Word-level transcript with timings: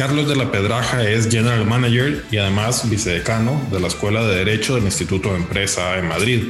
Carlos 0.00 0.26
de 0.30 0.34
la 0.34 0.50
Pedraja 0.50 1.06
es 1.06 1.28
General 1.28 1.66
Manager 1.66 2.24
y 2.30 2.38
además 2.38 2.88
vicedecano 2.88 3.60
de 3.70 3.80
la 3.80 3.88
Escuela 3.88 4.22
de 4.22 4.36
Derecho 4.36 4.74
del 4.74 4.84
Instituto 4.84 5.28
de 5.28 5.36
Empresa 5.36 5.98
en 5.98 6.08
Madrid. 6.08 6.44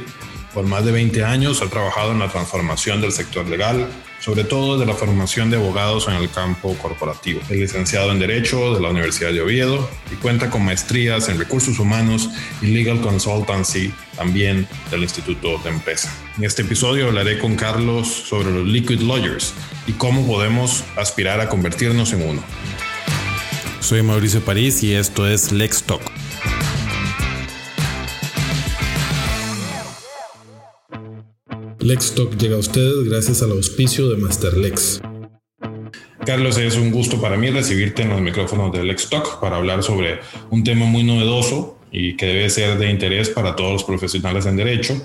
Por 0.53 0.63
más 0.67 0.85
de 0.85 0.93
20 0.93 1.25
años 1.25 1.61
ha 1.61 1.69
trabajado 1.69 2.13
en 2.13 2.19
la 2.19 2.29
transformación 2.29 3.01
del 3.01 3.11
sector 3.11 3.45
legal, 3.49 3.89
sobre 4.21 4.45
todo 4.45 4.79
de 4.79 4.85
la 4.85 4.93
formación 4.93 5.49
de 5.49 5.57
abogados 5.57 6.07
en 6.07 6.13
el 6.13 6.29
campo 6.29 6.77
corporativo. 6.77 7.41
Es 7.49 7.57
licenciado 7.57 8.13
en 8.13 8.19
Derecho 8.19 8.73
de 8.73 8.79
la 8.79 8.87
Universidad 8.87 9.33
de 9.33 9.41
Oviedo 9.41 9.89
y 10.09 10.15
cuenta 10.15 10.49
con 10.49 10.63
maestrías 10.63 11.27
en 11.27 11.37
Recursos 11.37 11.77
Humanos 11.77 12.29
y 12.61 12.67
Legal 12.67 13.01
Consultancy 13.01 13.93
también 14.15 14.65
del 14.91 15.01
Instituto 15.03 15.57
de 15.57 15.71
Empresa. 15.71 16.09
En 16.37 16.45
este 16.45 16.61
episodio 16.61 17.07
hablaré 17.07 17.37
con 17.37 17.57
Carlos 17.57 18.07
sobre 18.07 18.49
los 18.49 18.65
Liquid 18.65 19.01
Lawyers 19.01 19.53
y 19.87 19.91
cómo 19.91 20.25
podemos 20.25 20.85
aspirar 20.95 21.41
a 21.41 21.49
convertirnos 21.49 22.13
en 22.13 22.21
uno. 22.29 22.41
Soy 23.81 24.03
Mauricio 24.03 24.39
París 24.41 24.83
y 24.83 24.93
esto 24.93 25.27
es 25.27 25.51
Lex 25.51 25.83
Talk. 25.83 26.01
Lex 31.79 32.15
Talk 32.15 32.37
llega 32.37 32.55
a 32.55 32.59
ustedes 32.59 33.09
gracias 33.09 33.41
al 33.41 33.51
auspicio 33.51 34.07
de 34.09 34.17
Masterlex. 34.17 35.01
Carlos, 36.25 36.57
es 36.59 36.77
un 36.77 36.91
gusto 36.91 37.19
para 37.19 37.35
mí 37.35 37.49
recibirte 37.49 38.03
en 38.03 38.09
los 38.09 38.21
micrófonos 38.21 38.71
de 38.71 38.83
Lex 38.83 39.09
Talk 39.09 39.41
para 39.41 39.57
hablar 39.57 39.81
sobre 39.81 40.19
un 40.51 40.63
tema 40.63 40.85
muy 40.85 41.03
novedoso 41.03 41.79
y 41.91 42.15
que 42.15 42.27
debe 42.27 42.49
ser 42.51 42.77
de 42.77 42.89
interés 42.89 43.29
para 43.29 43.55
todos 43.55 43.73
los 43.73 43.83
profesionales 43.83 44.45
en 44.45 44.57
derecho 44.57 45.01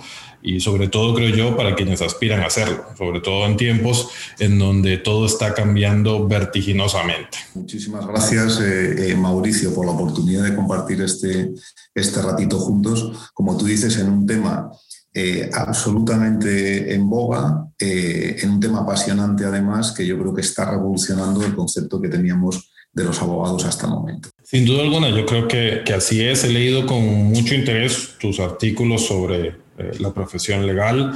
y 0.46 0.60
sobre 0.60 0.86
todo 0.86 1.12
creo 1.12 1.34
yo 1.34 1.56
para 1.56 1.74
quienes 1.74 2.00
aspiran 2.00 2.40
a 2.40 2.46
hacerlo, 2.46 2.84
sobre 2.96 3.20
todo 3.20 3.44
en 3.46 3.56
tiempos 3.56 4.08
en 4.38 4.60
donde 4.60 4.96
todo 4.96 5.26
está 5.26 5.52
cambiando 5.52 6.28
vertiginosamente. 6.28 7.38
Muchísimas 7.54 8.06
gracias 8.06 8.60
eh, 8.60 9.10
eh, 9.10 9.16
Mauricio 9.16 9.74
por 9.74 9.84
la 9.84 9.92
oportunidad 9.92 10.44
de 10.44 10.54
compartir 10.54 11.02
este, 11.02 11.52
este 11.92 12.22
ratito 12.22 12.60
juntos, 12.60 13.30
como 13.34 13.56
tú 13.56 13.64
dices, 13.64 13.98
en 13.98 14.08
un 14.08 14.24
tema 14.24 14.70
eh, 15.12 15.50
absolutamente 15.52 16.94
en 16.94 17.10
boga, 17.10 17.66
en 17.78 18.50
un 18.50 18.60
tema 18.60 18.80
apasionante 18.80 19.44
además, 19.44 19.92
que 19.92 20.06
yo 20.06 20.16
creo 20.16 20.32
que 20.32 20.42
está 20.42 20.70
revolucionando 20.70 21.44
el 21.44 21.56
concepto 21.56 22.00
que 22.00 22.08
teníamos 22.08 22.70
de 22.92 23.02
los 23.02 23.20
abogados 23.20 23.64
hasta 23.64 23.86
el 23.86 23.92
momento. 23.92 24.28
Sin 24.44 24.64
duda 24.64 24.82
alguna, 24.82 25.10
yo 25.10 25.26
creo 25.26 25.48
que, 25.48 25.82
que 25.84 25.92
así 25.92 26.22
es. 26.22 26.44
He 26.44 26.50
leído 26.50 26.86
con 26.86 27.02
mucho 27.02 27.54
interés 27.54 28.10
tus 28.20 28.38
artículos 28.38 29.06
sobre 29.06 29.65
eh, 29.78 29.92
la 30.00 30.12
profesión 30.12 30.66
legal, 30.66 31.12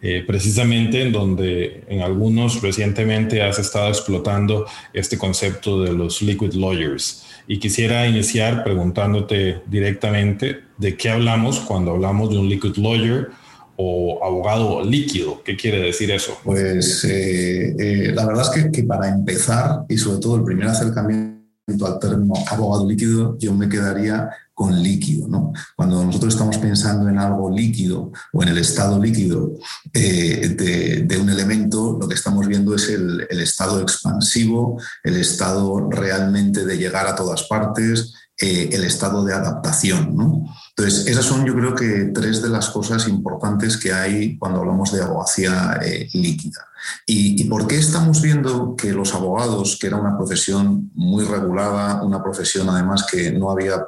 eh, 0.00 0.24
precisamente 0.26 1.02
en 1.02 1.12
donde 1.12 1.84
en 1.88 2.02
algunos 2.02 2.60
recientemente 2.60 3.42
has 3.42 3.58
estado 3.58 3.88
explotando 3.88 4.66
este 4.92 5.16
concepto 5.16 5.82
de 5.82 5.92
los 5.92 6.22
liquid 6.22 6.54
lawyers. 6.54 7.24
Y 7.46 7.58
quisiera 7.58 8.06
iniciar 8.06 8.64
preguntándote 8.64 9.62
directamente 9.66 10.60
de 10.76 10.96
qué 10.96 11.10
hablamos 11.10 11.60
cuando 11.60 11.92
hablamos 11.92 12.30
de 12.30 12.38
un 12.38 12.48
liquid 12.48 12.76
lawyer 12.76 13.30
o 13.76 14.24
abogado 14.24 14.84
líquido. 14.84 15.42
¿Qué 15.44 15.56
quiere 15.56 15.80
decir 15.80 16.10
eso? 16.10 16.38
Pues 16.44 17.06
eh, 17.08 18.12
la 18.14 18.26
verdad 18.26 18.42
es 18.42 18.62
que, 18.62 18.70
que 18.70 18.82
para 18.84 19.08
empezar, 19.08 19.84
y 19.88 19.96
sobre 19.96 20.20
todo 20.20 20.36
el 20.36 20.44
primer 20.44 20.68
acercamiento 20.68 21.31
al 21.80 21.98
término 21.98 22.34
abogado 22.50 22.86
líquido, 22.88 23.36
yo 23.38 23.54
me 23.54 23.68
quedaría 23.68 24.30
con 24.54 24.82
líquido. 24.82 25.28
¿no? 25.28 25.52
Cuando 25.76 26.04
nosotros 26.04 26.34
estamos 26.34 26.58
pensando 26.58 27.08
en 27.08 27.18
algo 27.18 27.50
líquido 27.50 28.12
o 28.32 28.42
en 28.42 28.48
el 28.48 28.58
estado 28.58 29.02
líquido 29.02 29.56
eh, 29.92 31.04
de, 31.06 31.18
un 31.18 31.30
elemento, 31.30 31.98
lo 32.00 32.08
que 32.08 32.14
estamos 32.14 32.46
viendo 32.46 32.74
es 32.74 32.88
el, 32.88 33.20
estado 33.30 33.80
expansivo, 33.80 34.80
el 35.02 35.16
estado 35.16 35.88
realmente 35.90 36.64
de 36.64 36.76
llegar 36.76 37.06
a 37.06 37.14
todas 37.14 37.44
partes, 37.44 38.14
eh, 38.40 38.70
el 38.72 38.84
estado 38.84 39.24
de 39.24 39.34
adaptación. 39.34 40.16
¿no? 40.16 40.44
Entonces, 40.76 41.06
esas 41.06 41.24
son 41.24 41.44
yo 41.44 41.54
creo 41.54 41.74
que 41.74 42.10
tres 42.14 42.42
de 42.42 42.48
las 42.48 42.70
cosas 42.70 43.06
importantes 43.06 43.76
que 43.76 43.92
hay 43.92 44.38
cuando 44.38 44.60
hablamos 44.60 44.92
de 44.92 45.02
abogacía 45.02 45.78
eh, 45.84 46.08
líquida. 46.14 46.66
¿Y, 47.06 47.42
¿Y, 47.42 47.44
por 47.44 47.66
qué 47.66 47.78
estamos 47.78 48.22
viendo 48.22 48.74
que 48.74 48.92
los 48.92 49.14
abogados, 49.14 49.76
que 49.78 49.86
era 49.86 49.96
una 49.96 50.16
profesión 50.16 50.90
muy 50.94 51.24
regulada, 51.24 52.02
una 52.02 52.22
profesión 52.22 52.68
además 52.70 53.06
que 53.10 53.32
no 53.32 53.50
había 53.50 53.84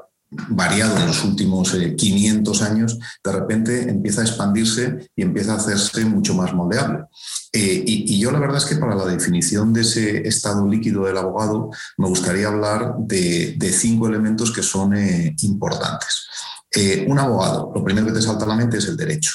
variado 0.49 0.99
en 0.99 1.06
los 1.06 1.25
últimos 1.25 1.73
500 1.97 2.61
eh, 2.61 2.65
años, 2.65 2.99
de 3.23 3.33
repente 3.33 3.89
empieza 3.89 4.21
a 4.21 4.25
expandirse 4.25 5.11
y 5.15 5.23
empieza 5.23 5.53
a 5.53 5.56
hacerse 5.56 6.05
mucho 6.05 6.34
más 6.34 6.53
moldeable. 6.53 7.05
Eh, 7.53 7.83
y, 7.87 8.19
yo 8.19 8.31
la 8.31 8.41
verdad 8.41 8.59
es 8.59 8.65
que 8.65 8.77
para 8.77 8.94
la 8.94 9.06
definición 9.06 9.73
de 9.73 9.83
ese 9.83 10.27
estado 10.27 10.67
líquido 10.67 11.05
del 11.05 11.19
abogado 11.19 11.71
me 11.97 12.09
gustaría 12.09 12.49
hablar 12.49 12.94
de, 12.99 13.56
cinco 13.73 14.09
elementos 14.09 14.53
que 14.53 14.62
son 14.62 14.94
eh, 16.77 17.07
un 17.09 17.19
abogado, 17.19 17.73
lo 17.75 17.85
primero 17.85 18.07
que 18.07 18.12
te 18.12 18.23
salta 18.23 18.45
a 18.45 18.49
la 18.49 18.57
mente 18.57 18.79
es 18.79 18.89
el 18.89 18.97
derecho. 18.97 19.33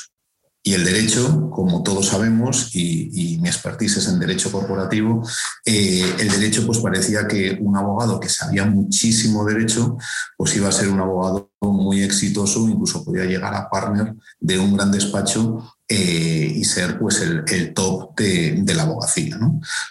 Y 0.62 0.74
el 0.74 0.84
derecho, 0.84 1.50
como 1.50 1.84
todos 1.84 2.08
sabemos, 2.08 2.76
y, 2.76 3.38
mi 3.42 3.48
expertise 3.48 3.98
es 3.98 4.08
en 4.10 4.20
derecho 4.20 4.52
corporativo, 4.52 5.26
eh, 5.66 6.04
el 6.20 6.30
derecho 6.30 6.66
pues 6.66 6.80
parecía 6.80 7.26
que 7.28 7.58
un 7.62 7.78
abogado 7.78 8.20
que 8.20 8.28
sabía 8.28 8.66
muchísimo 8.66 9.46
derecho, 9.46 9.98
pues 10.36 10.56
iba 10.58 10.68
a 10.68 10.74
ser 10.74 10.90
un 10.90 11.00
abogado 11.00 11.50
muy 11.62 12.04
exitoso, 12.04 12.68
incluso 12.68 13.06
podía 13.06 13.24
llegar 13.24 13.56
a 13.56 13.70
partner 13.70 14.14
de 14.40 14.60
un 14.60 14.76
gran 14.76 14.92
despacho 14.92 15.76
eh, 15.88 16.54
y 16.56 16.64
ser 16.66 17.00
pues 17.00 17.22
el, 17.22 17.74
top 17.74 18.16
de, 18.18 18.74
la 18.76 18.84
abogacía. 18.84 19.40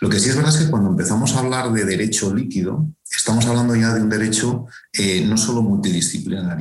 Lo 0.00 0.08
que 0.08 0.20
sí 0.20 0.28
es 0.28 0.36
verdad 0.36 0.54
es 0.54 0.64
que 0.64 0.70
cuando 0.70 0.90
empezamos 0.90 1.34
a 1.34 1.40
hablar 1.40 1.72
de 1.72 1.84
derecho 1.86 2.34
líquido, 2.34 2.88
estamos 3.16 3.46
hablando 3.46 3.74
ya 3.74 3.94
de 3.94 4.02
un 4.02 4.08
derecho 4.08 4.66
eh, 4.92 5.24
no 5.26 5.36
solo 5.36 5.62
multidisciplinar, 5.62 6.58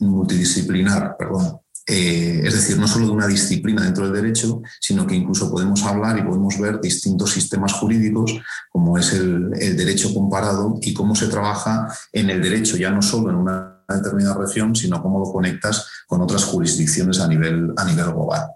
multidisciplinar 0.00 1.16
perdón, 1.18 1.60
eh, 1.92 2.42
es 2.44 2.54
decir, 2.54 2.78
no 2.78 2.86
solo 2.86 3.06
de 3.06 3.12
una 3.12 3.26
disciplina 3.26 3.82
dentro 3.82 4.04
del 4.04 4.22
derecho, 4.22 4.62
sino 4.80 5.04
que 5.08 5.16
incluso 5.16 5.50
podemos 5.50 5.82
hablar 5.82 6.16
y 6.18 6.22
podemos 6.22 6.56
ver 6.56 6.80
distintos 6.80 7.32
sistemas 7.32 7.72
jurídicos, 7.72 8.38
como 8.70 8.96
es 8.96 9.12
el, 9.12 9.50
derecho 9.50 10.14
comparado 10.14 10.78
y 10.80 10.94
cómo 10.94 11.16
se 11.16 11.26
trabaja 11.26 11.88
en 12.12 12.30
el 12.30 12.40
derecho, 12.40 12.76
ya 12.76 12.92
no 12.92 13.02
solo 13.02 13.30
en 13.30 13.36
una 13.36 13.82
determinada 13.88 14.38
región, 14.38 14.76
sino 14.76 15.02
cómo 15.02 15.18
lo 15.18 15.32
conectas 15.32 15.84
con 16.06 16.20
otras 16.20 16.44
jurisdicciones 16.44 17.18
a 17.18 17.26
nivel, 17.26 17.72
a 17.76 17.84
nivel 17.84 18.04
global. 18.04 18.50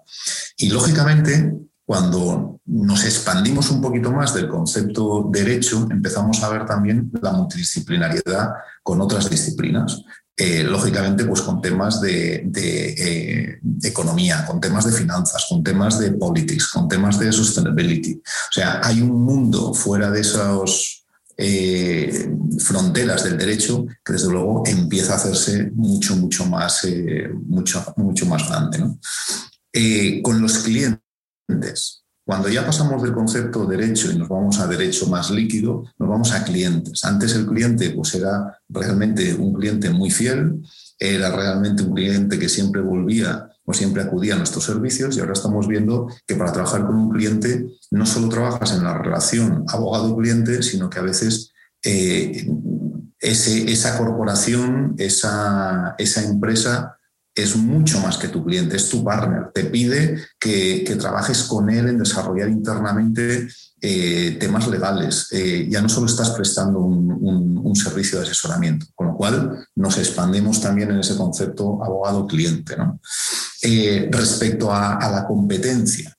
Y 0.57 0.69
lógicamente, 0.69 1.53
cuando 1.85 2.59
nos 2.65 3.05
expandimos 3.05 3.69
un 3.69 3.79
poquito 3.79 4.11
más 4.11 4.33
del 4.33 4.47
concepto 4.47 5.29
derecho, 5.31 5.87
empezamos 5.91 6.41
a 6.41 6.49
ver 6.49 6.65
también 6.65 7.11
la 7.21 7.31
multidisciplinariedad 7.31 8.49
con 8.81 9.01
otras 9.01 9.29
disciplinas. 9.29 10.03
Eh, 10.37 10.63
lógicamente 10.63 11.23
pues 11.23 11.39
con 11.41 11.61
temas 11.61 12.01
de, 12.01 12.51
eh, 12.53 13.59
economía, 13.83 14.45
con 14.45 14.59
temas 14.59 14.85
de 14.85 14.91
finanzas, 14.91 15.45
con 15.47 15.63
temas 15.63 15.97
de 15.97 16.11
politics, 16.11 16.67
con 16.67 16.89
temas 16.89 17.17
de 17.19 17.31
sustainability. 17.31 18.15
O 18.15 18.51
sea, 18.51 18.81
hay 18.83 19.01
un 19.01 19.23
mundo 19.23 19.73
fuera 19.73 20.11
de 20.11 20.19
esas 20.19 21.05
eh, 21.37 22.35
fronteras 22.59 23.23
del 23.23 23.37
derecho 23.37 23.85
que 24.03 24.13
desde 24.13 24.29
luego 24.29 24.63
empieza 24.65 25.13
a 25.13 25.17
hacerse 25.17 25.71
mucho, 25.73 26.17
mucho 26.17 26.45
más, 26.47 26.85
mucho, 27.45 27.93
mucho 27.95 28.25
más 28.25 28.49
grande. 28.49 28.79
con 30.21 30.41
los 30.41 30.57
clientes, 30.57 31.04
cuando 32.25 32.49
ya 32.49 32.65
pasamos 32.65 33.03
del 33.03 33.13
concepto 33.13 33.67
derecho 33.67 34.11
y 34.11 34.17
nos 34.17 34.27
vamos 34.27 34.59
a 34.59 34.65
derecho 34.65 35.07
más 35.07 35.29
líquido, 35.29 35.83
nos 35.99 36.09
vamos 36.09 36.33
a 36.33 36.43
clientes. 36.43 37.05
Antes 37.05 37.35
el 37.35 37.45
cliente 37.45 37.91
pues 37.91 38.15
era 38.15 38.59
realmente 38.67 39.35
un 39.35 39.53
cliente 39.53 39.91
muy 39.91 40.09
fiel, 40.09 40.59
era 40.97 41.29
realmente 41.29 41.83
un 41.83 41.93
cliente 41.93 42.39
que 42.39 42.49
siempre 42.49 42.81
volvía 42.81 43.47
o 43.63 43.73
siempre 43.73 44.01
acudía 44.01 44.33
a 44.33 44.37
nuestros 44.37 44.63
servicios 44.63 45.15
y 45.15 45.19
ahora 45.19 45.33
estamos 45.33 45.67
viendo 45.67 46.07
que 46.25 46.35
para 46.35 46.51
trabajar 46.51 46.87
con 46.87 46.95
un 46.95 47.11
cliente 47.11 47.67
no 47.91 48.07
solo 48.07 48.27
trabajas 48.29 48.73
en 48.73 48.83
la 48.83 48.97
relación 48.97 49.63
abogado-cliente, 49.67 50.63
sino 50.63 50.89
que 50.89 50.99
a 50.99 51.03
veces 51.03 51.51
eh, 51.83 52.47
esa 53.19 53.97
corporación, 53.99 54.95
esa, 54.97 55.93
esa 55.99 56.23
empresa 56.23 56.94
es 57.35 57.57
mucho 57.57 57.99
más 57.99 58.17
que 58.17 58.29
tu 58.29 58.43
cliente, 58.45 58.77
es 58.77 58.87
tu 58.87 59.03
partner. 59.03 59.51
Te 59.53 59.65
pide 59.65 60.17
que, 60.39 60.95
trabajes 60.97 61.43
con 61.43 61.69
él 61.69 61.89
en 61.89 61.99
desarrollar 61.99 62.47
internamente 62.47 63.47
eh, 63.81 64.37
temas 64.39 64.67
legales. 64.69 65.27
Eh, 65.31 65.67
ya 65.69 65.81
no 65.81 65.89
solo 65.89 66.05
estás 66.05 66.29
prestando 66.29 66.79
un, 66.79 67.05
servicio 67.75 68.17
de 68.17 68.23
asesoramiento, 68.23 68.85
con 68.95 69.07
lo 69.07 69.15
cual 69.15 69.67
nos 69.75 69.97
expandemos 69.97 70.61
también 70.61 70.91
en 70.91 70.99
ese 70.99 71.17
concepto 71.17 71.83
abogado-cliente. 71.83 72.77
Eh, 73.61 74.07
respecto 74.09 74.73
a, 74.73 74.97
la 75.11 75.27
competencia, 75.27 76.15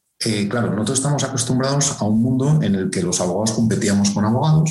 claro, 0.51 0.73
nosotros 0.73 0.99
estamos 0.99 1.25
acostumbrados 1.25 1.97
a 1.99 2.05
un 2.05 2.21
mundo 2.21 2.61
en 2.61 2.75
el 2.75 2.91
que 2.91 3.03
los 3.03 3.23
abogados 3.23 3.53
competíamos 3.53 4.11
con 4.11 4.27
abogados 4.27 4.71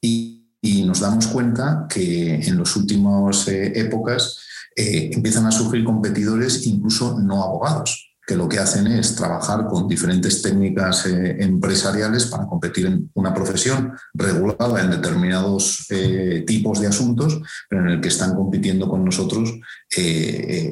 y, 0.00 0.48
y 0.62 0.82
nos 0.84 1.00
damos 1.00 1.26
cuenta 1.26 1.86
que 1.90 2.36
en 2.36 2.58
las 2.58 2.74
últimas 2.74 3.46
épocas 3.46 4.38
eh, 4.76 5.10
empiezan 5.12 5.46
a 5.46 5.52
surgir 5.52 5.84
competidores 5.84 6.66
incluso 6.66 7.18
no 7.20 7.42
abogados. 7.42 8.10
que 8.26 8.36
lo 8.36 8.48
que 8.48 8.58
hacen 8.58 8.86
es 8.86 9.16
trabajar 9.16 9.66
con 9.66 9.86
diferentes 9.86 10.40
técnicas 10.40 11.04
eh, 11.04 11.36
empresariales 11.40 12.24
para 12.24 12.46
competir 12.46 12.86
en 12.86 13.10
una 13.12 13.34
profesión 13.34 13.92
regulada 14.14 14.80
en 14.80 14.90
determinados 14.90 15.84
eh, 15.90 16.42
tipos 16.46 16.80
de 16.80 16.86
asuntos, 16.86 17.38
pero 17.68 17.82
en 17.82 17.90
el 17.90 18.00
que 18.00 18.08
están 18.08 18.34
compitiendo 18.34 18.88
con 18.88 19.04
nosotros 19.04 19.52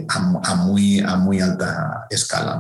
a, 0.09 0.55
muy, 0.65 1.01
a 1.01 1.17
muy 1.17 1.41
alta 1.41 2.07
escala. 2.09 2.59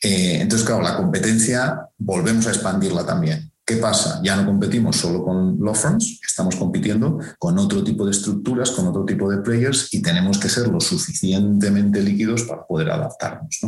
entonces, 0.00 0.64
claro, 0.64 0.82
la 0.82 0.96
competencia 0.96 1.88
volvemos 1.98 2.46
a 2.46 2.50
expandirla 2.50 3.04
también. 3.04 3.47
¿Qué 3.68 3.76
pasa? 3.76 4.22
Ya 4.24 4.34
no 4.34 4.46
competimos 4.46 4.96
solo 4.96 5.22
con 5.22 5.58
law 5.60 5.74
firms, 5.74 6.20
estamos 6.26 6.56
compitiendo 6.56 7.18
con 7.38 7.58
otro 7.58 7.84
tipo 7.84 8.06
de 8.06 8.12
estructuras, 8.12 8.70
con 8.70 8.86
otro 8.86 9.04
tipo 9.04 9.30
de 9.30 9.42
players 9.42 9.92
y 9.92 10.00
tenemos 10.00 10.38
que 10.38 10.48
ser 10.48 10.68
lo 10.68 10.80
suficientemente 10.80 12.00
líquidos 12.00 12.44
para 12.44 12.66
poder 12.66 12.90
adaptarnos. 12.90 13.60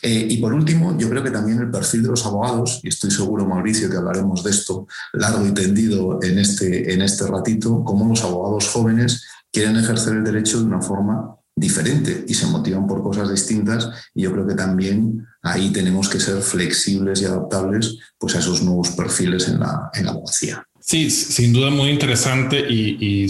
Eh, 0.00 0.26
y 0.30 0.38
por 0.38 0.54
último, 0.54 0.96
yo 0.96 1.10
creo 1.10 1.22
que 1.22 1.30
también 1.30 1.58
el 1.60 1.70
perfil 1.70 2.04
de 2.04 2.08
los 2.08 2.24
abogados, 2.24 2.80
y 2.82 2.88
estoy 2.88 3.10
seguro, 3.10 3.44
Mauricio, 3.44 3.90
que 3.90 3.98
hablaremos 3.98 4.42
de 4.42 4.52
esto 4.52 4.86
largo 5.12 5.46
y 5.46 5.52
tendido 5.52 6.18
en 6.22 6.38
este, 6.38 6.94
en 6.94 7.02
este 7.02 7.26
ratito, 7.26 7.84
cómo 7.84 8.08
los 8.08 8.24
abogados 8.24 8.70
jóvenes 8.70 9.22
quieren 9.52 9.76
ejercer 9.76 10.14
el 10.14 10.24
derecho 10.24 10.60
de 10.60 10.64
una 10.64 10.80
forma 10.80 11.36
diferente 11.56 12.24
y 12.28 12.34
se 12.34 12.46
motivan 12.46 12.86
por 12.86 13.02
cosas 13.02 13.30
distintas 13.30 13.88
y 14.14 14.22
yo 14.22 14.32
creo 14.32 14.46
que 14.46 14.54
también 14.54 15.26
ahí 15.42 15.72
tenemos 15.72 16.08
que 16.08 16.20
ser 16.20 16.42
flexibles 16.42 17.22
y 17.22 17.24
adaptables 17.24 17.98
pues, 18.18 18.36
a 18.36 18.40
esos 18.40 18.62
nuevos 18.62 18.90
perfiles 18.90 19.48
en 19.48 19.60
la, 19.60 19.90
en 19.94 20.04
la 20.04 20.10
abogacía. 20.12 20.66
Sí, 20.78 21.10
sin 21.10 21.52
duda 21.52 21.70
muy 21.70 21.88
interesante 21.88 22.60
y, 22.60 23.26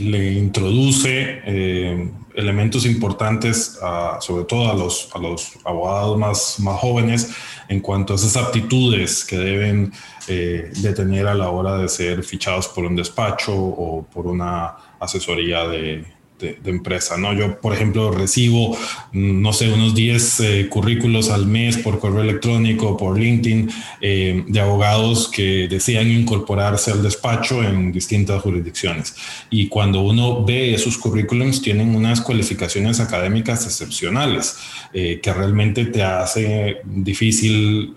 le 0.00 0.32
introduce 0.32 1.42
eh, 1.44 2.10
elementos 2.34 2.86
importantes, 2.86 3.78
sobre 4.20 4.44
todo 4.46 4.68
a 4.68 4.74
los, 4.74 5.08
a 5.14 5.18
los 5.18 5.52
abogados 5.64 6.18
más, 6.18 6.58
más 6.58 6.80
jóvenes, 6.80 7.30
en 7.68 7.80
cuanto 7.80 8.14
a 8.14 8.16
esas 8.16 8.36
aptitudes 8.36 9.24
que 9.24 9.36
deben 9.36 9.92
eh, 10.26 10.72
de 10.74 10.92
tener 10.92 11.28
a 11.28 11.34
la 11.34 11.50
hora 11.50 11.76
de 11.76 11.88
ser 11.88 12.24
fichados 12.24 12.66
por 12.66 12.84
un 12.84 12.96
despacho 12.96 13.54
o 13.54 14.04
por 14.12 14.26
una 14.26 14.74
asesoría 14.98 15.68
de, 15.68 16.04
de, 16.38 16.58
empresa, 16.64 17.16
¿no? 17.16 17.32
Yo, 17.32 17.60
por 17.60 17.72
ejemplo, 17.72 18.10
recibo, 18.10 18.76
no 19.12 19.52
sé, 19.52 19.72
unos 19.72 19.94
10 19.94 20.40
eh, 20.40 20.68
currículos 20.68 21.30
al 21.30 21.46
mes 21.46 21.76
por 21.76 22.00
correo 22.00 22.22
electrónico, 22.22 22.96
por 22.96 23.18
LinkedIn, 23.18 23.70
eh, 24.00 24.44
de 24.46 24.60
abogados 24.60 25.28
que 25.28 25.68
desean 25.68 26.10
incorporarse 26.10 26.90
al 26.90 27.02
despacho 27.02 27.62
en 27.62 27.92
distintas 27.92 28.42
jurisdicciones. 28.42 29.14
Y 29.50 29.68
cuando 29.68 30.02
uno 30.02 30.44
ve 30.44 30.74
esos 30.74 30.98
currículums, 30.98 31.62
tienen 31.62 31.94
unas 31.94 32.20
cualificaciones 32.20 33.00
académicas 33.00 33.64
excepcionales, 33.64 34.56
eh, 34.92 35.20
que 35.22 35.32
realmente 35.32 35.86
te 35.86 36.02
hace 36.02 36.78
difícil 36.84 37.94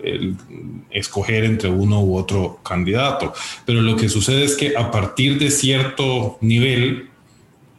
escoger 0.90 1.44
entre 1.44 1.68
uno 1.68 2.02
u 2.02 2.16
otro 2.16 2.60
candidato. 2.62 3.32
Pero 3.64 3.82
lo 3.82 3.96
que 3.96 4.08
sucede 4.08 4.44
es 4.44 4.54
que 4.54 4.76
a 4.76 4.90
partir 4.90 5.38
de 5.38 5.50
cierto 5.50 6.38
nivel, 6.40 7.10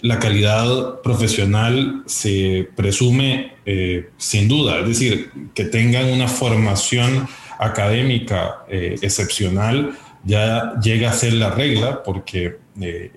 la 0.02 0.20
calidad 0.20 1.02
profesional 1.02 2.04
se 2.06 2.70
presume 2.76 3.54
eh, 3.66 4.10
sin 4.18 4.48
duda, 4.48 4.80
es 4.80 4.88
decir, 4.88 5.32
que 5.54 5.66
tengan 5.66 6.06
una 6.06 6.28
formación 6.28 7.28
académica 7.60 8.64
eh, 8.70 8.96
excepcional 9.02 9.98
ya 10.24 10.74
llega 10.82 11.10
a 11.10 11.14
ser 11.14 11.34
la 11.34 11.50
regla 11.50 12.04
porque 12.04 12.58
eh, 12.80 13.12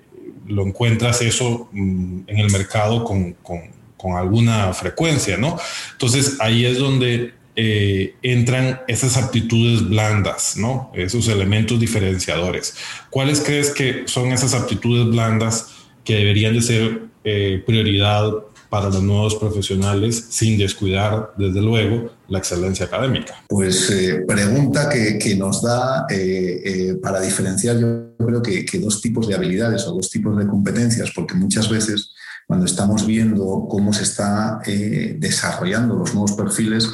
lo 0.47 0.65
encuentras 0.65 1.21
eso 1.21 1.69
mm, 1.71 2.21
en 2.27 2.37
el 2.37 2.51
mercado 2.51 3.03
con, 3.03 3.33
con, 3.33 3.69
alguna 4.17 4.73
frecuencia, 4.73 5.37
¿no? 5.37 5.59
Entonces 5.91 6.37
ahí 6.39 6.65
es 6.65 6.79
donde 6.79 7.35
entran 7.55 8.81
esas 8.87 9.15
aptitudes 9.15 9.87
blandas, 9.87 10.57
¿no? 10.57 10.91
Esos 10.95 11.27
elementos 11.27 11.79
diferenciadores. 11.79 12.75
¿Cuáles 13.11 13.41
crees 13.41 13.69
que 13.69 14.05
son 14.07 14.31
esas 14.31 14.55
aptitudes 14.55 15.05
blandas? 15.05 15.80
Que 16.03 16.15
deberían 16.15 16.53
de 16.53 16.61
ser 16.61 17.03
eh, 17.23 17.63
prioridad 17.65 18.31
para 18.69 18.89
los 18.89 19.03
nuevos 19.03 19.35
profesionales 19.35 20.27
sin 20.29 20.57
descuidar, 20.57 21.33
desde 21.37 21.61
luego, 21.61 22.09
la 22.29 22.39
excelencia 22.39 22.85
académica? 22.85 23.43
Pues 23.49 23.89
eh, 23.91 24.23
pregunta 24.25 24.87
que, 24.87 25.19
que, 25.19 25.35
nos 25.35 25.61
da 25.61 26.05
eh, 26.09 26.95
para 27.01 27.19
diferenciar 27.19 27.77
yo 27.77 28.15
creo 28.17 28.41
que, 28.41 28.63
que, 28.63 28.79
dos 28.79 29.01
tipos 29.01 29.27
de 29.27 29.35
habilidades 29.35 29.85
o 29.87 29.93
dos 29.93 30.09
tipos 30.09 30.37
de 30.37 30.47
competencias, 30.47 31.11
porque 31.13 31.35
muchas 31.35 31.69
veces 31.69 32.11
cuando 32.51 32.65
estamos 32.65 33.05
viendo 33.05 33.65
cómo 33.69 33.93
se 33.93 34.03
está 34.03 34.59
desarrollando 34.65 35.95
los 35.95 36.13
nuevos 36.13 36.33
perfiles, 36.33 36.85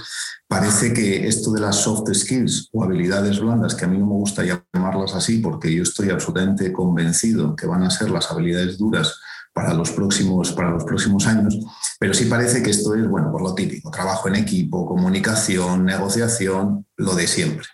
parece 0.47 0.93
que 0.93 1.27
esto 1.27 1.51
de 1.51 1.61
las 1.61 1.77
soft 1.77 2.13
skills 2.13 2.69
o 2.71 2.83
habilidades 2.83 3.39
blandas, 3.39 3.73
que 3.73 3.85
a 3.85 3.87
mí 3.87 3.97
no 3.97 4.05
me 4.05 4.13
gusta 4.13 4.43
llamarlas 4.43 5.15
así 5.15 5.39
porque 5.39 5.73
yo 5.73 5.81
estoy 5.81 6.11
absolutamente 6.11 6.71
convencido 6.71 7.55
que 7.55 7.65
van 7.65 7.81
a 7.81 7.89
ser 7.89 8.11
las 8.11 8.29
habilidades 8.29 8.77
duras 8.77 9.19
para 9.51 9.73
los 9.73 9.89
próximos, 9.89 10.51
para 10.51 10.69
los 10.69 10.83
próximos 10.83 11.25
años, 11.25 11.57
pero 11.99 12.13
sí 12.13 12.25
parece 12.25 12.61
que 12.61 12.69
esto 12.69 12.93
es, 12.93 13.09
bueno, 13.09 13.31
por 13.31 13.41
lo 13.41 13.55
típico, 13.55 13.89
trabajo 13.89 14.27
en 14.27 14.35
equipo, 14.35 14.85
comunicación, 14.85 15.85
negociación, 15.85 16.85
lo 16.97 17.15
de 17.15 17.25
siempre. 17.25 17.65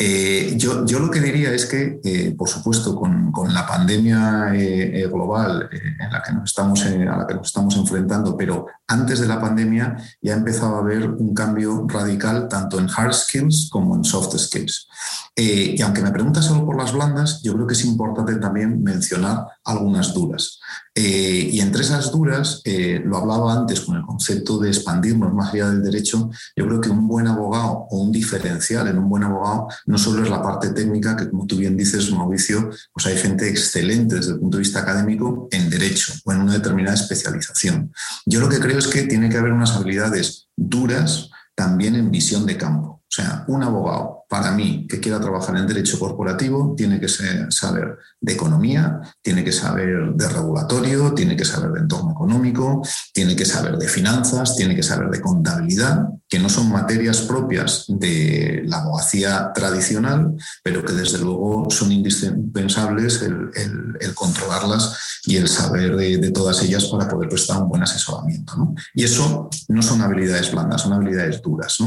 Eh, 0.00 0.54
yo, 0.56 0.84
lo 0.84 1.10
que 1.10 1.18
diría 1.18 1.52
es 1.52 1.66
que, 1.66 2.00
eh, 2.04 2.32
por 2.38 2.48
supuesto, 2.48 2.94
con, 2.94 3.32
con 3.32 3.52
la 3.52 3.66
pandemia 3.66 4.52
eh, 4.54 5.08
global 5.12 5.68
en 5.72 6.12
la 6.12 6.22
que 6.22 6.32
nos 6.32 6.44
estamos, 6.44 6.86
a 6.86 7.16
la 7.16 7.26
que 7.26 7.34
nos 7.34 7.48
estamos 7.48 7.76
enfrentando, 7.76 8.36
pero 8.36 8.66
antes 8.86 9.18
de 9.18 9.26
la 9.26 9.40
pandemia 9.40 9.96
ya 10.22 10.34
empezaba 10.34 10.76
a 10.76 10.80
haber 10.82 11.10
un 11.10 11.34
cambio 11.34 11.84
radical 11.88 12.46
tanto 12.48 12.78
en 12.78 12.88
hard 12.88 13.12
skills 13.12 13.68
como 13.72 13.96
en 13.96 14.04
soft 14.04 14.36
skills. 14.38 14.86
y 15.34 15.82
aunque 15.82 16.02
me 16.02 16.12
preguntas 16.12 16.44
solo 16.44 16.64
por 16.64 16.76
las 16.76 16.92
blandas, 16.92 17.42
yo 17.42 17.54
creo 17.54 17.66
que 17.66 17.74
es 17.74 17.84
importante 17.84 18.36
también 18.36 18.80
mencionar 18.84 19.46
algunas 19.64 20.14
duras. 20.14 20.60
Eh, 21.00 21.50
y 21.52 21.60
entre 21.60 21.82
esas 21.82 22.10
duras, 22.10 22.60
eh, 22.64 23.00
lo 23.04 23.18
hablaba 23.18 23.52
antes 23.52 23.82
con 23.82 23.96
el 23.96 24.02
concepto 24.02 24.58
de 24.58 24.70
expandirnos 24.70 25.32
más 25.32 25.54
allá 25.54 25.70
del 25.70 25.80
derecho, 25.80 26.28
yo 26.56 26.66
creo 26.66 26.80
que 26.80 26.90
un 26.90 27.06
buen 27.06 27.28
abogado 27.28 27.86
o 27.88 27.98
un 27.98 28.10
diferencial 28.10 28.88
en 28.88 28.98
un 28.98 29.08
buen 29.08 29.22
abogado 29.22 29.68
no 29.86 29.96
solo 29.96 30.24
es 30.24 30.28
la 30.28 30.42
parte 30.42 30.70
técnica, 30.70 31.16
que 31.16 31.30
como 31.30 31.46
tú 31.46 31.56
bien 31.56 31.76
dices, 31.76 32.10
Mauricio, 32.10 32.70
pues 32.92 33.06
hay 33.06 33.16
gente 33.16 33.48
excelente 33.48 34.16
desde 34.16 34.32
el 34.32 34.40
punto 34.40 34.56
de 34.56 34.62
vista 34.64 34.80
académico 34.80 35.46
en 35.52 35.70
derecho 35.70 36.14
o 36.24 36.32
en 36.32 36.40
una 36.40 36.54
determinada 36.54 36.96
especialización. 36.96 37.92
Yo 38.26 38.40
lo 38.40 38.48
que 38.48 38.58
creo 38.58 38.80
es 38.80 38.88
que 38.88 39.02
tiene 39.02 39.28
que 39.28 39.36
haber 39.36 39.52
unas 39.52 39.76
habilidades 39.76 40.48
duras 40.56 41.30
también 41.54 41.94
en 41.94 42.10
visión 42.10 42.44
de 42.44 42.56
campo. 42.56 42.88
O 43.08 43.10
sea, 43.10 43.44
un 43.46 43.62
abogado, 43.62 44.17
para 44.28 44.50
mí, 44.52 44.86
que 44.86 45.00
quiera 45.00 45.18
trabajar 45.18 45.56
en 45.56 45.66
derecho 45.66 45.98
corporativo, 45.98 46.74
tiene 46.76 47.00
que 47.00 47.08
saber 47.08 47.98
de 48.20 48.32
economía, 48.32 49.00
tiene 49.22 49.42
que 49.42 49.52
saber 49.52 50.12
de 50.14 50.28
regulatorio, 50.28 51.14
tiene 51.14 51.34
que 51.34 51.46
saber 51.46 51.70
de 51.72 51.80
entorno 51.80 52.12
económico, 52.12 52.82
tiene 53.14 53.34
que 53.34 53.46
saber 53.46 53.78
de 53.78 53.88
finanzas, 53.88 54.54
tiene 54.54 54.76
que 54.76 54.82
saber 54.82 55.08
de 55.08 55.22
contabilidad, 55.22 56.08
que 56.28 56.38
no 56.38 56.50
son 56.50 56.70
materias 56.70 57.22
propias 57.22 57.86
de 57.88 58.62
la 58.66 58.80
abogacía 58.80 59.50
tradicional, 59.54 60.34
pero 60.62 60.84
que 60.84 60.92
desde 60.92 61.18
luego 61.18 61.70
son 61.70 61.90
indispensables 61.90 63.22
el, 63.22 64.14
controlarlas 64.14 65.22
y 65.24 65.36
el 65.36 65.48
saber 65.48 65.96
de, 65.96 66.30
todas 66.32 66.62
ellas 66.62 66.84
para 66.86 67.08
poder 67.08 67.30
prestar 67.30 67.62
un 67.62 67.68
buen 67.68 67.82
asesoramiento. 67.82 68.74
Y 68.94 69.04
eso 69.04 69.48
no 69.68 69.82
son 69.82 70.02
habilidades 70.02 70.52
blandas, 70.52 70.82
son 70.82 70.92
habilidades 70.92 71.40
duras. 71.40 71.78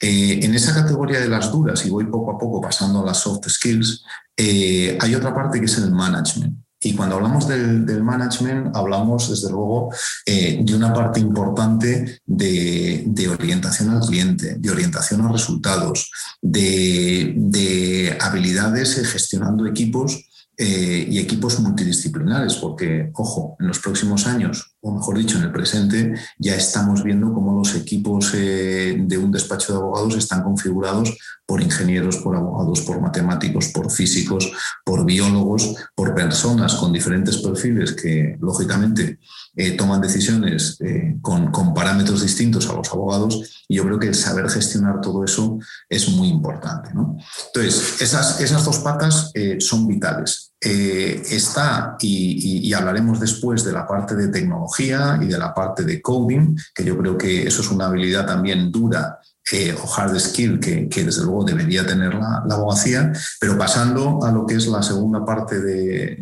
Eh, 0.00 0.40
en 0.42 0.54
esa 0.54 0.74
categoría 0.74 1.20
de 1.20 1.28
las 1.28 1.52
duras, 1.52 1.83
y 1.84 1.90
voy 1.90 2.06
poco 2.06 2.32
a 2.32 2.38
poco 2.38 2.60
pasando 2.60 3.02
a 3.02 3.06
las 3.06 3.18
soft 3.18 3.48
skills, 3.48 4.04
eh, 4.36 4.98
hay 5.00 5.14
otra 5.14 5.34
parte 5.34 5.58
que 5.58 5.66
es 5.66 5.78
el 5.78 5.90
management. 5.90 6.58
Y 6.80 6.94
cuando 6.94 7.16
hablamos 7.16 7.48
del, 7.48 8.02
management, 8.02 8.76
hablamos 8.76 9.30
desde 9.30 9.50
luego 9.50 9.90
eh, 10.26 10.60
de 10.62 10.74
una 10.74 10.92
parte 10.92 11.18
importante 11.18 12.20
de, 12.26 13.28
orientación 13.30 13.88
al 13.90 14.06
cliente, 14.06 14.56
de 14.58 14.70
orientación 14.70 15.22
a 15.22 15.32
resultados, 15.32 16.10
de, 16.42 17.32
de 17.36 18.18
habilidades 18.20 18.96
gestionando 19.10 19.66
equipos 19.66 20.28
eh, 20.56 21.08
y 21.10 21.18
equipos 21.18 21.58
multidisciplinares, 21.58 22.54
porque, 22.56 23.10
ojo, 23.14 23.56
en 23.58 23.66
los 23.66 23.80
próximos 23.80 24.26
años, 24.28 24.73
o 24.84 24.92
mejor 24.92 25.16
dicho, 25.16 25.38
en 25.38 25.44
el 25.44 25.52
presente, 25.52 26.14
ya 26.38 26.54
estamos 26.56 27.02
viendo 27.02 27.32
cómo 27.32 27.56
los 27.56 27.74
equipos 27.74 28.32
eh, 28.34 28.94
de 28.98 29.16
un 29.16 29.32
despacho 29.32 29.72
de 29.72 29.78
abogados 29.78 30.14
están 30.14 30.42
configurados 30.42 31.16
por 31.46 31.62
ingenieros, 31.62 32.18
por 32.18 32.36
abogados, 32.36 32.82
por 32.82 33.00
matemáticos, 33.00 33.68
por 33.68 33.90
físicos, 33.90 34.52
por 34.84 35.06
biólogos, 35.06 35.74
por 35.94 36.14
personas 36.14 36.74
con 36.74 36.92
diferentes 36.92 37.38
perfiles 37.38 37.92
que, 37.92 38.36
lógicamente, 38.40 39.18
eh, 39.56 39.70
toman 39.70 40.02
decisiones 40.02 40.78
con, 41.22 41.50
con, 41.50 41.72
parámetros 41.72 42.20
distintos 42.20 42.68
a 42.68 42.74
los 42.74 42.90
abogados 42.90 43.64
y 43.68 43.76
yo 43.76 43.84
creo 43.84 43.98
que 43.98 44.12
saber 44.12 44.50
gestionar 44.50 45.00
todo 45.00 45.24
eso 45.24 45.58
es 45.88 46.10
muy 46.10 46.28
importante. 46.28 46.90
Entonces, 46.90 48.02
esas 48.02 48.64
dos 48.64 48.80
patas 48.80 49.32
son 49.60 49.86
vitales. 49.86 50.53
Eh, 50.64 51.22
está, 51.30 51.96
y, 52.00 52.72
hablaremos 52.72 53.20
después 53.20 53.64
de 53.64 53.72
la 53.72 53.86
parte 53.86 54.16
de 54.16 54.28
tecnología 54.28 55.18
y 55.20 55.26
de 55.26 55.38
la 55.38 55.52
parte 55.52 55.84
de 55.84 56.00
coding, 56.00 56.56
que 56.74 56.84
yo 56.84 56.96
creo 56.96 57.18
que 57.18 57.46
eso 57.46 57.60
es 57.60 57.70
una 57.70 57.86
habilidad 57.86 58.26
también 58.26 58.72
dura 58.72 59.20
eh, 59.52 59.74
o 59.74 59.94
hard 59.94 60.18
skill 60.18 60.58
que, 60.58 60.88
desde 61.04 61.22
luego 61.22 61.44
debería 61.44 61.86
tener 61.86 62.14
la, 62.14 62.42
abogacía, 62.50 63.12
pero 63.38 63.58
pasando 63.58 64.24
a 64.24 64.32
lo 64.32 64.46
que 64.46 64.54
es 64.54 64.66
la 64.66 64.82
segunda 64.82 65.22
parte 65.22 65.60
de, 65.60 66.18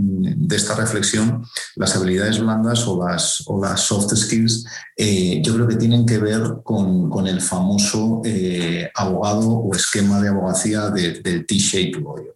esta 0.50 0.75
reflexión, 0.75 1.44
las 1.76 1.94
habilidades 1.96 2.40
blandas 2.40 2.87
o 2.88 3.06
las, 3.06 3.44
o 3.46 3.62
las 3.62 3.80
soft 3.80 4.12
skills, 4.14 4.66
eh, 4.96 5.40
yo 5.42 5.54
creo 5.54 5.68
que 5.68 5.76
tienen 5.76 6.04
que 6.04 6.18
ver 6.18 6.42
con, 6.64 7.26
el 7.28 7.40
famoso 7.40 8.20
eh, 8.25 8.90
abogado 8.94 9.49
o 9.49 9.72
esquema 9.75 10.20
de 10.20 10.28
abogacía 10.28 10.90
del 10.90 11.46
T-shaped 11.46 12.02
lawyer. 12.02 12.34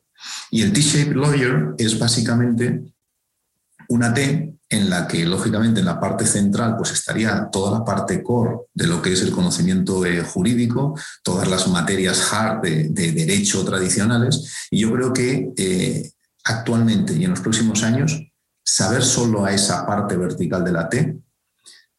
Y 0.50 0.62
el 0.62 0.72
T-shaped 0.72 1.14
lawyer 1.14 1.74
es 1.78 1.98
básicamente 1.98 2.82
una 3.88 4.12
T 4.12 4.54
en 4.68 4.90
la 4.90 5.06
que, 5.06 5.24
lógicamente, 5.24 5.80
en 5.80 5.86
la 5.86 6.00
parte 6.00 6.26
central 6.26 6.76
pues 6.76 6.90
estaría 6.90 7.48
toda 7.52 7.78
la 7.78 7.84
parte 7.84 8.22
core 8.22 8.56
de 8.74 8.86
lo 8.88 9.00
que 9.00 9.12
es 9.12 9.22
el 9.22 9.30
conocimiento 9.30 10.02
jurídico, 10.24 10.98
todas 11.22 11.48
las 11.48 11.68
materias 11.68 12.32
hard 12.32 12.62
de, 12.62 13.12
derecho 13.12 13.64
tradicionales. 13.64 14.66
Y 14.70 14.80
yo 14.80 14.92
creo 14.92 15.12
que 15.12 15.52
eh, 15.56 16.10
actualmente 16.44 17.14
y 17.14 17.24
en 17.24 17.30
los 17.30 17.40
próximos 17.40 17.82
años, 17.84 18.20
saber 18.64 19.04
solo 19.04 19.44
a 19.44 19.52
esa 19.52 19.86
parte 19.86 20.16
vertical 20.16 20.64
de 20.64 20.72
la 20.72 20.88
T 20.88 21.16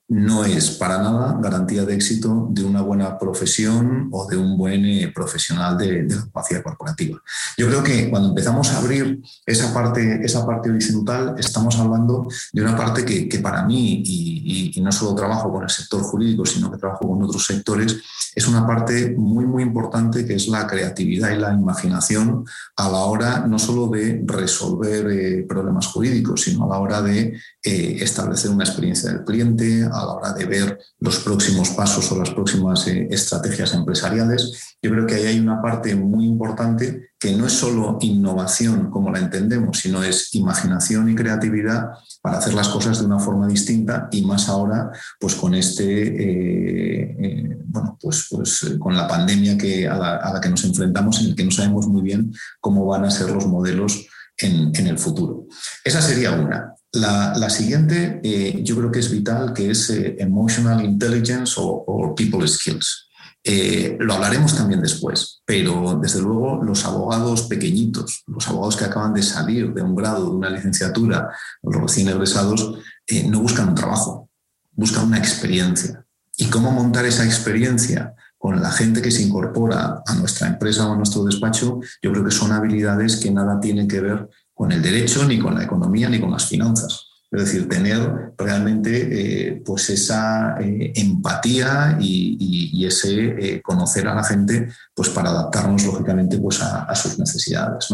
no 0.09 0.45
es 0.45 0.71
para 0.71 0.99
nada 0.99 1.37
garantía 1.41 1.83
de 1.83 1.93
éxito 1.93 2.47
de 2.51 2.63
una 2.63 2.81
buena 2.81 3.17
profesión 3.17 4.07
o 4.11 4.25
de 4.27 4.37
un 4.37 4.57
buen 4.57 4.85
eh, 4.85 5.11
profesional 5.13 5.77
de, 5.77 6.03
la 6.03 6.23
capacidad 6.23 6.63
corporativa. 6.63 7.21
Yo 7.57 7.67
creo 7.67 7.83
que 7.83 8.09
cuando 8.09 8.29
empezamos 8.29 8.71
a 8.71 8.77
abrir 8.77 9.21
esa 9.45 9.73
parte, 9.73 10.21
esa 10.23 10.45
parte 10.45 10.69
horizontal, 10.69 11.35
estamos 11.37 11.77
hablando 11.77 12.27
de 12.53 12.61
una 12.61 12.77
parte 12.77 13.03
que, 13.03 13.39
para 13.39 13.63
mí, 13.63 14.01
y, 14.05 14.71
y, 14.75 14.81
no 14.81 14.91
solo 14.91 15.15
trabajo 15.15 15.51
con 15.51 15.63
el 15.63 15.69
sector 15.69 16.01
jurídico, 16.01 16.45
sino 16.45 16.71
que 16.71 16.77
trabajo 16.77 17.07
con 17.07 17.21
otros 17.23 17.45
sectores, 17.45 17.97
es 18.33 18.47
una 18.47 18.65
parte 18.65 19.15
muy, 19.17 19.45
muy 19.45 19.63
importante 19.63 20.25
que 20.25 20.35
es 20.35 20.47
la 20.47 20.67
creatividad 20.67 21.31
y 21.31 21.37
la 21.37 21.53
imaginación 21.53 22.45
a 22.75 22.89
la 22.89 22.99
hora 22.99 23.45
no 23.47 23.59
solo 23.59 23.87
de 23.87 24.21
resolver 24.25 25.07
eh, 25.09 25.45
problemas 25.49 25.87
jurídicos, 25.87 26.43
sino 26.43 26.65
a 26.65 26.69
la 26.69 26.79
hora 26.79 27.01
de 27.01 27.37
eh, 27.63 27.97
establecer 27.99 28.51
una 28.51 28.63
experiencia 28.63 29.11
del 29.11 29.25
cliente, 29.25 29.83
a 29.97 30.05
la 30.05 30.13
hora 30.13 30.33
de 30.33 30.45
ver 30.45 30.79
los 30.99 31.19
próximos 31.19 31.69
pasos 31.71 32.11
o 32.11 32.17
las 32.17 32.29
próximas 32.31 32.87
eh, 32.87 33.07
estrategias 33.09 33.73
empresariales. 33.73 34.77
Yo 34.81 34.91
creo 34.91 35.05
que 35.05 35.15
ahí 35.15 35.25
hay 35.25 35.39
una 35.39 35.61
parte 35.61 35.95
muy 35.95 36.25
importante 36.25 37.11
que 37.19 37.33
no 37.33 37.47
es 37.47 37.53
solo 37.53 37.97
innovación 38.01 38.91
como 38.91 39.11
la 39.11 39.19
entendemos, 39.19 39.79
sino 39.79 40.03
es 40.03 40.33
imaginación 40.35 41.09
y 41.09 41.15
creatividad 41.15 41.89
para 42.21 42.37
hacer 42.37 42.53
las 42.53 42.69
cosas 42.69 42.99
de 42.99 43.05
una 43.05 43.19
forma 43.19 43.47
distinta 43.47 44.07
y 44.11 44.23
más 44.23 44.49
ahora, 44.49 44.91
pues 45.19 45.33
con 45.35 45.55
este, 45.55 45.83
eh, 45.83 47.17
eh, 47.19 47.57
bueno, 47.65 47.97
pues, 47.99 48.27
pues 48.29 48.75
con 48.79 48.95
la 48.95 49.07
pandemia 49.07 49.57
que, 49.57 49.87
a 49.87 49.97
la, 49.97 50.39
que 50.41 50.49
nos 50.49 50.63
enfrentamos, 50.63 51.19
en 51.21 51.27
el 51.27 51.35
que 51.35 51.43
no 51.43 51.51
sabemos 51.51 51.87
muy 51.87 52.03
bien 52.03 52.31
cómo 52.59 52.85
van 52.85 53.05
a 53.05 53.11
ser 53.11 53.29
los 53.31 53.47
modelos 53.47 54.07
en, 54.37 54.87
el 54.87 54.97
futuro. 54.99 55.47
Esa 55.83 56.01
sería 56.01 56.31
una. 56.31 56.73
La, 56.93 57.49
siguiente, 57.49 58.19
eh, 58.23 58.61
yo 58.63 58.75
creo 58.77 58.91
que 58.91 58.99
es 58.99 59.11
vital, 59.11 59.53
que 59.53 59.71
es 59.71 59.89
Emotional 59.89 60.83
Intelligence 60.83 61.53
o 61.57 62.13
People 62.15 62.47
Skills. 62.47 63.07
Eh, 63.49 63.95
lo 64.01 64.13
hablaremos 64.13 64.57
también 64.57 64.81
después, 64.81 65.41
pero 65.45 65.97
desde 66.01 66.21
luego 66.21 66.61
los 66.61 66.83
abogados 66.83 67.43
pequeñitos, 67.43 68.23
los 68.27 68.45
abogados 68.49 68.75
que 68.75 68.83
acaban 68.83 69.13
de 69.13 69.23
salir 69.23 69.73
de 69.73 69.81
un 69.81 69.95
grado, 69.95 70.25
de 70.25 70.31
una 70.31 70.49
licenciatura, 70.49 71.29
los 71.63 71.81
recién 71.81 72.09
egresados, 72.09 72.73
eh, 73.07 73.25
no 73.29 73.39
buscan 73.39 73.69
un 73.69 73.75
trabajo, 73.75 74.29
buscan 74.73 75.05
una 75.05 75.17
experiencia. 75.17 76.05
¿Y 76.35 76.47
cómo 76.47 76.71
montar 76.71 77.05
esa 77.05 77.23
experiencia 77.23 78.13
con 78.37 78.61
la 78.61 78.69
gente 78.69 79.01
que 79.01 79.11
se 79.11 79.23
incorpora 79.23 80.03
a 80.05 80.15
nuestra 80.15 80.49
empresa 80.49 80.85
o 80.85 80.91
a 80.91 80.97
nuestro 80.97 81.23
despacho? 81.23 81.79
Yo 82.01 82.11
creo 82.11 82.25
que 82.25 82.31
son 82.31 82.51
habilidades 82.51 83.15
que 83.15 83.31
nada 83.31 83.61
tienen 83.61 83.87
que 83.87 84.01
ver 84.01 84.27
con 84.57 84.71
el 84.71 84.81
derecho, 84.81 85.23
ni 85.25 85.37
con 85.37 85.53
la 85.53 85.63
economía, 85.63 86.09
ni 86.09 86.19
con 86.19 86.31
las 86.31 86.47
finanzas. 86.47 87.05
Es 87.29 87.41
decir, 87.41 87.69
tener 87.69 88.33
realmente 88.37 89.09
eh, 89.11 89.61
pues 89.63 89.89
esa 89.91 90.57
eh, 90.59 90.93
empatía 90.95 91.97
y, 92.01 92.85
ese 92.87 93.35
eh, 93.37 93.61
conocer 93.61 94.07
a 94.07 94.15
la 94.15 94.23
gente 94.23 94.69
pues 94.95 95.09
para 95.09 95.29
adaptarnos 95.29 95.85
lógicamente 95.85 96.37
pues 96.37 96.61
a, 96.61 96.95
sus 96.95 97.19
necesidades. 97.19 97.89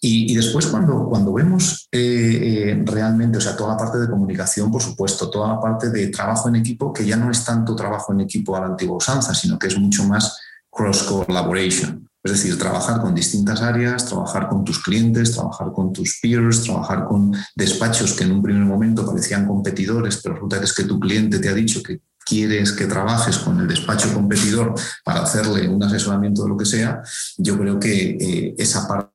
Y, 0.00 0.32
después 0.34 0.66
cuando, 0.68 1.08
cuando 1.08 1.32
vemos 1.32 1.88
realmente, 1.90 3.38
o 3.38 3.40
sea, 3.40 3.56
toda 3.56 3.72
la 3.72 3.76
parte 3.76 3.98
de 3.98 4.08
comunicación, 4.08 4.70
por 4.70 4.80
supuesto, 4.80 5.28
toda 5.28 5.48
la 5.48 5.60
parte 5.60 5.90
de 5.90 6.06
trabajo 6.06 6.48
en 6.48 6.56
equipo, 6.56 6.92
que 6.92 7.04
ya 7.04 7.16
no 7.16 7.30
es 7.30 7.44
tanto 7.44 7.74
trabajo 7.74 8.12
en 8.12 8.20
equipo 8.20 8.56
a 8.56 8.60
la 8.60 8.66
antigua 8.66 8.96
usanza, 8.96 9.34
sino 9.34 9.58
que 9.58 9.66
es 9.66 9.76
mucho 9.76 10.04
más 10.04 10.38
cross 10.70 11.02
collaboration. 11.02 12.08
Es 12.24 12.32
decir, 12.32 12.56
trabajar 12.56 13.00
con 13.00 13.14
distintas 13.14 13.62
áreas, 13.62 14.06
trabajar 14.06 14.48
con 14.48 14.64
tus 14.64 14.80
clientes, 14.80 15.32
trabajar 15.32 15.72
con 15.72 15.92
tus 15.92 16.20
peers, 16.20 16.62
trabajar 16.62 17.04
con 17.06 17.32
despachos 17.56 18.12
que 18.12 18.24
en 18.24 18.32
un 18.32 18.42
primer 18.42 18.64
momento 18.64 19.04
parecían 19.04 19.46
competidores, 19.46 20.20
pero 20.22 20.34
resulta 20.34 20.58
que 20.58 20.66
es 20.66 20.72
que 20.72 20.84
tu 20.84 21.00
cliente 21.00 21.40
te 21.40 21.48
ha 21.48 21.54
dicho 21.54 21.82
que 21.82 22.00
quieres 22.24 22.72
que 22.72 22.86
trabajes 22.86 23.38
con 23.38 23.60
el 23.60 23.66
despacho 23.66 24.12
competidor 24.14 24.74
para 25.04 25.22
hacerle 25.22 25.68
un 25.68 25.82
asesoramiento 25.82 26.44
de 26.44 26.48
lo 26.48 26.56
que 26.56 26.64
sea, 26.64 27.02
yo 27.38 27.58
creo 27.58 27.80
que 27.80 28.16
eh, 28.20 28.54
esa 28.56 28.86
parte 28.86 29.10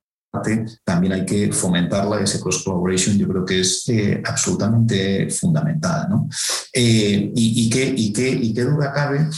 también 0.84 1.14
hay 1.14 1.26
que 1.26 1.52
fomentarla, 1.54 2.20
ese 2.20 2.42
cross 2.42 2.64
collaboration 2.64 3.18
yo 3.18 3.28
creo 3.28 3.46
que 3.46 3.62
es 3.62 3.88
eh, 3.88 4.22
absolutamente 4.26 5.30
fundamental. 5.30 6.08
¿no? 6.10 6.30
Eh, 6.74 7.32
y, 7.34 7.66
y, 7.66 7.70
qué, 7.70 7.86
¿Y 7.88 8.54
qué 8.54 8.64
duda 8.64 8.92
cabe 8.92 9.30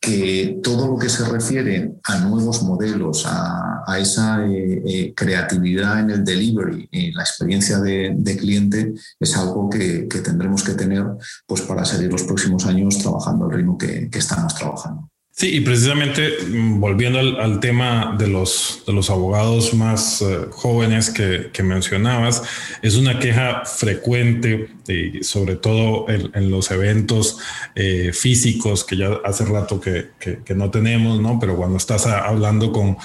que 0.00 0.60
todo 0.62 0.86
lo 0.86 0.98
que 0.98 1.08
se 1.08 1.24
refiere 1.28 1.92
a 2.04 2.18
nuevos 2.20 2.62
modelos, 2.62 3.24
a, 3.26 3.72
esa 3.98 4.44
eh, 4.46 4.82
eh, 4.84 5.14
creatividad 5.14 6.00
en 6.00 6.10
el 6.10 6.24
delivery, 6.24 6.88
y 6.90 7.12
la 7.12 7.22
experiencia 7.22 7.78
de, 7.78 8.36
cliente, 8.38 8.92
es 9.18 9.36
algo 9.36 9.70
que, 9.70 10.08
tendremos 10.22 10.62
que 10.62 10.72
tener 10.72 11.04
pues, 11.46 11.62
para 11.62 11.84
seguir 11.84 12.10
los 12.12 12.24
próximos 12.24 12.66
años 12.66 12.98
trabajando 12.98 13.46
al 13.46 13.52
ritmo 13.52 13.78
que 13.78 14.10
estamos 14.12 14.54
trabajando. 14.54 15.08
Sí, 15.38 15.54
y 15.54 15.60
precisamente 15.60 16.30
mm, 16.48 16.80
volviendo 16.80 17.18
al, 17.18 17.60
tema 17.60 18.16
de 18.18 18.26
los, 18.26 18.82
abogados 19.10 19.74
más 19.74 20.22
eh, 20.22 20.46
jóvenes 20.50 21.10
que, 21.10 21.62
mencionabas, 21.62 22.42
es 22.80 22.96
una 22.96 23.18
queja 23.18 23.66
frecuente, 23.66 24.70
y 24.88 25.22
sobre 25.22 25.56
todo 25.56 26.06
en, 26.08 26.50
los 26.50 26.70
eventos 26.70 27.38
eh, 27.74 28.12
físicos 28.12 28.84
que 28.84 28.96
ya 28.96 29.10
hace 29.24 29.44
rato 29.44 29.80
que, 29.80 30.06
no 30.54 30.70
tenemos, 30.70 31.20
¿no? 31.20 31.38
Pero 31.38 31.56
cuando 31.56 31.76
estás 31.76 32.06
hablando 32.06 32.72
con, 32.72 32.96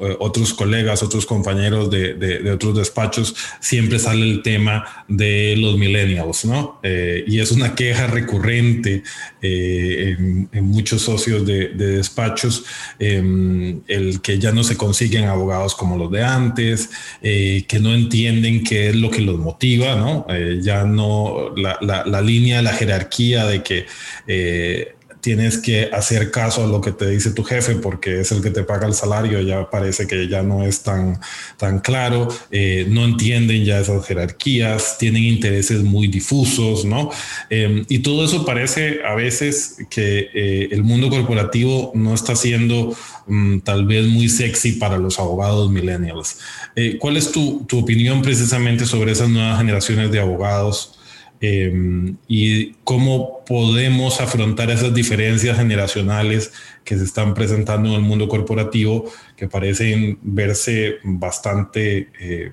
eh, 0.00 0.16
otros 0.18 0.54
colegas, 0.54 1.02
otros 1.02 1.26
compañeros 1.26 1.90
de, 1.90 2.50
otros 2.52 2.76
despachos, 2.76 3.34
siempre 3.60 3.98
sale 3.98 4.22
el 4.22 4.42
tema 4.42 5.04
de 5.08 5.54
los 5.56 5.76
millennials, 5.76 6.44
¿no? 6.44 6.80
y 6.82 7.38
es 7.38 7.52
una 7.52 7.74
queja 7.74 8.06
recurrente 8.06 9.02
en, 9.40 10.48
muchos 10.62 11.06
de, 11.46 11.68
despachos, 11.68 12.64
em, 12.98 13.80
el 13.86 14.20
que 14.20 14.38
ya 14.38 14.52
no 14.52 14.64
se 14.64 14.76
consiguen 14.76 15.24
abogados 15.24 15.74
como 15.74 15.96
los 15.96 16.10
de 16.10 16.22
antes, 16.22 16.90
eh, 17.22 17.64
que 17.68 17.78
no 17.78 17.94
entienden 17.94 18.64
qué 18.64 18.90
es 18.90 18.96
lo 18.96 19.10
que 19.10 19.20
los 19.20 19.38
motiva, 19.38 19.96
¿no? 19.96 20.26
Eh, 20.28 20.60
ya 20.70 20.84
no 20.84 21.52
la, 21.56 21.76
la, 21.80 22.04
la, 22.06 22.20
línea, 22.20 22.62
la 22.62 22.72
jerarquía 22.72 23.44
de 23.44 23.62
que 23.62 23.86
eh, 24.28 24.94
tienes 25.20 25.58
que 25.58 25.90
hacer 25.92 26.30
caso 26.30 26.64
a 26.64 26.66
lo 26.66 26.80
que 26.80 26.92
te 26.92 27.08
dice 27.08 27.30
tu 27.30 27.44
jefe 27.44 27.76
porque 27.76 28.20
es 28.20 28.32
el 28.32 28.42
que 28.42 28.50
te 28.50 28.62
paga 28.62 28.86
el 28.86 28.94
salario, 28.94 29.40
ya 29.40 29.68
parece 29.68 30.06
que 30.06 30.28
ya 30.28 30.42
no 30.42 30.64
es 30.64 30.82
tan, 30.82 31.20
tan 31.56 31.80
claro, 31.80 32.28
eh, 32.50 32.86
no 32.88 33.04
entienden 33.04 33.64
ya 33.64 33.80
esas 33.80 34.06
jerarquías, 34.06 34.98
tienen 34.98 35.24
intereses 35.24 35.82
muy 35.82 36.08
difusos, 36.08 36.84
¿no? 36.84 37.10
Em, 37.48 37.84
y 37.88 38.00
todo 38.00 38.24
eso 38.24 38.44
parece 38.44 39.00
a 39.04 39.14
veces 39.14 39.76
que 39.90 40.30
eh, 40.34 40.68
el 40.70 40.82
mundo 40.82 41.10
corporativo 41.10 41.92
no 41.94 42.14
está 42.14 42.36
siendo 42.36 42.96
mm, 43.26 43.60
tal 43.60 43.86
vez 43.86 44.06
muy 44.06 44.28
sexy 44.28 44.72
para 44.72 44.98
los 44.98 45.18
abogados 45.18 45.70
millennials. 45.70 46.38
Eh, 46.76 46.96
¿Cuál 46.98 47.16
es 47.16 47.32
tu, 47.32 47.64
tu 47.68 47.78
opinión 47.78 48.22
precisamente 48.22 48.86
sobre 48.86 49.12
esas 49.12 49.28
nuevas 49.28 49.58
generaciones 49.58 50.10
de 50.10 50.20
abogados? 50.20 50.99
Em, 51.42 52.18
y 52.28 52.74
cómo 52.84 53.42
podemos 53.46 54.20
afrontar 54.20 54.70
esas 54.70 54.92
diferencias 54.92 55.56
generacionales 55.56 56.52
que 56.84 56.98
se 56.98 57.04
están 57.04 57.32
presentando 57.32 57.88
en 57.88 57.94
el 57.94 58.02
mundo 58.02 58.28
corporativo, 58.28 59.10
que 59.36 59.48
parecen 59.48 60.18
verse 60.20 60.96
bastante 61.02 62.10
eh, 62.20 62.52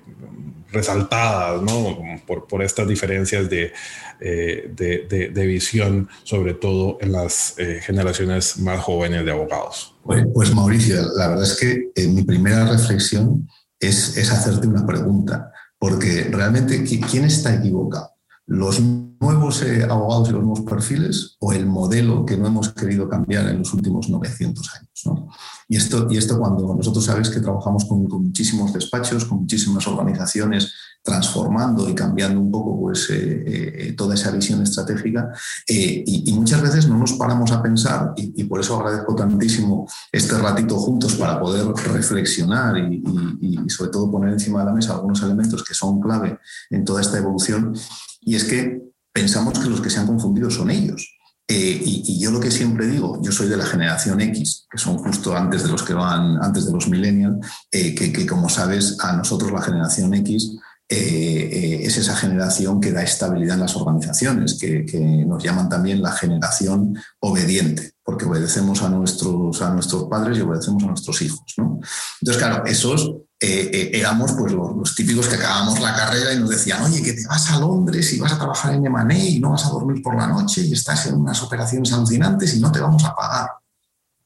resaltadas 0.71 1.61
¿no? 1.61 1.97
por, 2.25 2.47
por, 2.47 2.63
estas 2.63 2.87
diferencias 2.87 3.49
de, 3.49 3.73
eh, 4.21 4.71
de, 4.73 5.31
de, 5.33 5.45
visión, 5.45 6.07
sobre 6.23 6.53
todo 6.53 6.97
en 7.01 7.11
las 7.11 7.55
eh, 7.57 7.81
generaciones 7.81 8.57
más 8.59 8.79
jóvenes 8.79 9.25
de 9.25 9.31
abogados. 9.31 9.95
Pues, 10.03 10.25
pues 10.33 10.55
Mauricio, 10.55 10.95
la 11.17 11.27
verdad 11.27 11.43
es 11.43 11.59
que 11.59 12.07
mi 12.07 12.23
primera 12.23 12.69
reflexión 12.69 13.49
es, 13.81 14.15
es 14.15 14.31
hacerte 14.31 14.65
una 14.65 14.85
pregunta, 14.85 15.51
porque 15.77 16.29
realmente, 16.31 16.85
¿quién 16.85 17.25
está 17.25 17.53
equivocado? 17.53 18.16
Los 18.47 18.79
nuevos 18.79 19.61
eh, 19.61 19.83
abogados 19.83 20.29
y 20.29 20.31
los 20.31 20.41
nuevos 20.41 20.61
perfiles 20.61 21.35
o 21.39 21.51
el 21.51 21.65
modelo 21.65 22.25
que 22.25 22.37
no 22.37 22.47
hemos 22.47 22.73
querido 22.73 23.09
cambiar 23.09 23.49
en 23.49 23.59
los 23.59 23.73
últimos 23.73 24.09
900 24.09 24.69
años. 24.75 25.27
Y, 25.69 25.75
esto, 25.75 26.07
y 26.09 26.17
esto 26.17 26.39
cuando 26.39 26.73
nosotros 26.73 27.03
sabéis 27.03 27.29
que 27.29 27.41
trabajamos 27.41 27.85
con, 27.85 28.03
muchísimos 28.03 28.73
despachos, 28.73 29.25
con 29.25 29.41
muchísimas 29.41 29.85
organizaciones, 29.87 30.73
transformando 31.03 31.89
y 31.89 31.95
cambiando 31.95 32.39
un 32.39 32.51
poco 32.51 32.79
pues, 32.79 33.09
eh, 33.09 33.43
eh, 33.45 33.93
toda 33.93 34.15
esa 34.15 34.31
visión 34.31 34.61
estratégica. 34.61 35.29
Y, 35.67 36.31
muchas 36.33 36.61
veces 36.61 36.87
no 36.87 36.97
nos 36.97 37.13
paramos 37.13 37.51
a 37.51 37.61
pensar, 37.61 38.13
y, 38.15 38.43
por 38.45 38.59
eso 38.61 38.77
agradezco 38.77 39.15
tantísimo 39.15 39.87
este 40.11 40.37
ratito 40.37 40.77
juntos 40.77 41.15
para 41.15 41.39
poder 41.39 41.65
reflexionar 41.67 42.77
y 42.77 43.69
sobre 43.69 43.91
todo 43.91 44.11
poner 44.11 44.33
encima 44.33 44.59
de 44.59 44.65
la 44.65 44.73
mesa 44.73 44.93
algunos 44.93 45.21
elementos 45.23 45.63
que 45.63 45.73
son 45.73 45.99
clave 45.99 46.39
en 46.69 46.85
toda 46.85 47.01
esta 47.01 47.17
evolución. 47.17 47.73
Y 48.21 48.35
es 48.35 48.43
que 48.45 48.81
pensamos 49.11 49.57
que 49.59 49.69
los 49.69 49.81
que 49.81 49.89
se 49.89 49.99
han 49.99 50.07
confundido 50.07 50.49
son 50.49 50.69
ellos. 50.69 51.16
Eh, 51.49 51.81
y, 51.81 52.19
yo 52.19 52.29
lo 52.31 52.41
que 52.41 52.51
siempre 52.51 52.87
digo, 52.87 53.21
yo 53.21 53.31
soy 53.31 53.47
de 53.47 53.55
la 53.55 53.65
generación 53.65 54.19
X, 54.19 54.67
que 54.69 54.77
son 54.77 54.97
justo 54.97 55.35
antes 55.35 55.63
de 55.63 55.69
los 55.69 55.81
que 55.81 55.93
van, 55.93 56.43
antes 56.43 56.65
de 56.65 56.73
los 56.73 56.89
millennials, 56.89 57.37
eh, 57.71 57.95
que, 57.95 58.25
como 58.27 58.49
sabes, 58.49 58.97
a 58.99 59.13
nosotros 59.13 59.51
la 59.51 59.61
generación 59.61 60.13
X 60.13 60.57
eh, 60.89 61.79
es 61.83 61.97
esa 61.97 62.15
generación 62.15 62.81
que 62.81 62.91
da 62.91 63.01
estabilidad 63.01 63.55
en 63.55 63.61
las 63.61 63.77
organizaciones, 63.77 64.55
que, 64.55 64.85
nos 65.25 65.41
llaman 65.41 65.69
también 65.69 66.01
la 66.01 66.11
generación 66.11 66.97
obediente, 67.19 67.93
porque 68.03 68.25
obedecemos 68.25 68.81
a 68.81 68.89
nuestros, 68.89 69.61
a 69.61 69.69
nuestros 69.73 70.03
padres 70.05 70.37
y 70.37 70.41
obedecemos 70.41 70.83
a 70.83 70.87
nuestros 70.87 71.21
hijos. 71.21 71.55
Entonces, 71.57 72.37
claro, 72.37 72.65
esos 72.65 73.26
eh, 73.39 73.69
eh, 73.71 73.91
éramos 73.93 74.31
pues, 74.31 74.51
los, 74.51 74.95
típicos 74.95 75.27
que 75.27 75.35
acabamos 75.35 75.79
la 75.79 75.95
carrera 75.95 76.33
y 76.33 76.39
nos 76.39 76.49
decían, 76.49 76.81
oye, 76.83 77.03
que 77.03 77.13
te 77.13 77.27
vas 77.27 77.51
a 77.51 77.59
Londres 77.59 78.11
y 78.13 78.19
vas 78.19 78.33
a 78.33 78.37
trabajar 78.37 78.73
en 78.73 78.85
M&A 78.85 79.17
y 79.17 79.39
no 79.39 79.51
vas 79.51 79.65
a 79.65 79.69
dormir 79.69 80.01
por 80.01 80.15
la 80.15 80.25
noche 80.25 80.61
y 80.61 80.73
estás 80.73 81.05
en 81.05 81.15
unas 81.15 81.41
operaciones 81.43 81.93
alucinantes 81.93 82.55
y 82.55 82.59
no 82.59 82.71
te 82.71 82.79
vamos 82.79 83.05
a 83.05 83.13
pagar. 83.15 83.49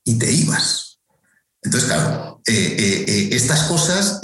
Y 0.05 0.17
te 0.17 0.31
ibas. 0.31 0.99
Entonces, 1.61 1.89
claro, 1.89 2.41
eh, 2.47 3.29
estas 3.31 3.63
cosas 3.63 4.21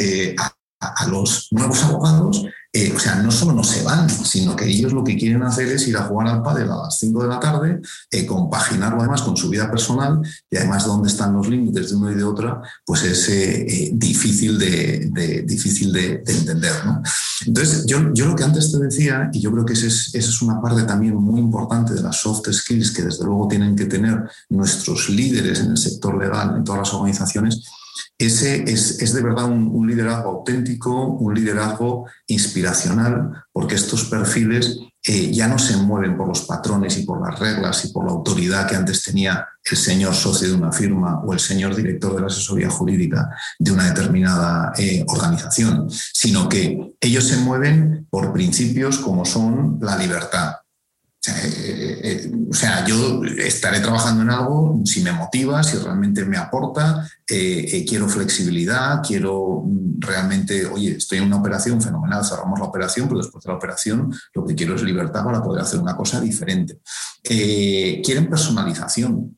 a, 0.80 1.08
los 1.08 1.50
nuevos 1.52 1.84
abogados 1.84 2.46
eh, 2.74 2.94
o 2.96 3.00
sea, 3.00 3.16
no 3.16 3.32
solo 3.32 3.54
no 3.54 3.64
se 3.64 3.84
van, 3.84 4.10
sino 4.10 4.56
que 4.56 4.66
ellos 4.66 4.92
lo 4.92 5.04
que 5.04 5.18
quieren 5.18 5.42
hacer 5.44 5.68
es 5.68 5.88
ir 5.88 5.98
a 5.98 6.04
jugar 6.04 6.28
al 6.28 6.44
pádel 6.44 6.70
a 6.70 6.84
las 6.84 6.98
5 7.00 7.24
de 7.24 7.30
la 7.30 7.40
tarde, 7.40 7.82
eh, 8.12 8.26
compaginarlo 8.26 9.00
además 9.00 9.22
con 9.22 9.38
su 9.38 9.50
vida 9.50 9.70
personal 9.72 10.22
y 10.50 10.58
además 10.58 10.86
dónde 10.86 11.08
están 11.08 11.34
los 11.34 11.48
límites 11.48 11.90
de 11.90 11.96
uno 11.96 12.12
y 12.12 12.16
de 12.16 12.24
otra, 12.24 12.62
pues 12.86 13.04
es 13.04 13.30
eh, 13.30 13.92
difícil, 13.94 14.60
de, 14.60 15.44
difícil 15.46 15.94
de, 15.94 16.24
entender. 16.28 16.74
Entonces, 17.46 17.86
yo, 17.86 18.14
yo, 18.14 18.26
lo 18.28 18.36
que 18.36 18.44
antes 18.44 18.72
te 18.72 18.80
decía, 18.80 19.30
y 19.32 19.40
yo 19.40 19.52
creo 19.52 19.66
que 19.66 19.74
esa 19.74 19.88
es, 19.88 20.14
es 20.14 20.42
una 20.42 20.62
parte 20.62 20.84
también 20.84 21.16
muy 21.16 21.40
importante 21.40 21.94
de 21.94 22.02
las 22.02 22.18
soft 22.18 22.52
skills 22.52 22.92
que 22.92 23.04
desde 23.04 23.24
luego 23.24 23.48
tienen 23.48 23.76
que 23.76 23.86
tener 23.86 24.30
nuestros 24.50 25.10
líderes 25.10 25.62
en 25.62 25.72
el 25.72 25.78
sector 25.78 26.18
legal, 26.18 26.56
en 26.58 26.64
todas 26.64 26.82
las 26.82 26.94
organizaciones, 26.94 27.64
ese 28.18 28.64
es, 28.64 29.14
de 29.14 29.22
verdad 29.22 29.46
un, 29.46 29.88
liderazgo 29.88 30.30
auténtico, 30.30 31.06
un 31.06 31.34
liderazgo 31.34 32.06
inspiracional, 32.28 33.32
porque 33.52 33.76
estos 33.76 34.06
perfiles 34.06 34.80
eh, 35.04 35.32
ya 35.32 35.48
no 35.48 35.58
se 35.58 35.78
mueven 35.78 36.18
por 36.18 36.28
los 36.28 36.42
patrones 36.42 36.98
y 36.98 37.04
por 37.04 37.26
las 37.26 37.40
reglas 37.40 37.86
y 37.86 37.90
por 37.90 38.06
la 38.06 38.12
autoridad 38.12 38.68
que 38.68 38.76
antes 38.76 39.04
tenía 39.04 39.48
el 39.64 39.78
señor 39.78 40.14
socio 40.14 40.50
de 40.50 40.56
una 40.56 40.72
firma 40.72 41.22
o 41.24 41.34
el 41.34 41.40
señor 41.40 41.76
director 41.76 42.16
de 42.16 42.22
la 42.22 42.28
asesoría 42.28 42.70
jurídica 42.70 43.30
de 43.60 43.72
una 43.72 43.86
determinada 43.86 44.74
eh, 44.78 45.06
organización, 45.08 45.88
sino 45.90 46.50
que 46.50 46.96
ellos 47.00 47.26
se 47.26 47.38
mueven 47.38 48.08
por 48.10 48.34
principios 48.34 48.98
como 48.98 49.26
son 49.26 49.80
la 49.82 49.98
libertad, 49.98 50.56
eh, 51.28 52.00
eh, 52.04 52.32
o 52.50 52.54
sea, 52.54 52.86
yo 52.86 53.24
estaré 53.24 53.80
trabajando 53.80 54.22
en 54.24 54.30
algo 54.30 54.82
si 54.86 55.02
me 55.02 55.12
motiva, 55.12 55.64
si 55.64 55.78
realmente 55.78 56.26
me 56.26 56.38
aporta, 56.38 57.08
eh, 57.28 57.86
quiero 57.88 58.08
flexibilidad, 58.08 59.02
quiero 59.06 59.64
mm, 59.66 60.00
realmente, 60.00 60.66
oye, 60.66 60.98
estoy 60.98 61.20
en 61.20 61.26
una 61.26 61.38
operación 61.38 61.82
fenomenal, 61.82 62.26
cerramos 62.26 62.60
la 62.60 62.66
operación, 62.66 63.08
pero 63.08 63.20
después 63.20 63.44
de 63.44 63.52
la 63.52 63.58
operación 63.58 64.14
lo 64.34 64.46
que 64.46 64.56
quiero 64.56 64.76
es 64.76 64.84
libertad 64.84 65.24
para 65.24 65.44
poder 65.44 65.62
hacer 65.62 65.80
una 65.80 65.96
cosa 65.96 66.20
diferente. 66.20 66.80
quieren 67.24 68.30
personalización 68.30 69.37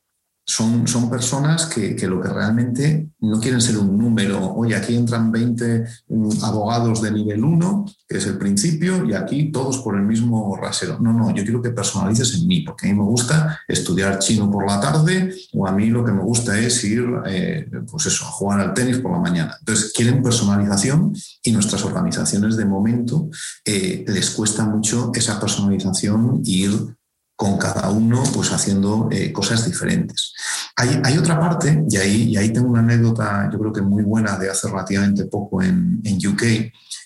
son, 0.50 0.88
son 0.88 1.08
personas 1.08 1.66
que, 1.66 1.96
lo 2.08 2.20
que 2.20 2.28
realmente 2.28 3.10
no 3.20 3.38
quieren 3.38 3.60
ser 3.60 3.78
un 3.78 3.96
número. 3.96 4.52
Oye, 4.54 4.74
aquí 4.74 4.96
entran 4.96 5.30
20 5.30 5.84
mm, 6.08 6.44
abogados 6.44 7.00
de 7.02 7.12
nivel 7.12 7.44
1, 7.44 7.84
que 8.08 8.18
es 8.18 8.26
el 8.26 8.36
principio, 8.36 9.04
y 9.04 9.14
aquí 9.14 9.52
todos 9.52 9.78
por 9.78 9.94
el 9.94 10.02
mismo 10.02 10.56
rasero. 10.56 10.98
No, 10.98 11.12
no, 11.12 11.32
yo 11.32 11.44
quiero 11.44 11.62
que 11.62 11.70
personalices 11.70 12.34
en 12.34 12.48
mí, 12.48 12.62
porque 12.62 12.88
a 12.88 12.92
mí 12.92 12.98
me 12.98 13.04
gusta 13.04 13.60
estudiar 13.68 14.18
chino 14.18 14.50
por 14.50 14.66
la 14.66 14.80
tarde, 14.80 15.32
o 15.52 15.68
a 15.68 15.72
mí 15.72 15.86
lo 15.86 16.04
que 16.04 16.12
me 16.12 16.22
gusta 16.22 16.58
es 16.58 16.82
ir, 16.82 17.04
eh, 17.26 17.70
pues 17.88 18.06
eso, 18.06 18.24
a 18.24 18.32
jugar 18.32 18.58
al 18.58 18.74
tenis 18.74 18.98
por 18.98 19.12
la 19.12 19.20
mañana. 19.20 19.54
Entonces, 19.60 19.92
quieren 19.94 20.20
personalización 20.20 21.14
y 21.44 21.52
nuestras 21.52 21.84
organizaciones 21.84 22.56
de 22.56 22.64
momento 22.64 23.30
eh, 23.64 24.04
les 24.08 24.30
cuesta 24.30 24.64
mucho 24.64 25.12
esa 25.14 25.38
personalización 25.38 26.40
y 26.44 26.64
ir 26.64 26.96
con 27.40 27.56
cada 27.56 27.88
uno 27.88 28.22
pues 28.34 28.52
haciendo 28.52 29.08
eh, 29.10 29.32
cosas 29.32 29.64
diferentes. 29.64 30.34
Hay, 30.76 31.16
otra 31.16 31.40
parte, 31.40 31.84
y 31.88 31.96
ahí, 32.36 32.52
tengo 32.52 32.68
una 32.68 32.80
anécdota 32.80 33.48
yo 33.50 33.58
creo 33.58 33.72
que 33.72 33.80
muy 33.80 34.02
buena 34.02 34.36
de 34.36 34.50
hace 34.50 34.68
relativamente 34.68 35.24
poco 35.24 35.62
en, 35.62 36.02
UK, 36.04 36.42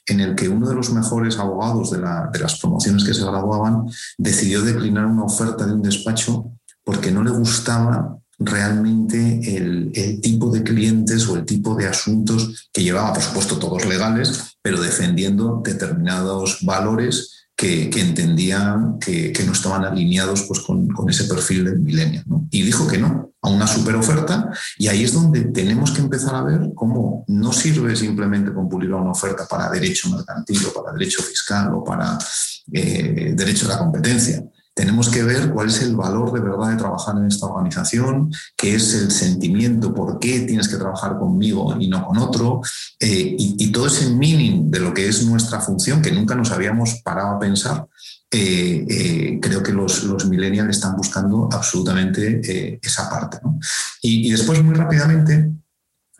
en 0.06 0.20
el 0.20 0.34
que 0.34 0.48
uno 0.48 0.68
de 0.68 0.74
los 0.74 0.90
mejores 0.92 1.38
abogados 1.38 1.92
de 1.92 2.00
las 2.40 2.58
promociones 2.58 3.04
que 3.04 3.14
se 3.14 3.22
graduaban 3.22 3.86
decidió 4.18 4.62
declinar 4.62 5.06
una 5.06 5.22
oferta 5.22 5.66
de 5.66 5.74
un 5.74 5.82
despacho 5.82 6.50
porque 6.82 7.12
no 7.12 7.22
le 7.22 7.30
gustaba 7.30 8.18
realmente 8.36 9.56
el, 9.56 9.92
el, 9.94 10.20
tipo 10.20 10.50
de 10.50 10.64
clientes 10.64 11.28
o 11.28 11.36
el 11.36 11.44
tipo 11.44 11.76
de 11.76 11.86
asuntos 11.86 12.68
que 12.72 12.82
llevaba, 12.82 13.12
por 13.12 13.22
supuesto, 13.22 13.60
todos 13.60 13.86
legales, 13.86 14.56
pero 14.62 14.80
defendiendo 14.80 15.62
determinados 15.64 16.58
valores 16.62 17.43
que, 17.56 17.90
entendían 17.94 18.98
que, 18.98 19.32
no 19.46 19.52
estaban 19.52 19.84
alineados 19.84 20.42
pues, 20.42 20.60
con, 20.60 20.88
ese 21.08 21.24
perfil 21.24 21.64
del 21.64 21.80
milenio. 21.80 22.22
Y 22.50 22.62
dijo 22.62 22.86
que 22.86 22.98
no, 22.98 23.32
a 23.42 23.48
una 23.48 23.66
super 23.66 23.94
oferta, 23.96 24.50
y 24.78 24.88
ahí 24.88 25.04
es 25.04 25.12
donde 25.12 25.42
tenemos 25.46 25.92
que 25.92 26.00
empezar 26.00 26.34
a 26.34 26.42
ver 26.42 26.70
cómo 26.74 27.24
no 27.28 27.52
sirve 27.52 27.94
simplemente 27.94 28.52
con 28.52 28.68
pulir 28.68 28.92
una 28.92 29.10
oferta 29.10 29.46
para 29.46 29.70
derecho 29.70 30.10
mercantil 30.10 30.60
o 30.66 30.72
para 30.72 30.92
derecho 30.92 31.22
fiscal 31.22 31.72
o 31.74 31.84
para 31.84 32.18
eh, 32.72 33.34
derecho 33.36 33.66
a 33.66 33.74
la 33.74 33.78
competencia, 33.78 34.42
tenemos 34.74 35.08
que 35.08 35.22
ver 35.22 35.50
cuál 35.50 35.68
es 35.68 35.80
el 35.82 35.94
valor 35.94 36.32
de 36.32 36.40
verdad 36.40 36.70
de 36.70 36.76
trabajar 36.76 37.16
en 37.16 37.26
esta 37.26 37.46
organización, 37.46 38.32
qué 38.56 38.74
es 38.74 38.92
el 38.94 39.12
sentimiento, 39.12 39.94
por 39.94 40.18
qué 40.18 40.40
tienes 40.40 40.68
que 40.68 40.76
trabajar 40.76 41.16
conmigo 41.16 41.76
y 41.78 41.88
no 41.88 42.04
con 42.04 42.18
otro, 42.18 42.60
eh, 42.98 43.36
y, 43.38 43.70
todo 43.70 43.86
ese 43.86 44.10
meaning 44.10 44.70
de 44.70 44.80
lo 44.80 44.92
que 44.92 45.08
es 45.08 45.24
nuestra 45.24 45.60
función, 45.60 46.02
que 46.02 46.10
nunca 46.10 46.34
nos 46.34 46.50
habíamos 46.50 47.00
parado 47.02 47.36
a 47.36 47.38
pensar, 47.38 47.86
eh, 48.30 48.84
eh, 48.88 49.38
creo 49.40 49.62
que 49.62 49.72
los, 49.72 50.26
millennials 50.28 50.70
están 50.70 50.96
buscando 50.96 51.48
absolutamente 51.52 52.78
esa 52.82 53.08
parte. 53.08 53.38
Y, 54.02 54.30
después, 54.30 54.62
muy 54.62 54.74
rápidamente, 54.74 55.50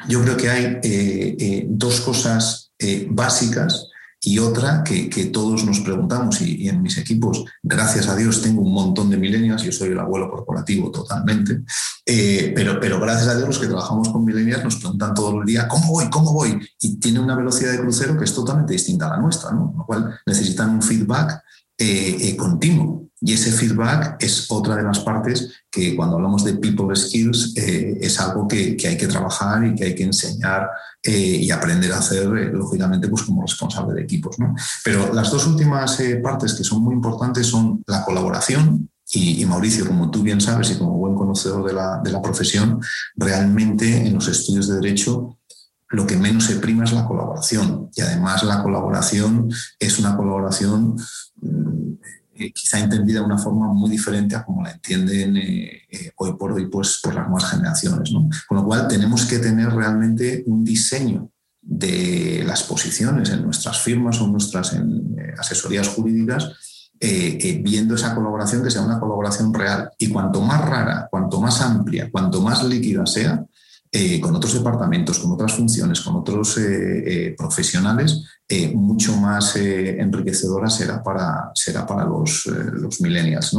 yo 0.09 0.23
creo 0.23 0.37
que 0.37 0.51
hay 0.51 1.67
dos 1.69 2.01
cosas 2.01 2.73
básicas 3.11 3.89
y 4.27 4.39
otra 4.39 4.83
que, 4.83 5.31
todos 5.33 5.65
nos 5.65 5.81
preguntamos, 5.81 6.41
y, 6.41 6.69
en 6.69 6.81
mis 6.83 6.97
equipos, 6.97 7.45
gracias 7.63 8.09
a 8.09 8.17
Dios, 8.17 8.41
tengo 8.41 8.63
un 8.63 8.73
montón 8.73 9.11
de 9.11 9.17
millennials, 9.19 9.63
yo 9.63 9.73
soy 9.73 9.91
el 9.91 9.99
abuelo 9.99 10.31
corporativo 10.31 10.91
totalmente, 10.91 11.63
eh, 12.07 12.53
pero, 12.55 12.81
pero 12.81 12.99
gracias 12.99 13.29
a 13.29 13.37
Dios 13.37 13.49
los 13.49 13.59
que 13.59 13.67
trabajamos 13.67 14.09
con 14.09 14.25
millennials 14.25 14.65
nos 14.65 14.77
preguntan 14.77 15.15
todo 15.15 15.41
el 15.41 15.47
día, 15.47 15.69
¿cómo 15.69 15.89
voy? 15.89 16.09
¿Cómo 16.09 16.33
voy? 16.33 16.59
Y 16.81 16.97
tiene 16.97 17.21
una 17.21 17.37
velocidad 17.37 17.73
de 17.73 17.81
crucero 17.81 18.17
que 18.17 18.25
es 18.25 18.35
totalmente 18.35 18.73
distinta 18.73 19.07
a 19.07 19.11
la 19.11 19.19
nuestra, 19.19 19.53
¿no? 19.53 19.75
Lo 19.77 19.85
cual 19.85 20.19
necesitan 20.27 20.71
un 20.71 20.83
feedback 20.83 21.43
eh, 21.79 22.17
eh, 22.21 22.37
continuo. 22.37 23.09
Y 23.21 23.33
ese 23.33 23.53
feedback 23.53 24.23
es 24.23 24.51
otra 24.51 24.77
de 24.77 24.83
las 24.83 25.01
partes 25.01 25.51
que 25.71 25.97
cuando 25.97 26.17
hablamos 26.17 26.45
de 26.45 26.55
people 26.55 26.95
skills 26.95 27.55
es 27.57 28.21
algo 28.21 28.47
que, 28.47 28.77
que, 28.77 28.89
hay 28.89 28.99
que 28.99 29.07
trabajar 29.07 29.65
y 29.65 29.75
que 29.75 29.85
hay 29.85 29.95
que 29.95 30.03
enseñar 30.05 30.69
eh, 31.07 31.39
y 31.43 31.51
aprender 31.51 31.93
a 31.93 31.99
hacer, 31.99 32.27
eh, 32.35 32.51
lógicamente, 32.51 33.09
pues 33.09 33.25
como 33.25 33.43
responsable 33.43 33.93
de 33.93 34.03
equipos. 34.03 34.39
¿no? 34.39 34.55
Pero 34.83 35.13
las 35.13 35.31
dos 35.31 35.47
últimas 35.47 36.01
eh, 36.01 36.17
partes 36.17 36.55
que 36.55 36.65
son 36.65 36.83
muy 36.83 36.95
importantes 36.95 37.47
son 37.47 37.83
la 37.87 38.03
colaboración, 38.03 38.89
y, 39.13 39.45
Mauricio, 39.45 39.87
como 39.87 40.11
tú 40.11 40.23
bien 40.23 40.41
sabes 40.41 40.71
y 40.71 40.79
como 40.79 40.97
buen 40.97 41.15
conocedor 41.15 41.65
de 41.67 41.75
la, 41.75 42.01
de 42.03 42.11
la, 42.11 42.23
profesión, 42.23 42.81
realmente 43.15 44.07
en 44.07 44.15
los 44.15 44.27
estudios 44.29 44.67
de 44.67 44.77
derecho 44.77 45.39
lo 45.95 46.07
que 46.07 46.17
menos 46.17 46.45
se 46.45 46.57
prima 46.57 46.85
es 46.85 46.93
la 46.93 47.07
colaboración. 47.07 47.91
Y 47.95 48.01
además 48.01 48.43
la 48.43 48.63
colaboración 48.63 49.49
es 49.79 49.99
una 49.99 50.17
colaboración 50.17 50.97
mm, 51.41 51.93
eh, 52.37 52.53
quizá 52.53 52.81
entendida 52.81 53.21
de 53.21 53.27
una 53.27 53.39
forma 53.39 53.73
muy 53.73 53.91
diferente 53.91 54.35
a 54.35 54.45
como 54.45 54.63
la 54.63 54.73
entienden 54.73 55.37
eh, 55.37 55.83
eh, 55.89 56.11
hoy 56.17 56.35
por 56.37 56.53
hoy 56.53 56.67
pues, 56.67 57.01
por 57.03 57.15
las 57.15 57.29
nuevas 57.29 57.51
generaciones. 57.51 58.11
Con 58.49 58.59
lo 58.59 58.65
cual 58.65 58.89
tenemos 58.89 59.25
que 59.25 59.39
tener 59.39 59.71
realmente 59.71 60.43
un 60.47 60.65
diseño 60.65 61.31
de 61.63 62.43
las 62.45 62.65
posiciones 62.65 63.31
en 63.31 63.43
nuestras 63.43 63.81
firmas 63.81 64.21
o 64.21 64.25
en 64.25 64.33
nuestras 64.33 64.77
asesorías 65.39 65.89
jurídicas 65.89 66.51
viendo 67.63 67.95
esa 67.95 68.15
colaboración 68.15 68.63
que 68.63 68.71
sea 68.71 68.83
una 68.83 69.01
colaboración 69.01 69.53
real. 69.53 69.91
Y 69.99 70.09
cuanto 70.09 70.41
más 70.43 70.61
rara, 70.61 71.09
cuanto 71.11 71.41
más 71.41 71.61
amplia, 71.63 72.11
cuanto 72.11 72.43
más 72.43 72.65
líquida 72.65 73.07
sea, 73.07 73.45
con 74.21 74.35
otros 74.35 74.55
departamentos, 74.55 75.19
con 75.21 75.33
otras 75.33 75.55
funciones, 75.55 76.01
con 76.01 76.17
otros 76.17 76.59
profesionales, 77.37 78.25
mucho 78.75 79.17
más 79.17 79.55
enriquecedora 79.57 80.69
será 80.69 81.01
para, 81.03 81.53
será 81.55 81.87
para 81.87 82.05
los, 82.05 82.45
millennials. 83.01 83.57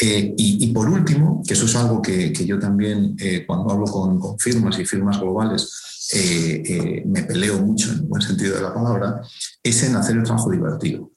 Y, 0.00 0.72
por 0.72 0.88
último, 0.88 1.42
que 1.46 1.54
eso 1.54 1.66
es 1.66 1.76
algo 1.76 2.02
que, 2.02 2.32
yo 2.44 2.58
también 2.58 3.16
cuando 3.46 3.70
hablo 3.70 3.86
con, 3.86 4.18
con 4.18 4.38
firmas 4.38 4.78
y 4.80 4.84
firmas 4.84 5.20
globales, 5.20 5.70
eh, 6.10 6.62
eh, 6.64 7.02
me 7.04 7.22
peleo 7.24 7.58
mucho 7.58 7.92
en 7.92 7.98
el 7.98 8.06
buen 8.06 8.22
sentido 8.22 8.56
de 8.56 8.62
la 8.62 8.72
palabra, 8.72 9.20
es 9.62 9.82
en 9.82 9.94
hacer 9.94 10.16
el 10.16 10.22
trabajo 10.22 10.50
divertido. 10.50 11.10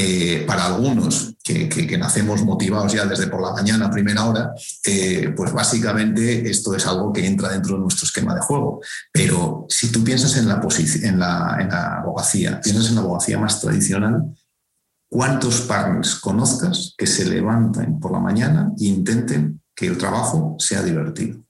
Eh, 0.00 0.44
para 0.46 0.64
algunos 0.64 1.34
que, 1.42 1.98
nacemos 1.98 2.44
motivados 2.44 2.92
ya 2.92 3.04
desde 3.04 3.26
por 3.26 3.42
la 3.42 3.50
mañana, 3.50 3.86
a 3.86 3.90
primera 3.90 4.26
hora, 4.26 4.52
pues 5.34 5.52
básicamente 5.52 6.48
esto 6.48 6.72
es 6.76 6.86
algo 6.86 7.12
que 7.12 7.26
entra 7.26 7.48
dentro 7.48 7.74
de 7.74 7.80
nuestro 7.80 8.04
esquema 8.06 8.32
de 8.32 8.40
juego. 8.40 8.80
Pero 9.12 9.66
si 9.68 9.90
tú 9.90 10.04
piensas 10.04 10.36
en 10.36 10.46
la, 10.46 10.60
en 11.02 11.18
la, 11.18 11.98
abogacía, 11.98 12.60
piensas 12.60 12.90
en 12.90 12.94
la 12.94 13.00
abogacía 13.00 13.40
más 13.40 13.60
tradicional, 13.60 14.22
¿cuántos 15.10 15.62
partners 15.62 16.14
conozcas 16.20 16.94
que 16.96 17.08
se 17.08 17.24
levanten 17.24 17.98
por 17.98 18.12
la 18.12 18.20
mañana 18.20 18.70
e 18.78 18.84
intenten 18.84 19.60
que 19.74 19.88
el 19.88 19.98
trabajo 19.98 20.54
sea 20.60 20.80
divertido? 20.80 21.42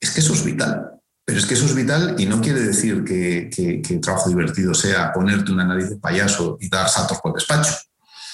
Es 0.00 0.12
que 0.12 0.20
eso 0.20 0.32
es 0.32 0.44
vital. 0.44 0.97
Pero 1.28 1.40
es 1.40 1.44
que 1.44 1.52
eso 1.52 1.66
es 1.66 1.74
vital 1.74 2.14
y 2.16 2.24
no 2.24 2.40
quiere 2.40 2.62
decir 2.62 3.04
que, 3.04 3.50
el 3.86 4.00
trabajo 4.00 4.30
divertido 4.30 4.72
sea 4.72 5.12
ponerte 5.12 5.52
una 5.52 5.66
nariz 5.66 5.90
de 5.90 5.96
payaso 5.96 6.56
y 6.58 6.70
dar 6.70 6.88
saltos 6.88 7.18
por 7.20 7.34
despacho. 7.34 7.74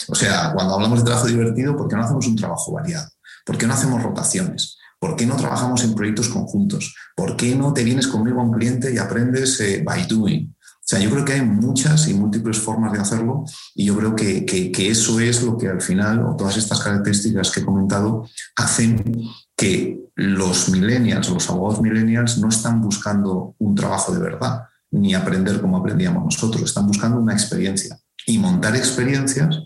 O 0.06 0.14
sea, 0.14 0.52
cuando 0.54 0.74
hablamos 0.74 1.00
de 1.00 1.06
trabajo 1.06 1.26
divertido, 1.26 1.76
¿por 1.76 1.88
qué 1.88 1.96
no 1.96 2.04
hacemos 2.04 2.24
un 2.28 2.36
trabajo 2.36 2.70
variado? 2.70 3.10
¿Por 3.44 3.58
qué 3.58 3.66
no 3.66 3.74
hacemos 3.74 4.00
rotaciones? 4.00 4.78
¿Por 5.00 5.16
qué 5.16 5.26
no 5.26 5.34
trabajamos 5.34 5.82
en 5.82 5.96
proyectos 5.96 6.28
conjuntos? 6.28 6.94
¿Por 7.16 7.36
qué 7.36 7.56
no 7.56 7.72
te 7.72 7.82
vienes 7.82 8.06
conmigo 8.06 8.40
a 8.40 8.44
un 8.44 8.52
cliente 8.52 8.94
y 8.94 8.98
aprendes 8.98 9.60
eh, 9.60 9.82
by 9.84 10.06
doing? 10.06 10.54
O 10.62 10.86
sea, 10.86 11.00
yo 11.00 11.10
creo 11.10 11.24
que 11.24 11.32
hay 11.32 11.42
muchas 11.42 12.06
y 12.06 12.14
múltiples 12.14 12.58
formas 12.58 12.92
de 12.92 13.00
hacerlo 13.00 13.44
y 13.74 13.86
yo 13.86 13.96
creo 13.96 14.14
que, 14.14 14.46
que, 14.46 14.88
eso 14.88 15.18
es 15.18 15.42
lo 15.42 15.58
que 15.58 15.66
al 15.66 15.80
final, 15.80 16.24
o 16.24 16.36
todas 16.36 16.56
estas 16.56 16.78
características 16.80 17.50
que 17.50 17.58
he 17.58 17.64
comentado, 17.64 18.28
hacen 18.54 19.02
que 19.56 20.03
los 20.16 20.68
millennials, 20.68 21.28
los 21.30 21.48
abogados 21.50 21.80
millennials, 21.80 22.38
no 22.38 22.48
están 22.48 22.80
buscando 22.80 23.54
un 23.58 23.74
trabajo 23.74 24.12
de 24.12 24.20
verdad, 24.20 24.64
ni 24.90 25.14
aprender 25.14 25.60
como 25.60 25.76
aprendíamos 25.76 26.24
nosotros, 26.24 26.62
están 26.62 26.86
buscando 26.86 27.18
una 27.18 27.32
experiencia. 27.32 27.98
Y 28.26 28.38
montar 28.38 28.76
experiencias 28.76 29.60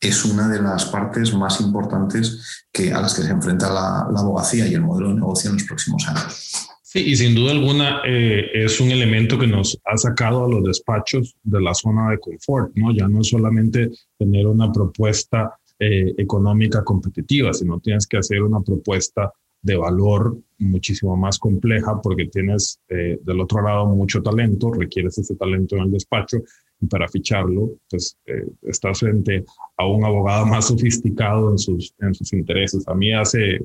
es 0.00 0.24
una 0.24 0.48
de 0.48 0.60
las 0.60 0.86
partes 0.86 1.32
más 1.32 1.60
importantes 1.60 2.66
que, 2.72 2.92
a 2.92 3.00
las 3.00 3.14
que 3.14 3.22
se 3.22 3.30
enfrenta 3.30 3.72
la, 3.72 4.00
abogacía 4.18 4.66
y 4.66 4.74
el 4.74 4.82
modelo 4.82 5.10
de 5.10 5.14
negocio 5.16 5.50
en 5.50 5.56
los 5.56 5.64
próximos 5.64 6.08
años. 6.08 6.68
Sí, 6.82 7.00
y 7.00 7.16
sin 7.16 7.34
duda 7.34 7.52
alguna 7.52 8.02
eh, 8.04 8.50
es 8.52 8.80
un 8.80 8.90
elemento 8.90 9.38
que 9.38 9.46
nos 9.46 9.78
ha 9.84 9.96
sacado 9.96 10.44
a 10.44 10.48
los 10.48 10.64
despachos 10.64 11.36
de 11.42 11.60
la 11.60 11.72
zona 11.72 12.10
de 12.10 12.18
confort, 12.18 12.72
¿no? 12.74 12.92
Ya 12.92 13.08
no 13.08 13.20
es 13.20 13.28
solamente 13.28 13.90
tener 14.18 14.46
una 14.46 14.70
propuesta 14.70 15.56
eh, 15.78 16.12
económica 16.18 16.84
competitiva, 16.84 17.54
sino 17.54 17.80
tienes 17.80 18.06
que 18.06 18.18
hacer 18.18 18.42
una 18.42 18.60
propuesta 18.60 19.32
de 19.62 19.76
valor 19.76 20.36
muchísimo 20.58 21.16
más 21.16 21.38
compleja 21.38 22.00
porque 22.02 22.26
tienes 22.26 22.80
eh, 22.88 23.18
del 23.22 23.40
otro 23.40 23.62
lado 23.62 23.86
mucho 23.86 24.22
talento, 24.22 24.72
requieres 24.72 25.18
ese 25.18 25.36
talento 25.36 25.76
en 25.76 25.84
el 25.84 25.90
despacho 25.92 26.38
y 26.80 26.86
para 26.86 27.08
ficharlo, 27.08 27.76
pues 27.88 28.16
eh, 28.26 28.44
estás 28.62 28.98
frente 29.00 29.44
a 29.76 29.86
un 29.86 30.04
abogado 30.04 30.46
más 30.52 30.66
sofisticado 30.66 31.50
en 31.52 31.58
sus, 31.58 31.94
en 32.00 32.12
sus 32.14 32.32
intereses. 32.32 32.86
A 32.88 32.94
mí 32.94 33.12
hace, 33.12 33.64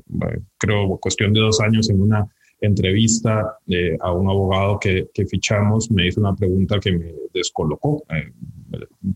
creo, 0.58 0.98
cuestión 0.98 1.34
de 1.34 1.42
dos 1.42 1.60
años 1.62 1.90
en 1.90 2.02
una 2.02 2.28
entrevista 2.60 3.60
a 4.00 4.12
un 4.12 4.30
abogado 4.30 4.80
que, 4.80 5.08
que, 5.14 5.28
fichamos, 5.28 5.92
me 5.92 6.08
hizo 6.08 6.20
una 6.20 6.36
pregunta 6.36 6.80
que 6.80 6.92
me 6.92 7.14
descolocó. 7.32 8.04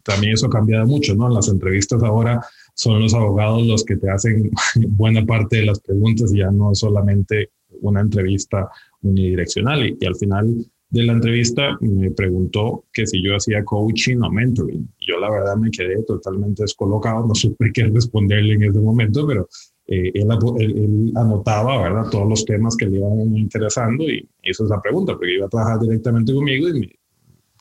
también 0.03 0.33
eso 0.33 0.45
ha 0.45 0.49
cambiado 0.51 0.85
mucho, 0.85 1.15
¿no? 1.15 1.27
En 1.27 1.33
las 1.33 1.49
entrevistas 1.49 2.03
ahora 2.03 2.39
son 2.73 3.01
los 3.01 3.13
abogados 3.13 3.65
los 3.65 3.83
que 3.83 3.97
te 3.97 4.09
hacen 4.09 4.51
buena 4.89 5.25
parte 5.25 5.57
de 5.57 5.65
las 5.65 5.79
preguntas 5.79 6.33
y 6.33 6.39
ya 6.39 6.51
no 6.51 6.71
es 6.71 6.79
solamente 6.79 7.51
una 7.81 8.01
entrevista 8.01 8.69
unidireccional. 9.01 9.97
Y, 9.99 10.05
al 10.05 10.15
final 10.15 10.65
de 10.89 11.03
la 11.03 11.13
entrevista 11.13 11.77
me 11.79 12.11
preguntó 12.11 12.85
que 12.91 13.07
si 13.07 13.23
yo 13.23 13.35
hacía 13.35 13.63
coaching 13.63 14.17
o 14.17 14.29
mentoring. 14.29 14.89
Yo 14.99 15.19
la 15.19 15.31
verdad 15.31 15.55
me 15.55 15.71
quedé 15.71 16.03
totalmente 16.03 16.63
descolocado, 16.63 17.25
no 17.25 17.35
supe 17.35 17.71
qué 17.73 17.85
responderle 17.85 18.53
en 18.53 18.63
ese 18.63 18.79
momento, 18.79 19.25
pero 19.25 19.47
eh, 19.87 20.11
él, 20.13 20.27
él, 20.59 21.11
anotaba, 21.15 21.81
¿verdad? 21.81 22.09
Todos 22.09 22.29
los 22.29 22.45
temas 22.45 22.75
que 22.75 22.87
le 22.87 22.97
iban 22.97 23.37
interesando 23.37 24.03
y 24.03 24.27
esa 24.43 24.81
pregunta, 24.81 25.13
porque 25.13 25.35
iba 25.35 25.45
a 25.45 25.49
trabajar 25.49 25.79
directamente 25.79 26.33
conmigo 26.33 26.69
y 26.69 26.93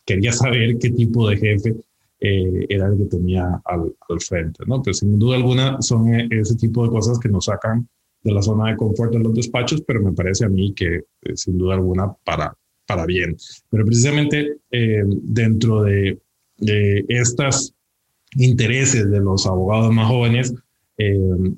quería 0.05 0.33
saber 0.33 0.79
qué 0.79 0.91
tipo 0.91 1.29
de 1.29 1.37
jefe 1.37 1.77
eh, 2.21 2.67
era 2.69 2.89
el 2.89 2.99
que 2.99 3.05
tenía 3.07 3.63
al, 3.65 3.95
frente, 4.21 4.65
¿no? 4.67 4.83
Pero 4.83 4.93
sin 4.93 5.19
duda 5.19 5.37
alguna 5.37 5.81
son 5.81 6.15
eh, 6.15 6.29
ese 6.31 6.55
tipo 6.57 6.85
de 6.85 6.91
cosas 6.91 7.19
que 7.19 7.31
nos 7.31 7.47
sacan 7.47 7.89
de 8.23 8.33
la 8.33 8.43
zona 8.43 8.71
de 8.71 8.77
confort 8.77 9.13
de 9.13 9.21
los 9.21 9.33
despachos, 9.33 9.83
pero 9.87 10.03
me 10.03 10.13
parece 10.13 10.45
a 10.45 10.51
mí 10.51 10.75
que 10.75 10.97
eh, 10.97 11.37
sin 11.37 11.57
duda 11.57 11.75
alguna 11.75 12.13
para, 12.25 12.55
para 12.87 13.07
bien. 13.07 13.37
Pero 13.71 13.87
precisamente 13.87 14.59
dentro 14.71 15.83
de, 15.83 16.21
de 16.59 17.05
estos 17.09 17.75
intereses 18.37 19.11
de 19.11 19.21
los 19.21 19.47
abogados 19.47 19.93
más 19.93 20.07
jóvenes 20.07 20.55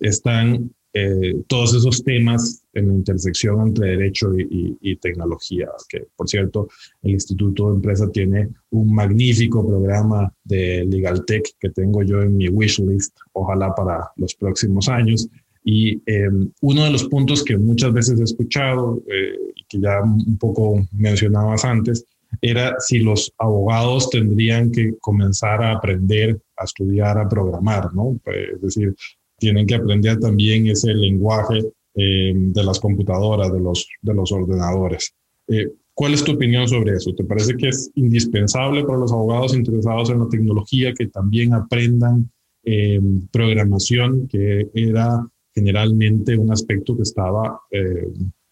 están 0.01 0.71
eh, 0.95 1.43
todos 1.47 1.75
esos 1.75 2.05
temas 2.05 2.63
en 2.75 2.89
la 2.89 2.95
intersección 2.95 3.69
entre 3.69 3.97
derecho 3.97 4.31
y, 4.37 4.97
tecnología, 4.97 5.69
que 5.89 6.07
por 6.17 6.29
cierto, 6.29 6.69
el 7.03 7.13
Instituto 7.13 7.69
de 7.69 7.77
Empresa 7.77 8.11
tiene 8.11 8.49
un 8.71 8.95
magnífico 8.95 9.67
programa 9.67 10.33
de 10.45 10.85
Legal 10.85 11.25
Tech 11.25 11.45
que 11.59 11.71
tengo 11.71 12.03
yo 12.03 12.23
en 12.23 12.37
mi 12.37 12.49
wish 12.49 12.79
list, 12.79 13.17
ojalá 13.33 13.75
para 13.75 14.11
los 14.17 14.35
próximos 14.35 14.89
años. 14.89 15.29
Y 15.65 16.03
em, 16.07 16.51
uno 16.61 16.85
de 16.85 16.91
los 16.91 17.05
puntos 17.05 17.43
que 17.43 17.57
muchas 17.57 17.93
veces 17.93 18.21
he 18.21 18.25
escuchado 18.25 19.03
eh, 19.07 19.39
y 19.55 19.65
que 19.65 19.81
ya 19.81 20.03
un 20.03 20.37
poco 20.39 20.87
mencionabas 20.93 21.65
antes, 21.65 22.05
era 22.41 22.75
si 22.79 22.99
los 22.99 23.33
abogados 23.39 24.11
tendrían 24.11 24.71
que 24.71 24.95
comenzar 25.01 25.63
a 25.63 25.73
aprender 25.73 26.41
a 26.57 26.65
estudiar 26.65 27.19
a 27.19 27.29
programar, 27.29 27.95
¿no? 27.95 28.19
Es 28.27 28.61
decir, 28.61 28.95
tienen 29.43 29.67
que 29.67 29.75
aprender 29.75 30.21
también 30.21 30.69
ese 30.69 30.95
lenguaje 30.95 31.59
eh, 31.97 32.33
de 32.33 32.63
las 32.63 32.79
computadoras, 32.79 33.53
de 33.53 33.59
los, 33.59 33.89
de 34.01 34.15
los 34.15 34.31
ordenadores. 34.31 35.13
Eh, 35.49 35.69
¿Cuál 35.93 36.15
es 36.15 36.23
tu 36.23 36.33
opinión 36.33 36.69
sobre 36.69 36.93
eso? 36.93 37.13
¿Te 37.13 37.25
parece 37.25 37.57
que 37.57 37.69
es 37.69 37.91
indispensable 37.97 38.85
para 38.85 39.01
los 39.01 39.13
abogados 39.13 39.53
interesados 39.57 40.11
en 40.11 40.21
la 40.21 40.29
tecnología 40.29 40.95
que 40.95 41.09
también 41.09 41.55
aprendan 41.55 42.31
eh, 42.65 43.01
programación, 43.33 44.29
que 44.29 44.69
era 44.75 45.27
generalmente 45.53 46.39
un 46.39 46.53
aspecto 46.53 46.97
que 46.97 47.03
estaba 47.03 47.61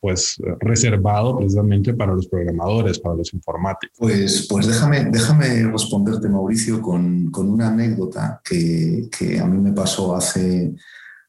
pues 0.01 0.37
reservado 0.61 1.37
precisamente 1.37 1.93
para 1.93 2.15
los 2.15 2.27
programadores, 2.27 2.99
para 2.99 3.17
los 3.17 3.33
informáticos. 3.35 3.97
Pues, 3.99 4.47
pues 4.49 4.67
déjame, 4.67 5.05
déjame 5.05 5.65
responderte, 5.71 6.29
Mauricio, 6.29 6.81
con, 6.81 7.31
con 7.31 7.51
una 7.51 7.69
anécdota 7.69 8.41
que, 8.43 9.09
que, 9.17 9.39
a 9.39 9.45
mí 9.45 9.59
me 9.59 9.73
pasó 9.73 10.17
hace, 10.17 10.75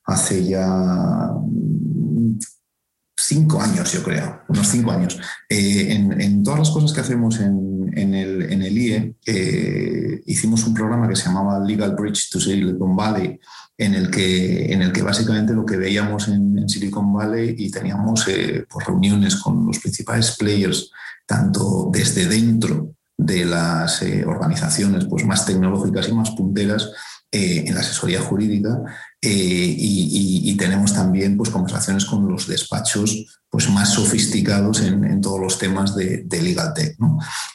hace 0.06 0.46
ya 0.46 1.32
cinco 3.18 3.62
años, 3.62 3.92
yo 3.92 4.04
creo, 4.04 4.42
unos 4.48 4.68
cinco 4.68 4.92
años. 4.92 5.20
Eh, 5.50 5.94
en, 5.94 6.20
en, 6.20 6.44
todas 6.44 6.60
las 6.60 6.72
cosas 6.72 6.94
que 6.94 7.02
hacemos 7.02 7.40
en, 7.40 7.81
en, 7.96 8.14
el, 8.14 8.78
IE, 8.78 9.16
eh, 9.26 10.22
hicimos 10.26 10.66
un 10.66 10.74
programa 10.74 11.08
que 11.08 11.16
se 11.16 11.26
llamaba 11.26 11.60
Legal 11.60 11.96
Bridge 11.96 12.30
to 12.30 12.40
Silicon 12.40 12.96
Valley, 12.96 13.40
en 13.78 13.94
el 13.96 14.10
que, 14.10 14.72
en 14.72 14.82
el 14.82 14.92
que 14.92 15.02
básicamente 15.02 15.54
lo 15.54 15.66
que 15.66 15.78
veíamos 15.78 16.28
en, 16.28 16.68
Silicon 16.68 17.14
Valley 17.14 17.56
y 17.58 17.72
teníamos 17.72 18.28
eh, 18.28 18.66
pues 18.70 18.86
reuniones 18.86 19.36
con 19.38 19.66
los 19.66 19.80
principales 19.80 20.36
players, 20.38 20.92
tanto 21.26 21.90
desde 21.92 22.28
dentro 22.28 22.96
de 23.18 23.46
las 23.46 24.02
eh, 24.02 24.24
organizaciones 24.26 25.06
pues 25.06 25.26
más 25.26 25.46
tecnológicas 25.46 26.08
y 26.10 26.14
más 26.14 26.32
punteras, 26.32 26.92
en 27.34 27.74
la 27.74 27.80
asesoría 27.80 28.20
jurídica, 28.20 28.84
y, 29.24 30.50
y, 30.50 30.58
tenemos 30.58 30.94
también 30.94 31.38
pues, 31.38 31.52
conversaciones 31.52 32.06
con 32.06 32.28
los 32.28 32.48
despachos 32.48 33.42
pues 33.52 33.70
más 33.70 33.94
sofisticados 33.94 34.80
en, 34.82 35.20
todos 35.20 35.40
los 35.40 35.60
temas 35.60 35.94
de, 35.94 36.26
Legal 36.32 36.74
Tech. 36.74 36.96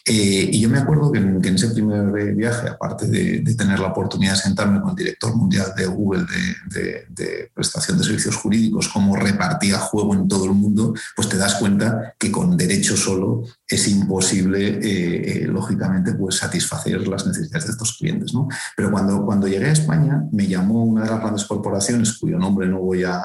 Eh, 0.05 0.51
y 0.53 0.61
yo 0.61 0.69
me 0.69 0.79
acuerdo 0.79 1.11
que 1.11 1.19
en, 1.19 1.43
ese 1.43 1.71
primer 1.71 2.35
viaje, 2.35 2.69
aparte 2.69 3.07
de, 3.07 3.55
tener 3.55 3.81
la 3.81 3.89
oportunidad 3.89 4.35
de 4.35 4.41
sentarme 4.41 4.83
con 4.83 4.91
el 4.91 4.97
director 4.97 5.35
mundial 5.35 5.73
de 5.75 5.87
Google 5.87 6.27
de, 6.69 7.51
prestación 7.55 7.97
de 7.97 8.05
servicios 8.05 8.37
jurídicos, 8.37 8.89
cómo 8.89 9.17
repartía 9.17 9.79
juego 9.79 10.13
en 10.15 10.29
todo 10.29 10.45
el 10.45 10.53
mundo, 10.53 10.93
pues 11.17 11.31
te 11.31 11.39
das 11.39 11.55
cuenta 11.55 12.15
que 12.19 12.31
con 12.31 12.59
derecho 12.59 12.95
solo 12.95 13.45
es 13.67 13.89
imposible, 13.89 14.69
eh, 14.69 15.45
eh, 15.45 15.47
lógicamente, 15.47 16.13
pues 16.13 16.37
satisfacer 16.37 17.09
las 17.09 17.27
necesidades 17.27 17.65
de 17.65 17.73
estos 17.73 17.97
clientes. 17.97 18.33
Pero 18.77 18.91
cuando, 18.91 19.25
cuando 19.25 19.49
llegué 19.49 19.65
a 19.65 19.73
España, 19.73 20.25
me 20.31 20.47
llamó 20.47 20.85
una 20.85 21.05
de 21.05 21.11
las 21.11 21.21
grandes 21.21 21.45
corporaciones, 21.57 22.19
cuyo 22.19 22.39
nombre 22.39 22.69
no 22.69 22.81
voy 22.81 23.05
a, 23.05 23.21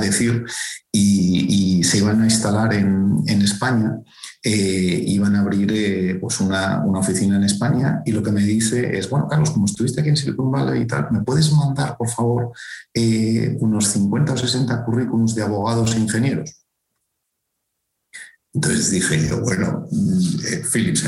decir, 0.00 0.44
y, 0.92 1.82
se 1.84 1.98
iban 1.98 2.20
a 2.20 2.24
instalar 2.24 2.74
en, 2.74 3.42
España, 3.42 3.98
eh, 4.42 5.04
iban 5.06 5.36
a 5.36 5.40
abrir 5.40 5.70
eh, 5.72 6.18
pues 6.20 6.40
una, 6.40 6.84
oficina 6.84 7.36
en 7.36 7.44
España 7.44 8.02
y 8.04 8.12
lo 8.12 8.22
que 8.22 8.32
me 8.32 8.42
dice 8.42 8.98
es, 8.98 9.08
bueno, 9.08 9.28
Carlos, 9.28 9.50
como 9.50 9.66
estuviste 9.66 10.00
aquí 10.00 10.10
en 10.10 10.16
Silicon 10.16 10.50
Valley 10.50 10.82
y 10.82 10.86
tal, 10.86 11.08
¿me 11.10 11.20
puedes 11.20 11.52
mandar, 11.52 11.96
por 11.96 12.08
favor, 12.08 12.52
eh, 12.94 13.56
unos 13.60 13.88
50 13.88 14.32
o 14.32 14.36
60 14.36 14.84
currículums 14.84 15.34
de 15.34 15.42
abogados 15.42 15.94
e 15.94 16.00
ingenieros? 16.00 16.65
Entonces 18.56 18.90
dije 18.90 19.28
yo, 19.28 19.40
bueno, 19.42 19.86
mm, 19.90 20.46
eh, 20.46 20.62
Philips, 20.72 21.04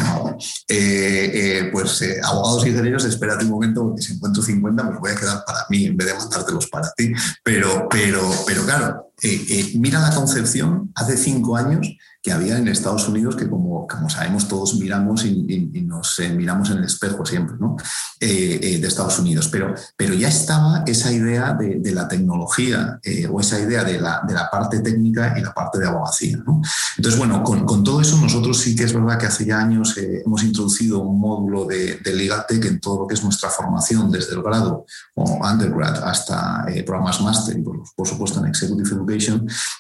pues 1.73 2.05
abogados 2.23 2.67
y 2.67 2.69
ingenieros, 2.69 3.07
espérate 3.07 3.45
un 3.47 3.51
momento 3.51 3.83
porque 3.85 4.03
si 4.03 4.13
encuentro 4.13 4.43
50 4.43 4.85
me 4.85 4.91
los 4.93 5.01
voy 5.01 5.13
a 5.13 5.17
quedar 5.17 5.43
para 5.47 5.61
mí 5.71 5.87
en 5.87 5.97
vez 5.97 6.09
de 6.09 6.15
mandártelos 6.15 6.67
para 6.67 6.93
ti. 6.93 7.13
Pero, 7.43 7.89
pero, 7.91 8.23
pero 8.47 8.65
claro, 8.65 9.09
eh, 9.23 9.45
eh, 9.49 9.73
mira 9.75 9.99
la 9.99 10.15
concepción 10.15 10.93
hace 10.95 11.17
cinco 11.17 11.57
años 11.57 11.87
había 12.33 12.59
en 12.59 12.69
Estados 12.69 13.09
Unidos, 13.09 13.37
que 13.37 13.49
como, 13.49 13.87
sabemos 14.09 14.49
todos 14.49 14.75
miramos 14.75 15.25
y, 15.25 15.69
nos 15.87 16.19
eh, 16.19 16.31
miramos 16.31 16.71
en 16.71 16.79
el 16.79 16.85
espejo 16.85 17.25
siempre, 17.25 17.57
¿no? 17.59 17.77
de 18.21 18.87
Estados 18.87 19.19
Unidos. 19.19 19.49
Pero, 19.49 19.75
pero 19.97 20.15
ya 20.15 20.29
estaba 20.29 20.85
esa 20.87 21.13
idea 21.13 21.55
de, 21.55 21.81
la 21.93 22.07
tecnología 22.07 23.01
o 23.31 23.41
esa 23.41 23.59
idea 23.59 23.85
de 23.85 24.01
la, 24.01 24.23
de 24.27 24.35
la, 24.35 24.51
parte 24.51 24.81
técnica 24.81 25.35
y 25.39 25.43
la 25.43 25.55
parte 25.55 25.79
de 25.79 25.87
abogacía. 25.87 26.37
¿no? 26.47 26.61
Entonces, 26.97 27.19
bueno, 27.19 27.43
con, 27.43 27.85
todo 27.85 28.01
eso 28.01 28.17
nosotros 28.19 28.59
sí 28.59 28.77
que 28.77 28.85
es 28.85 28.93
verdad 28.93 29.19
que 29.19 29.27
hace 29.27 29.47
ya 29.47 29.59
años 29.59 29.97
hemos 29.97 30.43
introducido 30.43 31.01
un 31.01 31.21
módulo 31.21 31.65
de, 31.65 31.97
de 31.97 32.15
Legal 32.15 32.45
Tech 32.47 32.65
en 32.65 32.81
todo 32.81 33.01
lo 33.01 33.07
que 33.07 33.15
es 33.15 33.23
nuestra 33.23 33.49
formación, 33.49 34.11
desde 34.11 34.35
el 34.35 34.43
grado 34.43 34.85
o 35.15 35.39
undergrad 35.47 36.05
hasta 36.05 36.67
programas 36.85 37.21
máster 37.21 37.59
y 37.59 37.63
por, 37.63 37.83
por 37.95 38.07
supuesto 38.07 38.41
en 38.41 38.47
Executive 38.47 38.89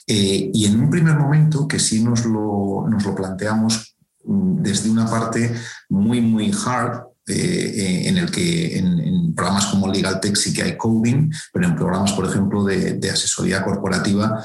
eh, 0.06 0.50
y 0.52 0.66
en 0.66 0.80
un 0.80 0.90
primer 0.90 1.16
momento, 1.16 1.66
que 1.66 1.78
sí 1.78 2.02
nos 2.02 2.24
lo, 2.24 2.37
nos 2.88 3.04
lo 3.04 3.14
planteamos 3.14 3.96
mm, 4.24 4.62
desde 4.62 4.90
una 4.90 5.08
parte 5.08 5.54
muy, 5.88 6.20
muy 6.20 6.52
hard, 6.64 7.02
eh, 7.26 7.34
eh, 7.34 8.08
en 8.08 8.16
el 8.16 8.30
que 8.30 8.78
en, 8.78 9.34
programas 9.34 9.66
como 9.66 9.86
Legal 9.86 10.18
Tech 10.18 10.34
sí 10.34 10.52
que 10.52 10.62
hay 10.62 10.76
coding, 10.76 11.30
pero 11.52 11.66
en 11.66 11.76
programas, 11.76 12.12
por 12.12 12.26
ejemplo, 12.26 12.64
de, 12.64 12.98
asesoría 13.08 13.62
corporativa 13.62 14.44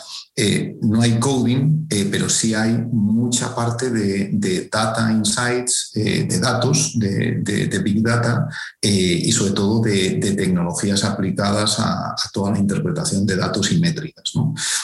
no 0.83 1.01
hay 1.01 1.17
coding, 1.19 1.87
pero 2.11 2.29
sí 2.29 2.53
hay 2.53 2.77
mucha 2.91 3.55
parte 3.55 3.89
de, 3.89 4.69
data 4.71 5.11
insights, 5.11 5.93
de 5.95 6.39
datos, 6.39 6.93
de, 6.99 7.81
big 7.83 8.03
data 8.03 8.47
y 8.79 9.31
sobre 9.31 9.53
todo 9.53 9.81
de, 9.81 10.19
tecnologías 10.37 11.03
aplicadas 11.05 11.79
a, 11.79 12.13
toda 12.31 12.51
la 12.51 12.59
interpretación 12.59 13.25
de 13.25 13.35
datos 13.35 13.71
y 13.71 13.79
métricas. 13.79 14.31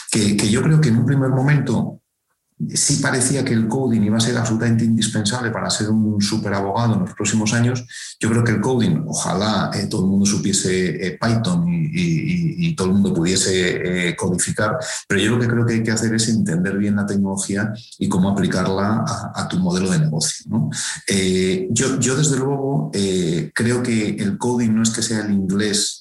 Que 0.10 0.50
yo 0.50 0.63
creo 0.63 0.82
que 0.82 0.89
en 0.89 0.98
un 0.98 1.06
primer 1.06 1.30
momento 1.30 2.02
sí 2.74 2.98
parecía 3.02 3.45
que 3.45 3.54
el 3.54 3.67
coding 3.67 4.02
iba 4.02 4.17
a 4.17 4.19
ser 4.19 4.38
absolutamente 4.38 4.84
indispensable 4.84 5.50
para 5.50 5.69
ser 5.69 5.89
un 5.89 6.22
super 6.22 6.54
abogado 6.54 6.95
en 6.95 7.02
los 7.02 7.13
próximos 7.13 7.54
años. 7.54 7.86
Yo 8.19 8.30
creo 8.30 8.43
que 8.43 8.52
el 8.52 8.62
coding, 8.62 9.04
ojalá 9.08 9.72
eh, 9.74 9.88
todo 9.88 10.02
el 10.04 10.08
mundo 10.10 10.26
supiese 10.26 11.08
eh, 11.08 11.19
Python 11.19 11.65
y, 11.67 12.76
todo 12.76 12.88
el 12.88 12.93
mundo 12.93 13.13
pudiese 13.13 14.10
eh, 14.10 14.15
codificar, 14.15 14.78
pero 15.08 15.19
yo 15.19 15.32
lo 15.32 15.39
que 15.39 15.48
creo 15.48 15.65
que 15.65 15.74
hay 15.74 15.84
que 15.84 15.91
hacer 15.91 16.13
es 16.13 16.30
entender 16.30 16.78
bien 16.78 16.95
la 16.95 17.06
tecnología 17.06 17.74
y 17.98 18.08
cómo 18.08 18.30
aplicarla 18.30 19.04
a, 19.36 19.48
tu 19.50 19.58
modelo 19.58 19.89
de 19.89 20.00
negocio. 20.00 20.45
yo, 21.72 22.00
yo, 22.00 22.15
desde 22.15 22.38
luego, 22.38 22.91
creo 23.54 23.84
que 23.84 24.10
el 24.12 24.38
coding 24.38 24.76
no 24.76 24.84
es 24.84 24.91
que 24.91 25.02
sea 25.02 25.22
el 25.22 25.32
inglés 25.32 25.99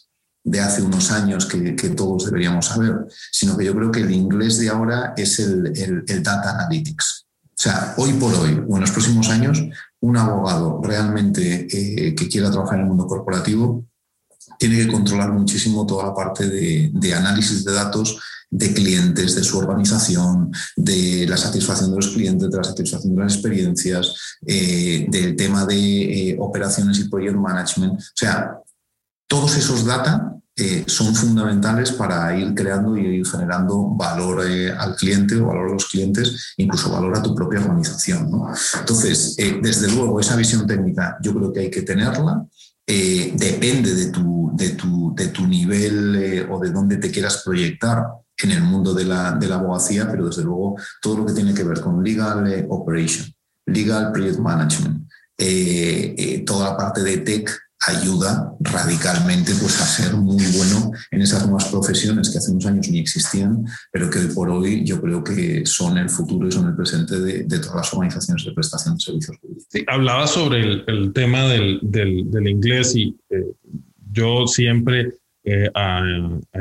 de 0.51 0.61
hace 0.61 0.83
unos 0.83 1.11
años 1.11 1.47
que, 1.47 1.73
todos 1.91 2.27
deberíamos 2.27 2.67
saber, 2.67 3.07
sino 3.33 3.57
que 3.57 3.65
yo 3.65 3.75
creo 3.75 3.91
que 3.91 4.01
el 4.01 4.11
inglés 4.11 4.59
de 4.59 4.69
ahora 4.69 5.15
es 5.17 5.39
el, 5.39 6.05
data 6.23 6.53
analytics. 6.53 7.27
O 7.45 7.61
sea, 7.61 7.95
hoy 7.97 8.13
por 8.15 8.35
hoy 8.35 8.63
o 8.69 8.77
en 8.77 8.81
los 8.81 8.91
próximos 8.91 9.29
años, 9.31 9.63
un 10.01 10.17
abogado 10.17 10.81
realmente 10.83 11.67
eh, 11.71 12.15
que 12.15 12.29
quiera 12.29 12.51
trabajar 12.51 12.77
en 12.77 12.83
el 12.83 12.89
mundo 12.89 13.07
corporativo 13.07 13.85
tiene 14.59 14.77
que 14.77 14.89
controlar 14.89 15.33
muchísimo 15.33 15.87
toda 15.87 16.07
la 16.07 16.15
parte 16.15 16.49
de, 16.49 17.15
análisis 17.15 17.65
de 17.65 17.73
datos 17.73 18.19
de 18.51 18.73
clientes, 18.73 19.35
de 19.35 19.45
su 19.45 19.59
organización, 19.59 20.51
de 20.77 21.27
la 21.29 21.37
satisfacción 21.37 21.91
de 21.91 21.97
los 21.97 22.09
clientes, 22.09 22.51
de 22.51 22.57
la 22.57 22.65
satisfacción 22.65 23.15
de 23.15 23.23
las 23.23 23.35
experiencias, 23.35 24.15
eh, 24.47 25.07
del 25.11 25.37
tema 25.37 25.67
de 25.67 26.31
eh, 26.31 26.37
operaciones 26.41 26.99
y 26.99 27.09
project 27.09 27.37
management. 27.37 28.01
O 28.01 28.05
sea, 28.15 28.59
todos 29.27 29.57
esos 29.57 29.85
data 29.85 30.38
eh, 30.61 30.83
son 30.89 31.15
fundamentales 31.15 31.93
para 31.93 32.37
ir 32.37 32.53
creando 32.53 32.97
y 32.97 33.07
ir 33.07 33.27
generando 33.27 33.95
valor 33.95 34.45
eh, 34.45 34.73
al 34.73 34.97
cliente 34.97 35.37
o 35.37 35.47
valor 35.47 35.69
a 35.69 35.73
los 35.75 35.87
clientes, 35.87 36.55
incluso 36.57 36.91
valor 36.91 37.17
a 37.17 37.23
tu 37.23 37.33
propia 37.33 37.61
organización. 37.61 38.29
Entonces, 38.81 39.37
eh, 39.39 39.61
desde 39.63 39.87
luego, 39.87 40.19
esa 40.19 40.35
visión 40.35 40.67
técnica 40.67 41.17
yo 41.23 41.33
creo 41.33 41.53
que 41.53 41.61
hay 41.61 41.71
que 41.71 41.83
tenerla. 41.83 42.45
depende 42.85 43.95
de 43.95 44.07
tu, 44.07 44.51
de 44.55 44.71
tu, 44.71 45.15
de 45.15 45.29
tu 45.29 45.47
nivel 45.47 46.47
o 46.51 46.59
de 46.59 46.71
dónde 46.73 46.97
te 46.97 47.11
quieras 47.11 47.43
proyectar 47.45 48.05
en 48.43 48.51
el 48.51 48.63
mundo 48.63 48.95
de 48.95 49.05
la, 49.05 49.33
de 49.33 49.47
la 49.47 49.57
abogacía, 49.57 50.11
pero 50.11 50.27
desde 50.27 50.43
luego 50.43 50.77
todo 51.01 51.19
lo 51.19 51.27
que 51.27 51.35
tiene 51.35 51.55
que 51.55 51.63
ver 51.63 51.81
con 51.81 52.03
legal 52.03 52.67
operation, 52.69 53.33
legal 53.67 54.11
project 54.11 54.39
management, 54.39 55.09
toda 56.45 56.71
la 56.71 56.77
parte 56.77 57.03
de 57.03 57.19
tech 57.19 57.68
ayuda 57.87 58.55
radicalmente 58.61 59.53
pues, 59.61 59.81
a 59.81 59.85
ser 59.85 60.15
muy 60.15 60.45
bueno 60.57 60.91
en 61.11 61.23
esas 61.23 61.45
nuevas 61.45 61.69
profesiones 61.69 62.31
que 62.31 62.39
hace 62.39 62.51
unos 62.51 62.67
años 62.67 62.89
ni 62.89 62.99
existían, 62.99 63.65
pero 63.93 64.11
que 64.11 64.19
hoy 64.19 64.27
por 64.35 64.51
hoy 64.51 64.85
yo 64.85 65.01
creo 65.01 65.23
que 65.23 65.65
son 65.65 65.97
el 65.99 66.09
futuro 66.09 66.49
y 66.49 66.53
son 66.53 66.69
el 66.69 66.77
presente 66.77 67.21
de, 67.21 67.45
todas 67.61 67.77
las 67.77 67.95
organizaciones 67.95 68.45
de 68.45 68.53
prestación 68.53 68.95
de 68.95 69.01
servicios 69.01 69.37
públicos. 69.39 69.67
hablaba 69.87 70.27
sobre 70.27 70.83
el, 70.87 71.13
tema 71.13 71.45
del, 71.45 71.79
del, 71.83 72.49
inglés 72.49 72.97
y 72.97 73.17
eh, 73.31 73.53
yo 74.13 74.47
siempre 74.47 75.15
eh, 75.45 75.71
a, 75.75 76.03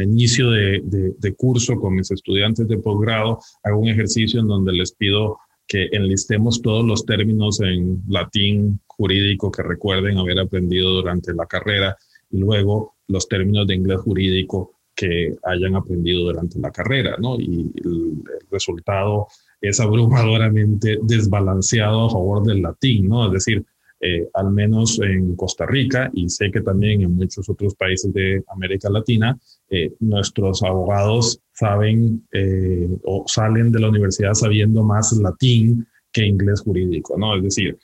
inicio 0.02 0.52
de, 0.52 0.82
de, 1.18 1.36
curso 1.36 1.76
con 1.76 1.96
mis 1.96 2.12
estudiantes 2.12 2.68
de 2.68 2.78
posgrado 2.78 3.40
hago 3.64 3.80
un 3.80 3.90
ejercicio 3.90 4.40
en 4.40 4.48
donde 4.48 4.72
les 4.72 4.94
pido 4.94 5.40
que 5.68 5.90
enlistemos 5.92 6.62
todos 6.62 6.86
los 6.86 7.06
términos 7.06 7.60
en 7.60 8.02
latín 8.08 8.80
jurídico 8.98 9.52
que 9.52 9.64
recuerden 9.64 10.18
haber 10.18 10.40
aprendido 10.40 10.92
durante 10.92 11.34
la 11.34 11.46
carrera 11.46 11.96
y 12.32 12.40
luego 12.40 12.96
los 13.08 13.28
términos 13.28 13.68
de 13.68 13.76
inglés 13.76 14.02
jurídico 14.02 14.74
que 14.96 15.36
hayan 15.44 15.76
aprendido 15.76 16.24
durante 16.24 16.60
la 16.60 16.72
carrera, 16.72 17.16
¿no? 17.20 17.40
Y 17.40 17.72
el, 17.84 18.24
resultado 18.50 19.28
es 19.62 19.80
abrumadoramente 19.80 20.98
desbalanceado 21.04 22.06
a 22.06 22.10
favor 22.10 22.44
del 22.46 22.62
latín, 22.62 23.10
¿no? 23.10 23.28
Es 23.28 23.34
decir, 23.34 23.66
eh, 24.00 24.28
al 24.34 24.52
menos 24.52 25.00
en 25.00 25.36
Costa 25.36 25.66
Rica 25.66 26.10
y 26.14 26.30
sé 26.30 26.50
que 26.52 26.62
también 26.62 27.02
en 27.02 27.16
muchos 27.16 27.50
otros 27.50 27.76
países 27.76 28.14
de 28.14 28.44
América 28.48 28.90
Latina, 28.90 29.38
eh, 29.70 29.92
nuestros 30.00 30.64
abogados 30.64 31.42
saben 31.52 32.26
eh, 32.32 32.90
o 33.04 33.26
salen 33.28 33.72
de 33.72 33.80
la 33.80 33.90
universidad 33.90 34.34
sabiendo 34.34 34.84
más 34.84 35.12
latín 35.14 35.86
que 36.12 36.26
inglés 36.26 36.62
jurídico, 36.62 37.18
¿no? 37.18 37.36
Es 37.36 37.44
decir, 37.44 37.78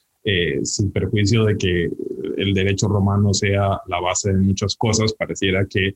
sin 0.64 0.92
perjuicio 0.92 1.46
de 1.46 1.58
que 1.58 1.92
el 2.38 2.54
derecho 2.54 2.88
romano 2.88 3.34
sea 3.34 3.82
la 3.88 4.00
base 4.00 4.32
de 4.32 4.40
muchas 4.40 4.76
cosas, 4.76 5.14
pareciera 5.14 5.66
que 5.66 5.96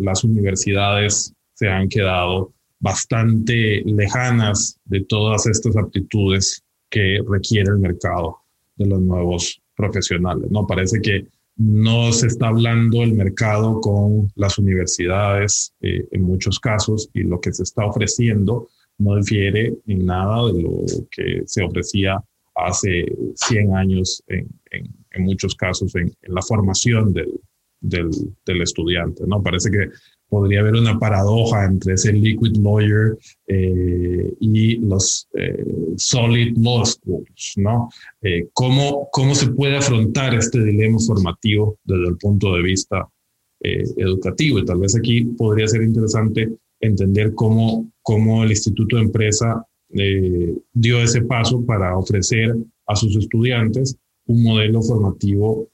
las 0.00 0.24
universidades 0.24 1.32
se 1.54 1.68
han 1.68 1.88
quedado 1.88 2.52
bastante 2.82 3.82
lejanas 3.86 4.78
de 4.84 5.04
todas 5.04 5.46
estas 5.46 5.76
aptitudes 5.76 6.62
que 6.90 7.20
requiere 7.26 7.70
el 7.70 7.78
mercado 7.78 8.38
de 8.76 8.86
los 8.86 9.00
nuevos 9.00 9.62
profesionales. 9.76 10.50
¿no? 10.50 10.66
Parece 10.66 11.00
que 11.00 11.28
no 11.56 12.12
se 12.12 12.26
está 12.26 12.48
hablando 12.48 13.02
el 13.02 13.14
mercado 13.14 13.80
con 13.80 14.32
las 14.34 14.58
universidades 14.58 15.72
eh, 15.80 16.06
en 16.10 16.22
muchos 16.22 16.58
casos 16.58 17.08
y 17.14 17.22
lo 17.22 17.40
que 17.40 17.52
se 17.52 17.62
está 17.62 17.86
ofreciendo 17.86 18.68
no 18.98 19.16
difiere 19.16 19.74
en 19.86 20.06
nada 20.06 20.52
de 20.52 20.62
lo 20.62 20.84
que 21.10 21.42
se 21.46 21.62
ofrecía 21.62 22.22
hace 22.54 23.06
100 23.34 23.74
años 23.74 24.22
en, 24.28 24.48
muchos 25.18 25.54
casos 25.54 25.94
en, 25.94 26.12
la 26.22 26.42
formación 26.42 27.12
del, 27.12 27.40
del, 27.80 28.10
del, 28.46 28.62
estudiante. 28.62 29.24
¿no? 29.26 29.42
Parece 29.42 29.70
que 29.70 29.90
podría 30.32 30.60
haber 30.60 30.76
una 30.76 30.98
paradoja 30.98 31.66
entre 31.66 31.92
ese 31.92 32.10
liquid 32.10 32.56
lawyer 32.56 33.18
eh, 33.48 34.32
y 34.40 34.76
los 34.76 35.28
eh, 35.34 35.62
solid 35.96 36.56
law 36.56 36.86
schools, 36.86 37.52
¿no? 37.56 37.90
Eh, 38.22 38.48
¿cómo, 38.54 39.10
¿Cómo 39.12 39.34
se 39.34 39.48
puede 39.48 39.76
afrontar 39.76 40.34
este 40.34 40.64
dilema 40.64 40.98
formativo 41.06 41.76
desde 41.84 42.08
el 42.08 42.16
punto 42.16 42.54
de 42.54 42.62
vista 42.62 43.06
educativo? 43.60 44.58
Y 44.58 44.64
tal 44.64 44.78
vez 44.78 44.96
aquí 44.96 45.22
podría 45.22 45.68
ser 45.68 45.82
interesante 45.82 46.48
entender 46.80 47.34
cómo, 47.34 47.92
cómo 48.00 48.42
el 48.42 48.52
Instituto 48.52 48.96
de 48.96 49.02
Empresa 49.02 49.62
dio 49.92 51.02
ese 51.02 51.22
paso 51.22 51.64
para 51.64 51.96
ofrecer 51.96 52.56
a 52.86 52.96
sus 52.96 53.16
estudiantes 53.16 53.96
un 54.26 54.42
modelo 54.42 54.82
formativo 54.82 55.68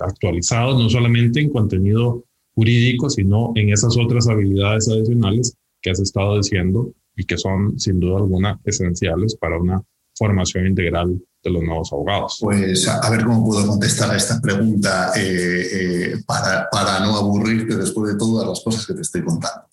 actualizado, 0.00 0.78
no 0.78 0.90
solamente 0.90 1.40
en 1.40 1.50
contenido 1.50 2.24
jurídico, 2.54 3.08
sino 3.10 3.52
en 3.54 3.70
esas 3.70 3.96
otras 3.96 4.28
habilidades 4.28 4.88
adicionales 4.88 5.54
que 5.80 5.90
has 5.90 6.00
estado 6.00 6.36
diciendo 6.38 6.92
y 7.14 7.24
que 7.24 7.38
son 7.38 7.78
sin 7.78 8.00
duda 8.00 8.18
alguna 8.18 8.60
esenciales 8.64 9.36
para 9.36 9.58
una 9.58 9.82
formación 10.16 10.66
integral 10.66 11.20
de 11.42 11.50
los 11.50 11.62
nuevos 11.62 11.92
abogados. 11.92 12.38
Pues 12.40 12.88
a, 12.88 13.08
ver 13.10 13.24
cómo 13.24 13.44
puedo 13.44 13.66
contestar 13.66 14.10
a 14.10 14.16
esta 14.16 14.40
pregunta 14.40 15.12
eh, 15.16 15.66
eh, 15.72 16.14
para, 16.26 16.68
para, 16.70 17.00
no 17.00 17.16
aburrirte 17.16 17.76
después 17.76 18.12
de 18.12 18.18
todas 18.18 18.48
las 18.48 18.60
cosas 18.62 18.86
que 18.86 18.94
te 18.94 19.02
estoy 19.02 19.22
contando. 19.22 19.66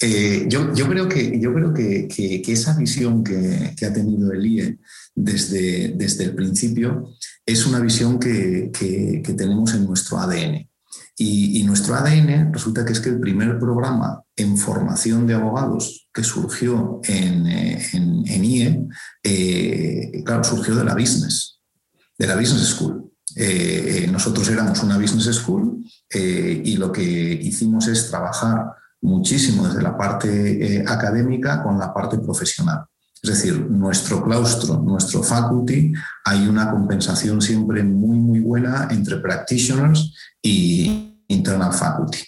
Eh, 0.00 0.46
yo, 0.48 0.72
yo, 0.74 0.88
creo, 0.88 1.08
que, 1.08 1.40
yo 1.40 1.52
creo 1.52 1.74
que, 1.74 2.06
que, 2.06 2.52
esa 2.52 2.76
visión 2.76 3.24
que, 3.24 3.74
que, 3.76 3.84
ha 3.84 3.92
tenido 3.92 4.32
el 4.32 4.46
IE 4.46 4.78
desde, 5.14 5.88
desde 5.96 6.24
el 6.24 6.34
principio 6.34 7.14
es 7.44 7.66
una 7.66 7.80
visión 7.80 8.18
que, 8.18 8.70
tenemos 9.36 9.74
en 9.74 9.86
nuestro 9.86 10.18
ADN. 10.18 10.68
Y, 11.16 11.64
nuestro 11.64 11.96
ADN 11.96 12.52
resulta 12.52 12.84
que 12.84 12.92
es 12.92 13.00
que 13.00 13.08
el 13.08 13.18
primer 13.18 13.58
programa 13.58 14.22
en 14.36 14.56
formación 14.56 15.26
de 15.26 15.34
abogados 15.34 16.08
que 16.14 16.22
surgió 16.22 17.00
en, 17.04 17.46
en, 17.46 18.44
IE, 18.44 18.86
eh, 19.24 20.22
claro, 20.24 20.44
surgió 20.44 20.76
de 20.76 20.84
la 20.84 20.94
business, 20.94 21.58
de 22.16 22.26
la 22.26 22.36
business 22.36 22.68
school. 22.68 23.10
Eh, 23.34 24.08
nosotros 24.10 24.48
éramos 24.48 24.82
una 24.82 24.96
business 24.96 25.36
school 25.36 25.84
eh, 26.10 26.62
y 26.64 26.76
lo 26.76 26.92
que 26.92 27.02
hicimos 27.02 27.88
es 27.88 28.08
trabajar 28.08 28.72
muchísimo 29.00 29.66
desde 29.66 29.82
la 29.82 29.96
parte 29.96 30.84
académica 30.86 31.62
con 31.62 31.78
la 31.78 31.92
parte 31.92 32.18
profesional. 32.18 32.84
Es 33.22 33.30
decir, 33.30 33.68
nuestro 33.68 34.22
claustro, 34.22 34.78
nuestro 34.78 35.22
faculty, 35.22 35.92
hay 36.24 36.46
una 36.46 36.70
compensación 36.70 37.40
siempre 37.40 37.82
muy, 37.82 38.16
muy 38.16 38.40
buena 38.40 38.88
entre 38.90 39.16
practitioners 39.16 40.14
y 40.40 41.16
internal 41.26 41.72
faculty. 41.72 42.18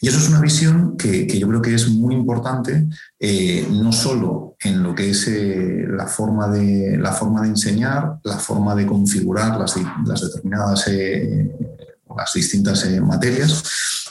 Y 0.00 0.08
eso 0.08 0.18
es 0.18 0.28
una 0.28 0.40
visión 0.40 0.96
que, 0.96 1.26
yo 1.26 1.48
creo 1.48 1.62
que 1.62 1.74
es 1.74 1.88
muy 1.88 2.14
importante, 2.14 2.86
eh, 3.18 3.66
no 3.70 3.90
solo 3.90 4.56
en 4.60 4.82
lo 4.82 4.94
que 4.94 5.10
es 5.10 5.26
eh, 5.26 5.84
la, 5.88 6.06
forma 6.06 6.48
de, 6.48 6.96
la 6.96 7.12
forma 7.12 7.42
de 7.42 7.48
enseñar, 7.48 8.18
la 8.22 8.38
forma 8.38 8.74
de 8.74 8.86
configurar 8.86 9.58
las, 9.58 9.74
determinadas, 9.74 10.86
eh, 10.88 11.50
las 12.16 12.32
distintas 12.32 12.88
materias, 13.00 13.62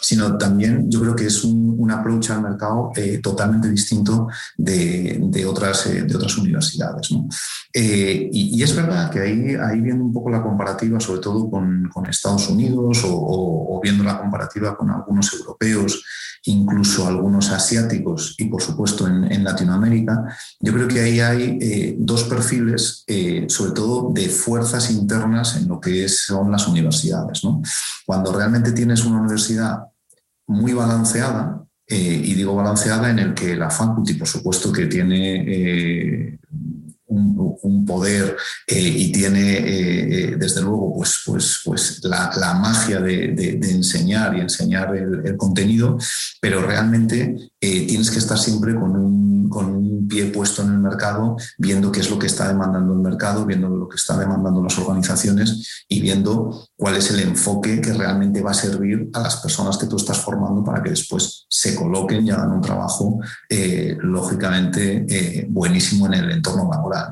sino 0.03 0.37
también 0.37 0.91
yo 0.91 0.99
creo 0.99 1.15
que 1.15 1.27
es 1.27 1.43
un, 1.43 1.63
approach 1.91 2.31
al 2.31 2.41
mercado 2.41 2.91
eh, 2.95 3.19
totalmente 3.21 3.69
distinto 3.69 4.27
de, 4.57 5.45
otras, 5.45 5.85
eh, 5.87 6.03
de 6.03 6.15
otras 6.15 6.37
universidades. 6.37 7.09
Eh, 7.73 8.29
y, 8.31 8.63
es 8.63 8.75
verdad 8.75 9.11
que 9.11 9.19
ahí, 9.19 9.55
ahí 9.55 9.81
viendo 9.81 10.03
un 10.03 10.13
poco 10.13 10.29
la 10.29 10.41
comparativa, 10.41 10.99
sobre 10.99 11.19
todo 11.19 11.49
con, 11.49 11.91
Estados 12.09 12.49
Unidos 12.49 13.01
o, 13.05 13.79
viendo 13.83 14.03
la 14.03 14.17
comparativa 14.17 14.75
con 14.77 14.89
algunos 14.91 15.33
europeos, 15.33 16.03
incluso 16.45 17.07
algunos 17.07 17.51
asiáticos 17.51 18.35
y 18.37 18.45
por 18.45 18.61
supuesto 18.61 19.07
en, 19.07 19.43
Latinoamérica, 19.43 20.25
yo 20.59 20.73
creo 20.73 20.87
que 20.87 21.01
ahí 21.01 21.19
hay 21.19 21.95
dos 21.97 22.23
perfiles, 22.25 23.05
sobre 23.47 23.71
todo 23.71 24.11
de 24.13 24.29
fuerzas 24.29 24.91
internas 24.91 25.55
en 25.57 25.67
lo 25.67 25.79
que 25.79 26.07
son 26.07 26.51
las 26.51 26.67
universidades. 26.67 27.41
Cuando 28.05 28.31
realmente 28.31 28.71
tienes 28.71 29.05
una 29.05 29.19
universidad 29.19 29.83
muy 30.47 30.73
balanceada, 30.73 31.63
eh, 31.85 32.21
y 32.23 32.33
digo 32.33 32.55
balanceada 32.55 33.09
en 33.09 33.19
el 33.19 33.33
que 33.33 33.55
la 33.55 33.69
faculty, 33.69 34.13
por 34.13 34.27
supuesto, 34.27 34.71
que 34.71 34.87
tiene 34.87 36.39
eh, 37.13 37.57
un, 37.61 37.85
poder 37.85 38.35
eh, 38.67 38.79
y 38.79 39.11
tiene, 39.11 40.35
desde 40.37 40.61
luego, 40.61 40.95
pues, 40.95 41.21
pues, 41.25 41.61
pues 41.63 41.99
la, 42.03 42.53
magia 42.53 42.99
de, 42.99 43.59
enseñar 43.61 44.35
y 44.35 44.41
enseñar 44.41 44.95
el, 44.95 45.35
contenido, 45.37 45.97
pero 46.39 46.61
realmente 46.61 47.35
tienes 47.59 48.11
que 48.11 48.19
estar 48.19 48.37
siempre 48.37 48.73
con 48.75 48.95
un, 48.95 49.23
pie 50.07 50.25
puesto 50.25 50.61
en 50.63 50.69
el 50.69 50.79
mercado, 50.79 51.37
viendo 51.57 51.91
qué 51.91 52.01
es 52.01 52.09
lo 52.09 52.19
que 52.19 52.27
está 52.27 52.47
demandando 52.47 52.93
el 52.93 52.99
mercado, 52.99 53.45
viendo 53.45 53.69
lo 53.69 53.87
que 53.87 53.95
está 53.95 54.17
demandando 54.17 54.61
las 54.61 54.77
organizaciones 54.77 55.85
y 55.87 56.01
viendo 56.01 56.67
cuál 56.75 56.97
es 56.97 57.09
el 57.11 57.19
enfoque 57.19 57.79
que 57.79 57.93
realmente 57.93 58.41
va 58.41 58.51
a 58.51 58.55
servir 58.55 59.09
a 59.13 59.21
las 59.21 59.37
personas 59.37 59.77
que 59.77 59.87
tú 59.87 59.97
estás 59.97 60.19
formando 60.19 60.63
para 60.63 60.81
que 60.81 60.89
después 60.89 61.45
se 61.49 61.75
coloquen 61.75 62.25
y 62.25 62.31
hagan 62.31 62.51
un 62.51 62.61
trabajo 62.61 63.19
eh, 63.49 63.97
lógicamente 64.01 65.05
eh, 65.07 65.47
buenísimo 65.49 66.07
en 66.07 66.13
el 66.15 66.31
entorno 66.31 66.69
laboral. 66.69 67.02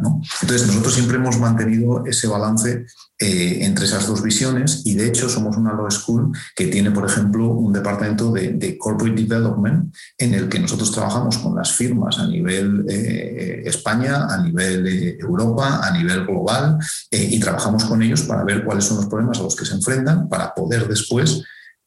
Entonces, 0.41 0.67
nosotros 0.67 0.93
siempre 0.93 1.17
hemos 1.17 1.38
mantenido 1.39 2.06
ese 2.06 2.27
balance 2.27 2.86
eh, 3.19 3.60
entre 3.62 3.86
esas 3.86 4.08
dos 4.08 4.23
visiones 4.23 4.82
y 4.86 4.95
de 4.95 5.08
hecho 5.08 5.30
somos 5.30 5.56
una 5.58 5.73
law 5.73 5.89
school 5.91 6.32
que 6.56 6.67
tiene, 6.67 6.91
por 6.91 7.06
ejemplo, 7.10 7.49
un 7.49 7.71
departamento 7.71 8.32
de, 8.32 8.77
corporate 8.77 9.21
development 9.21 9.93
en 10.17 10.34
el 10.34 10.49
que 10.49 10.60
nosotros 10.60 10.91
trabajamos 10.91 11.38
con 11.38 11.56
las 11.56 11.71
firmas 11.71 12.17
a 12.19 12.27
nivel 12.27 12.86
eh, 12.89 13.63
España, 13.65 14.25
a 14.25 14.41
nivel 14.41 14.88
eh, 14.88 15.17
Europa, 15.19 15.82
a 15.84 15.91
nivel 15.95 16.25
global 16.25 16.77
y 17.12 17.39
trabajamos 17.39 17.84
con 17.86 18.01
ellos 18.01 18.23
para 18.23 18.43
ver 18.43 18.63
cuáles 18.63 18.86
son 18.86 18.97
los 18.97 19.08
problemas 19.08 19.39
a 19.39 19.43
los 19.43 19.56
que 19.56 19.65
se 19.65 19.75
enfrentan 19.75 20.27
para 20.30 20.54
poder 20.54 20.88
después 20.88 21.43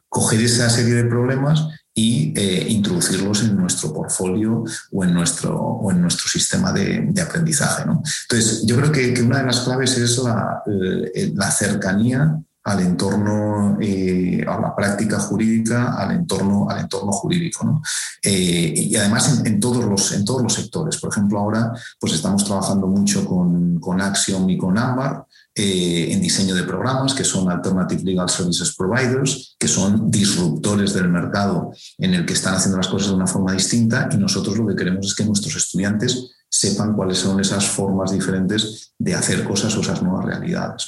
coger 0.09 0.41
esa 0.41 0.71
serie 0.71 0.95
de 0.95 1.05
problemas 1.05 1.67
y 1.95 2.33
eh, 2.37 2.67
introducirlos 2.71 3.45
en 3.45 3.57
nuestro 3.57 3.93
portfolio 3.93 4.65
o 4.91 5.05
en 5.05 5.15
nuestro, 5.15 5.57
o 5.57 5.91
en 5.93 6.01
nuestro 6.01 6.29
sistema 6.29 6.73
de, 6.73 7.15
aprendizaje. 7.23 7.87
¿no? 7.87 8.03
Entonces, 8.23 8.67
yo 8.67 8.77
creo 8.77 8.91
que, 8.91 9.23
una 9.23 9.39
de 9.39 9.47
las 9.47 9.61
claves 9.61 9.97
es 9.97 10.19
la, 10.19 10.63
eh, 10.67 11.33
la 11.35 11.51
cercanía 11.51 12.37
al 12.65 12.81
entorno, 12.81 13.77
eh, 13.81 14.45
a 14.49 14.59
la 14.59 14.75
práctica 14.75 15.21
jurídica, 15.21 15.95
al 15.95 16.13
entorno, 16.13 16.69
al 16.69 16.81
entorno 16.81 17.13
jurídico. 17.13 17.65
¿no? 17.65 17.83
y 18.23 18.97
además 18.97 19.43
en, 19.45 19.61
todos 19.61 19.85
los, 19.85 20.13
en 20.13 20.25
todos 20.25 20.43
los 20.43 20.55
sectores. 20.55 20.97
Por 20.97 21.13
ejemplo, 21.13 21.39
ahora 21.39 21.73
pues 22.01 22.15
estamos 22.15 22.43
trabajando 22.45 22.87
mucho 22.87 23.25
con, 23.25 23.79
con 23.79 24.01
Axiom 24.01 24.49
y 24.49 24.57
con 24.57 24.79
Ambar 24.79 25.27
eh, 25.57 26.09
en 26.11 26.21
diseño 26.21 26.55
de 26.55 26.65
programas, 26.65 27.15
que 27.15 27.23
son 27.23 27.51
Alternative 27.51 28.03
Legal 28.03 28.29
Services 28.29 28.75
Providers, 28.75 29.55
que 29.59 29.69
son 29.69 30.11
disruptores 30.11 30.93
del 30.93 31.09
mercado 31.09 31.71
en 31.99 32.15
el 32.15 32.27
que 32.27 32.33
están 32.33 32.55
haciendo 32.55 32.77
las 32.77 32.89
cosas 32.89 33.11
de 33.11 33.15
una 33.15 33.27
forma 33.27 33.53
distinta 33.53 34.09
y 34.13 34.17
nosotros 34.17 34.59
lo 34.59 34.67
que 34.67 34.75
queremos 34.75 35.07
es 35.07 35.15
que 35.15 35.25
nuestros 35.25 35.55
estudiantes 35.55 36.31
sepan 36.49 36.95
cuáles 36.95 37.19
son 37.19 37.41
esas 37.41 37.67
formas 37.67 38.13
diferentes 38.13 38.93
de 38.99 39.15
hacer 39.15 39.45
cosas 39.45 39.77
o 39.77 39.81
esas 39.81 40.03
nuevas 40.03 40.25
realidades. 40.25 40.87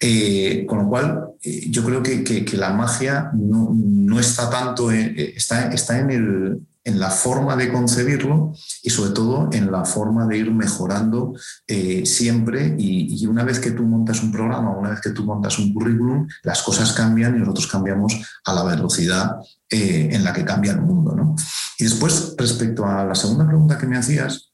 Eh, 0.00 0.64
con 0.68 0.78
lo 0.78 0.88
cual, 0.88 1.24
eh, 1.42 1.68
yo 1.70 1.84
creo 1.84 2.02
que, 2.02 2.44
la 2.56 2.70
magia 2.70 3.30
no, 3.34 4.18
está 4.20 4.48
tanto, 4.48 4.90
está, 4.90 5.72
está 5.72 5.98
en 5.98 6.10
el, 6.10 6.60
en 6.86 7.00
la 7.00 7.10
forma 7.10 7.56
de 7.56 7.72
concebirlo 7.72 8.54
y 8.80 8.90
sobre 8.90 9.10
todo 9.10 9.50
en 9.52 9.72
la 9.72 9.84
forma 9.84 10.24
de 10.26 10.38
ir 10.38 10.52
mejorando 10.52 11.34
eh, 11.66 12.06
siempre 12.06 12.76
y, 12.78 13.26
una 13.26 13.42
vez 13.42 13.58
que 13.58 13.72
tú 13.72 13.82
montas 13.82 14.22
un 14.22 14.30
programa, 14.30 14.70
una 14.70 14.90
vez 14.90 15.00
que 15.00 15.10
tú 15.10 15.24
montas 15.24 15.58
un 15.58 15.74
currículum, 15.74 16.28
las 16.44 16.62
cosas 16.62 16.92
cambian 16.92 17.34
y 17.34 17.40
nosotros 17.40 17.66
cambiamos 17.66 18.14
a 18.44 18.54
la 18.54 18.62
velocidad 18.62 19.32
eh, 19.68 20.10
en 20.12 20.22
la 20.22 20.32
que 20.32 20.44
cambia 20.44 20.72
el 20.72 20.80
mundo. 20.80 21.34
Y 21.76 21.84
después, 21.84 22.34
respecto 22.38 22.86
a 22.86 23.04
la 23.04 23.16
segunda 23.16 23.48
pregunta 23.48 23.76
que 23.76 23.86
me 23.88 23.98
hacías, 23.98 24.52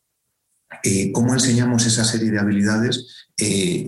eh, 0.82 1.12
¿cómo 1.12 1.34
enseñamos 1.34 1.84
esa 1.84 2.04
serie 2.04 2.30
de 2.30 2.40
habilidades? 2.40 3.28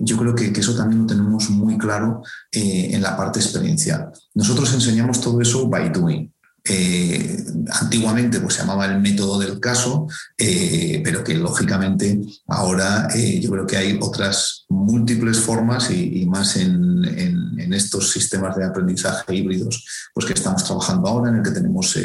yo 0.01 0.17
creo 0.17 0.35
que, 0.35 0.51
que, 0.51 0.59
eso 0.59 0.75
también 0.75 1.03
lo 1.03 1.07
tenemos 1.07 1.49
muy 1.49 1.77
claro 1.77 2.21
en 2.51 3.01
la 3.01 3.15
parte 3.15 3.39
experiencial. 3.39 4.11
Nosotros 4.33 4.73
enseñamos 4.73 5.21
todo 5.21 5.39
eso 5.39 5.69
by 5.69 5.93
doing. 5.93 6.34
Eh, 6.67 7.45
antiguamente 7.79 8.39
pues, 8.39 8.55
se 8.55 8.61
llamaba 8.61 8.87
el 8.87 8.99
método 8.99 9.39
del 9.39 9.59
caso, 9.59 10.07
eh, 10.35 10.99
pero 11.03 11.23
que 11.23 11.35
lógicamente 11.35 12.19
ahora 12.47 13.07
eh, 13.13 13.39
yo 13.39 13.51
creo 13.51 13.67
que 13.67 13.77
hay 13.77 13.99
otras 14.01 14.65
múltiples 14.69 15.37
formas 15.39 15.91
y, 15.91 16.25
más 16.25 16.57
en, 16.57 17.05
en, 17.05 17.45
estos 17.73 18.11
sistemas 18.11 18.55
de 18.55 18.63
aprendizaje 18.63 19.35
híbridos 19.35 19.85
pues 20.13 20.25
que 20.25 20.33
estamos 20.33 20.63
trabajando 20.63 21.09
ahora, 21.09 21.29
en 21.29 21.37
el 21.37 21.43
que 21.43 21.51
tenemos 21.51 21.97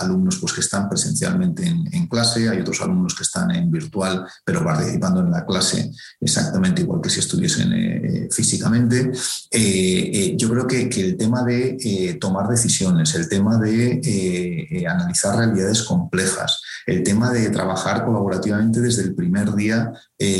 alumnos 0.00 0.38
pues, 0.38 0.52
que 0.52 0.60
están 0.60 0.88
presencialmente 0.88 1.64
en, 1.66 2.08
clase, 2.08 2.48
hay 2.48 2.60
otros 2.60 2.80
alumnos 2.80 3.14
que 3.14 3.22
están 3.22 3.50
en 3.52 3.70
virtual, 3.70 4.26
pero 4.44 4.64
participando 4.64 5.20
en 5.20 5.30
la 5.30 5.46
clase 5.46 5.92
exactamente 6.20 6.82
igual 6.82 7.00
que 7.00 7.10
si 7.10 7.20
estuviesen 7.20 8.28
físicamente. 8.30 9.12
yo 10.36 10.50
creo 10.50 10.66
que, 10.66 10.88
que, 10.88 11.00
el 11.00 11.16
tema 11.16 11.44
de 11.44 12.16
tomar 12.20 12.48
decisiones, 12.48 13.14
el 13.14 13.28
tema 13.28 13.58
de 13.58 13.77
analizar 14.88 15.36
realidades 15.36 15.82
complejas, 15.82 16.62
el 16.86 17.02
tema 17.02 17.30
de 17.30 17.50
trabajar 17.50 18.04
colaborativamente 18.04 18.80
desde 18.80 19.02
el 19.02 19.14
primer 19.14 19.54
día 19.54 19.92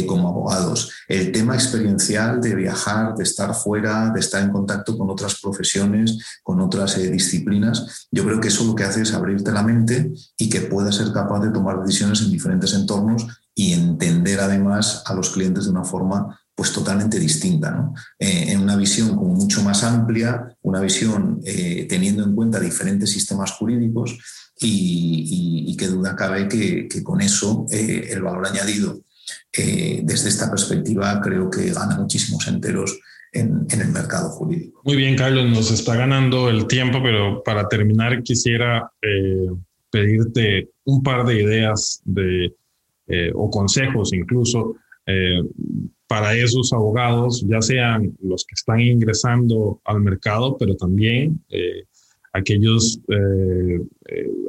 como 0.07 0.29
abogados, 0.29 0.93
el 1.09 1.33
tema 1.33 1.55
experiencial 1.55 2.41
de 2.41 2.55
viajar, 2.55 3.15
de 3.15 3.23
estar 3.23 3.55
fuera, 3.55 4.11
de 4.11 4.21
estar 4.21 4.43
en 4.43 4.51
contacto 4.51 4.97
con 4.97 5.11
otras 5.11 5.41
profesiones, 5.41 6.19
con 6.43 6.61
otras 6.61 6.97
eh, 6.99 7.11
disciplinas, 7.11 8.09
yo 8.11 8.25
creo 8.25 8.41
que 8.41 8.49
eso 8.49 8.65
lo 8.65 8.75
que 8.75 8.85
hace 8.85 9.03
es 9.03 9.15
abrirte 9.15 9.53
la 9.53 9.63
mente 9.63 10.13
y 10.37 10.49
que 10.49 10.63
puedas 10.63 10.97
ser 10.97 11.13
capaz 11.13 11.41
de 11.41 11.51
tomar 11.51 11.81
decisiones 11.81 12.21
en 12.23 12.31
diferentes 12.31 12.75
entornos 12.75 13.27
y 13.55 13.73
entender 13.73 14.41
además 14.41 15.03
a 15.07 15.15
los 15.15 15.31
clientes 15.31 15.65
de 15.65 15.71
una 15.71 15.85
forma 15.85 16.41
pues 16.59 16.73
totalmente 16.73 17.19
distinta, 17.19 17.93
eh, 18.19 18.47
en 18.49 18.61
una 18.61 18.77
visión 18.77 19.17
como 19.17 19.33
mucho 19.33 19.63
más 19.63 19.85
amplia, 19.85 20.57
una 20.63 20.81
visión 20.81 21.41
eh, 21.45 21.87
teniendo 21.89 22.25
en 22.25 22.35
cuenta 22.35 22.59
diferentes 22.59 23.11
sistemas 23.11 23.53
jurídicos 23.53 24.19
y, 24.61 25.65
y, 25.69 25.77
que 25.77 25.87
duda 25.87 26.17
cabe 26.17 26.49
que, 26.49 26.89
con 27.05 27.21
eso 27.21 27.65
el 27.71 28.21
valor 28.21 28.45
añadido 28.45 29.01
desde 29.53 30.29
esta 30.29 30.51
perspectiva 30.51 31.21
creo 31.21 31.49
que 31.49 31.73
gana 31.73 31.97
muchísimos 31.97 32.49
enteros 32.49 32.99
en, 33.33 33.67
el 33.71 33.89
mercado 33.89 34.31
jurídico. 34.31 34.81
Muy 34.85 34.97
bien, 34.97 35.17
Carlos, 35.17 35.47
nos 35.47 35.71
está 35.71 35.97
ganando 35.97 36.49
el 36.49 36.67
tiempo, 36.67 37.01
pero 37.03 37.43
para 37.43 37.69
terminar 37.69 38.23
quisiera 38.23 38.91
eh, 39.03 39.49
pedirte 39.91 40.71
un 40.85 41.03
par 41.03 41.27
de 41.27 41.43
ideas 41.43 42.01
de, 42.05 42.55
eh, 43.07 43.31
o 43.35 43.51
consejos 43.51 44.13
incluso 44.13 44.77
eh, 45.07 45.43
para 46.09 46.35
esos 46.35 46.73
abogados, 46.73 47.45
ya 47.47 47.61
sean 47.61 48.17
los 48.23 48.45
que 48.45 48.55
están 48.55 48.81
ingresando 48.81 49.81
al 49.85 50.01
mercado, 50.01 50.57
pero 50.59 50.75
también 50.75 51.45
aquellos 52.33 52.99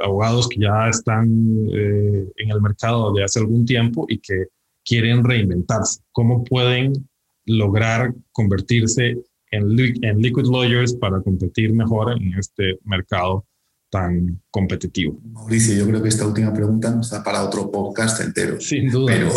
abogados 0.01 0.47
que 0.47 0.61
ya 0.61 0.89
están 0.89 1.27
en 1.27 2.49
el 2.49 2.61
mercado 2.61 3.13
de 3.13 3.23
hace 3.23 3.39
algún 3.39 3.65
tiempo 3.65 4.05
y 4.07 4.19
que 4.19 4.45
quieren 4.85 5.23
reinventarse. 5.23 6.01
¿Cómo 6.11 6.43
pueden 6.43 7.09
lograr 7.45 8.13
convertirse 8.31 9.17
en, 9.51 9.75
liquid 9.75 10.45
lawyers 10.45 10.93
para 10.93 11.21
competir 11.21 11.73
mejor 11.73 12.11
en 12.11 12.33
este 12.37 12.79
mercado 12.83 13.45
tan 13.89 14.41
competitivo. 14.51 15.19
Mauricio, 15.31 15.73
yo 15.73 15.87
creo 15.87 16.01
que 16.01 16.09
esta 16.09 16.25
última 16.25 16.53
pregunta 16.53 16.91
nos 16.91 17.09
da 17.09 17.23
para 17.23 17.43
otro 17.43 17.71
podcast 17.71 18.21
entero. 18.21 18.59
Sin 18.61 18.89
duda. 18.89 19.13
Pero, 19.13 19.33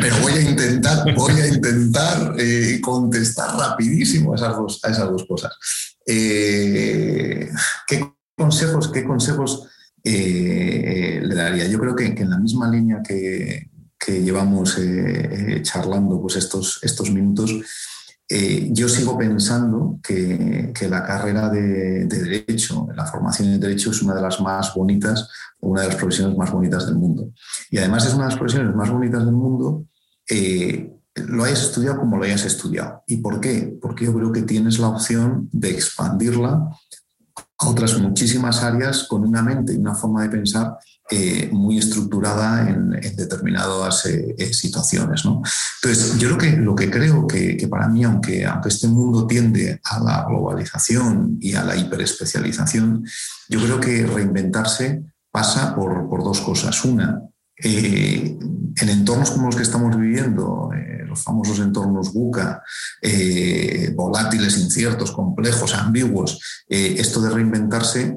pero, 0.00 0.16
voy 0.20 0.32
a 0.32 0.42
intentar, 0.42 1.14
voy 1.14 1.32
a 1.32 1.48
intentar 1.48 2.34
eh, 2.38 2.78
contestar 2.82 3.56
rapidísimo 3.56 4.32
a 4.32 4.36
esas 4.36 4.56
dos, 4.56 4.80
a 4.84 4.90
esas 4.90 5.10
dos 5.10 5.24
cosas. 5.26 5.52
Eh, 6.06 7.48
¿Qué 7.86 8.12
consejos, 8.36 8.90
qué 8.92 9.04
consejos 9.04 9.66
eh, 10.04 11.20
le 11.22 11.34
daría? 11.34 11.66
Yo 11.66 11.78
creo 11.78 11.96
que, 11.96 12.14
que, 12.14 12.22
en 12.22 12.30
la 12.30 12.38
misma 12.38 12.70
línea 12.70 13.02
que, 13.06 13.70
que 13.98 14.22
llevamos 14.22 14.78
charlando 15.62 16.20
pues 16.20 16.36
estos, 16.36 16.80
estos 16.82 17.10
minutos, 17.10 17.54
eh, 18.32 18.68
yo 18.70 18.88
sigo 18.88 19.18
pensando 19.18 19.98
que, 20.02 20.72
la 20.88 21.02
carrera 21.02 21.48
de, 21.50 22.04
Derecho, 22.06 22.86
la 22.94 23.04
formación 23.04 23.48
en 23.48 23.60
Derecho 23.60 23.90
es 23.90 24.02
una 24.02 24.14
de 24.14 24.22
las 24.22 24.40
más 24.40 24.72
bonitas, 24.72 25.28
una 25.58 25.82
de 25.82 25.88
las 25.88 25.96
profesiones 25.96 26.36
más 26.36 26.52
bonitas 26.52 26.86
del 26.86 26.94
mundo. 26.94 27.32
Y 27.70 27.78
además 27.78 28.06
es 28.06 28.14
una 28.14 28.24
de 28.24 28.30
las 28.30 28.38
profesiones 28.38 28.74
más 28.74 28.88
bonitas 28.88 29.24
del 29.24 29.34
mundo, 29.34 29.84
lo 31.16 31.44
hayas 31.44 31.62
estudiado 31.62 31.98
como 31.98 32.16
lo 32.16 32.24
hayas 32.24 32.44
estudiado. 32.44 33.02
¿Y 33.08 33.16
por 33.16 33.40
qué? 33.40 33.76
Porque 33.82 34.04
yo 34.04 34.14
creo 34.14 34.30
que 34.30 34.42
tienes 34.42 34.78
la 34.78 34.88
opción 34.88 35.48
de 35.52 35.70
expandirla 35.70 36.68
a 37.58 37.68
otras 37.68 37.98
muchísimas 37.98 38.62
áreas 38.62 39.04
con 39.08 39.26
una 39.26 39.42
mente 39.42 39.74
y 39.74 39.76
una 39.76 39.96
forma 39.96 40.22
de 40.22 40.28
pensar 40.28 40.78
eh, 41.12 41.48
muy 41.50 41.78
estructurada 41.78 42.70
en, 42.70 42.90
determinadas 43.16 44.06
eh, 44.06 44.32
eh, 44.38 44.54
situaciones. 44.54 45.24
Entonces, 45.24 46.16
yo 46.18 46.28
lo 46.28 46.38
que, 46.38 46.52
lo 46.52 46.76
que 46.76 46.88
creo 46.88 47.26
que, 47.26 47.66
para 47.68 47.88
mí, 47.88 48.04
aunque, 48.04 48.46
aunque 48.46 48.68
este 48.68 48.86
mundo 48.86 49.26
tiende 49.26 49.80
a 49.82 49.98
la 49.98 50.24
globalización 50.24 51.36
y 51.40 51.54
a 51.54 51.64
la 51.64 51.74
hiperespecialización, 51.74 53.04
yo 53.48 53.60
creo 53.60 53.80
que 53.80 54.06
reinventarse 54.06 55.02
pasa 55.32 55.74
por, 55.74 56.08
por 56.08 56.22
dos 56.22 56.40
cosas. 56.42 56.84
Una, 56.84 57.20
en 57.56 58.88
entornos 58.88 59.32
como 59.32 59.46
los 59.46 59.56
que 59.56 59.64
estamos 59.64 59.98
viviendo, 59.98 60.70
los 61.06 61.24
famosos 61.24 61.58
entornos 61.58 62.12
buca, 62.12 62.62
volátiles, 63.96 64.58
inciertos, 64.58 65.10
complejos, 65.10 65.74
ambiguos, 65.74 66.38
esto 66.68 67.20
de 67.20 67.30
reinventarse 67.30 68.16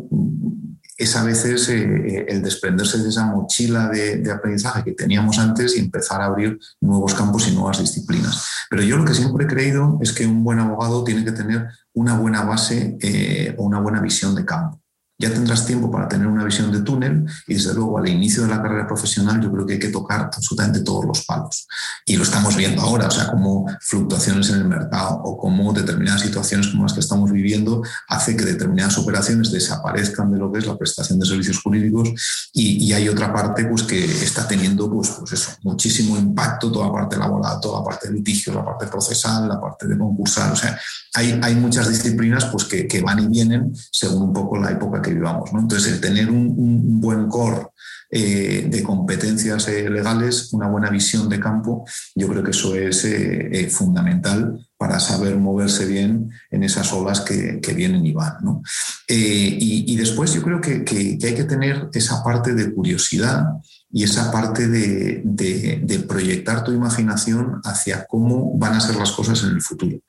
es 0.98 1.16
a 1.16 1.24
veces 1.24 1.68
eh, 1.70 1.84
eh, 1.84 2.26
el 2.30 2.42
desprenderse 2.42 3.00
de 3.00 3.10
esa 3.10 3.26
mochila 3.26 3.90
de, 3.90 4.32
aprendizaje 4.32 4.84
que 4.84 4.92
teníamos 4.92 5.40
antes 5.40 5.76
y 5.76 5.80
empezar 5.80 6.22
a 6.22 6.26
abrir 6.26 6.60
nuevos 6.82 7.14
campos 7.14 7.48
y 7.48 7.52
nuevas 7.52 7.80
disciplinas. 7.80 8.48
Pero 8.70 8.84
yo 8.84 8.98
lo 8.98 9.06
que 9.06 9.14
siempre 9.14 9.46
he 9.46 9.48
creído 9.48 9.98
es 10.02 10.14
que 10.14 10.26
un 10.26 10.44
buen 10.44 10.60
abogado 10.60 11.04
tiene 11.04 11.26
que 11.26 11.32
tener 11.32 11.68
una 11.94 12.18
buena 12.18 12.44
base 12.44 12.98
eh, 13.02 13.56
o 13.58 13.64
una 13.64 13.80
buena 13.80 14.02
visión 14.02 14.36
de 14.36 14.46
campo 14.46 14.83
ya 15.18 15.32
tendrás 15.32 15.66
tiempo 15.66 15.92
para 15.92 16.08
tener 16.08 16.28
una 16.28 16.44
visión 16.44 16.72
de 16.72 16.82
túnel 16.82 17.26
y 17.48 17.54
desde 17.54 17.74
luego 17.74 17.98
al 17.98 18.08
inicio 18.08 18.44
de 18.44 18.50
la 18.50 18.62
carrera 18.62 18.88
profesional 18.88 19.40
yo 19.42 19.52
creo 19.52 19.66
que 19.66 19.74
hay 19.74 19.80
que 19.80 19.90
tocar 19.90 20.22
absolutamente 20.22 20.82
todos 20.82 21.06
los 21.06 21.26
palos. 21.26 21.68
Y 22.06 22.16
lo 22.16 22.24
estamos 22.24 22.56
viendo 22.56 22.82
ahora, 22.82 23.08
o 23.08 23.12
sea, 23.12 23.28
como 23.28 23.66
fluctuaciones 23.82 24.50
en 24.50 24.56
el 24.58 24.66
mercado 24.66 25.22
o 25.24 25.38
como 25.38 25.72
determinadas 25.72 26.22
situaciones 26.22 26.68
como 26.68 26.84
las 26.84 26.94
que 26.94 27.00
estamos 27.00 27.32
viviendo 27.32 27.84
hace 28.08 28.36
que 28.36 28.44
determinadas 28.44 28.98
operaciones 28.98 29.52
desaparezcan 29.52 30.32
de 30.32 30.40
lo 30.40 30.52
que 30.52 30.60
es 30.60 30.66
la 30.66 30.78
prestación 30.78 31.20
de 31.20 31.26
servicios 31.26 31.62
jurídicos 31.62 32.10
y, 32.54 32.94
hay 32.94 33.10
otra 33.10 33.34
parte 33.34 33.66
pues 33.66 33.82
que 33.82 34.06
está 34.06 34.48
teniendo 34.48 34.88
pues, 34.88 35.10
pues 35.10 35.32
eso, 35.32 35.52
muchísimo 35.64 36.16
impacto, 36.16 36.72
toda 36.72 36.92
parte 36.92 37.18
laboral, 37.18 37.60
toda 37.60 37.84
parte 37.84 38.08
de 38.08 38.14
litigio, 38.14 38.54
la 38.54 38.64
parte 38.64 38.86
procesal, 38.86 39.48
la 39.48 39.60
parte 39.60 39.88
de 39.88 39.98
concursal, 39.98 40.52
o 40.52 40.56
sea, 40.56 40.80
hay, 41.16 41.40
hay 41.42 41.56
muchas 41.56 41.90
disciplinas 41.90 42.46
pues 42.46 42.66
que, 42.66 42.88
que 42.88 43.02
van 43.02 43.18
y 43.18 43.28
vienen 43.28 43.74
según 43.92 44.24
un 44.24 44.34
poco 44.34 44.60
la 44.60 44.70
época 44.70 45.02
que 45.04 45.14
vivamos. 45.14 45.52
Entonces, 45.54 45.94
el 45.94 46.02
tener 46.02 46.32
un, 46.32 47.00
buen 47.00 47.28
core 47.28 47.68
eh, 48.10 48.68
de 48.70 48.82
competencias 48.82 49.68
eh, 49.68 49.90
legales, 49.90 50.54
una 50.54 50.68
buena 50.68 50.90
visión 50.90 51.30
de 51.30 51.40
campo, 51.40 51.86
yo 52.16 52.28
creo 52.28 52.44
que 52.44 52.52
eso 52.52 52.76
es 52.76 53.06
eh, 53.06 53.68
fundamental 53.70 54.58
para 54.78 55.00
saber 55.00 55.38
moverse 55.38 55.86
bien 55.86 56.32
en 56.50 56.64
esas 56.64 56.92
olas 56.94 57.22
que, 57.22 57.60
vienen 57.76 58.06
y 58.06 58.14
van. 58.14 58.38
Y, 59.08 59.96
después 59.96 60.34
yo 60.34 60.42
creo 60.42 60.60
que, 60.62 60.86
hay 61.24 61.36
que 61.36 61.44
tener 61.44 61.90
esa 61.94 62.24
parte 62.24 62.54
de 62.54 62.74
curiosidad 62.74 63.46
y 63.96 64.04
esa 64.04 64.32
parte 64.32 64.68
de, 64.68 66.06
proyectar 66.08 66.64
tu 66.64 66.72
imaginación 66.72 67.62
hacia 67.64 68.08
cómo 68.08 68.58
van 68.58 68.74
a 68.74 68.82
ser 68.82 68.96
las 68.96 69.12
cosas 69.12 69.44
en 69.44 69.52
el 69.52 69.62
futuro. 69.62 70.00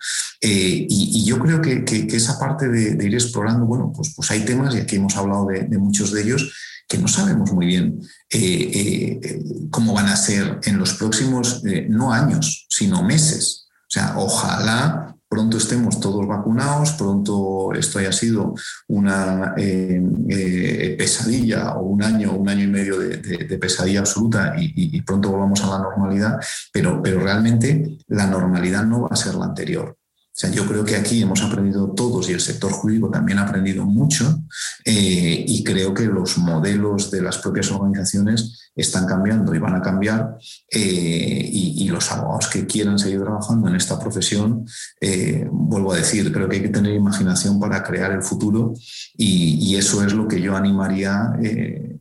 Eh, 0.41 0.87
y, 0.89 1.23
yo 1.25 1.39
creo 1.39 1.61
que, 1.61 1.85
esa 2.11 2.39
parte 2.39 2.69
de, 2.69 3.05
ir 3.05 3.15
explorando, 3.15 3.67
bueno, 3.67 3.93
pues, 3.95 4.15
pues 4.17 4.31
hay 4.31 4.41
temas, 4.47 4.75
y 4.75 4.79
aquí 4.79 4.97
hemos 4.97 5.15
hablado 5.17 5.47
de, 5.47 5.79
muchos 5.79 6.13
de 6.13 6.23
ellos, 6.23 6.51
que 6.89 6.97
no 6.97 7.09
sabemos 7.09 7.53
muy 7.53 7.67
bien 7.67 8.01
eh, 8.31 9.21
eh, 9.23 9.45
cómo 9.71 9.93
van 9.93 10.07
a 10.07 10.17
ser 10.17 10.61
en 10.65 10.79
los 10.79 10.95
próximos, 10.95 11.63
no 11.89 12.13
años, 12.13 12.67
sino 12.71 13.03
meses. 13.03 13.67
O 13.69 13.91
sea, 13.91 14.15
ojalá 14.17 15.14
pronto 15.35 15.57
estemos 15.57 15.99
todos 15.99 16.29
vacunados, 16.29 16.93
pronto 16.93 17.73
esto 17.75 17.99
haya 17.99 18.13
sido 18.13 18.55
una 18.87 19.55
eh, 19.57 20.01
eh, 20.29 20.95
pesadilla 20.97 21.75
o 21.75 21.87
un 21.87 22.05
año, 22.05 22.35
un 22.35 22.49
año 22.49 22.63
y 22.63 22.69
medio 22.69 22.97
de, 23.01 23.19
pesadilla 23.59 23.99
absoluta 24.01 24.55
y, 24.57 25.03
pronto 25.03 25.33
volvamos 25.33 25.61
a 25.65 25.71
la 25.71 25.79
normalidad, 25.79 26.39
pero, 26.73 27.03
pero 27.03 27.19
realmente 27.19 27.99
la 28.07 28.29
normalidad 28.29 28.85
no 28.85 29.03
va 29.03 29.09
a 29.11 29.17
ser 29.17 29.35
la 29.35 29.47
anterior. 29.47 29.97
O 30.35 30.37
sea, 30.37 30.51
yo 30.51 30.67
creo 30.67 30.85
que 30.85 30.97
aquí 30.97 31.23
hemos 31.23 31.41
aprendido 31.43 31.93
todos 31.93 32.29
y 32.29 32.33
el 32.33 32.41
sector 32.41 32.73
jurídico 32.73 33.09
también 33.09 33.39
ha 33.39 33.43
aprendido 33.43 33.85
mucho 33.85 34.43
eh, 34.85 35.45
y 35.47 35.63
creo 35.63 35.95
que 35.95 36.07
los 36.07 36.39
modelos 36.39 37.13
de 37.13 37.23
las 37.23 37.39
propias 37.39 37.71
organizaciones 37.71 38.73
están 38.75 39.07
cambiando 39.07 39.55
y 39.55 39.61
van 39.61 39.77
a 39.77 39.81
cambiar 39.81 40.37
eh, 40.73 41.49
y, 41.53 41.89
los 41.89 42.11
abogados 42.11 42.49
que 42.49 42.67
quieran 42.67 42.99
seguir 42.99 43.21
trabajando 43.21 43.69
en 43.69 43.77
esta 43.77 44.01
profesión, 44.01 44.67
eh, 45.01 45.47
vuelvo 45.49 45.93
a 45.93 45.99
decir, 45.99 46.33
creo 46.33 46.49
que 46.49 46.57
hay 46.57 46.63
que 46.63 46.69
tener 46.71 46.93
imaginación 46.93 47.61
para 47.61 47.85
crear 47.85 48.11
el 48.11 48.23
futuro 48.23 48.75
y, 49.17 49.77
eso 49.77 50.05
es 50.05 50.13
lo 50.15 50.27
que 50.27 50.41
yo 50.41 50.57
animaría 50.57 51.33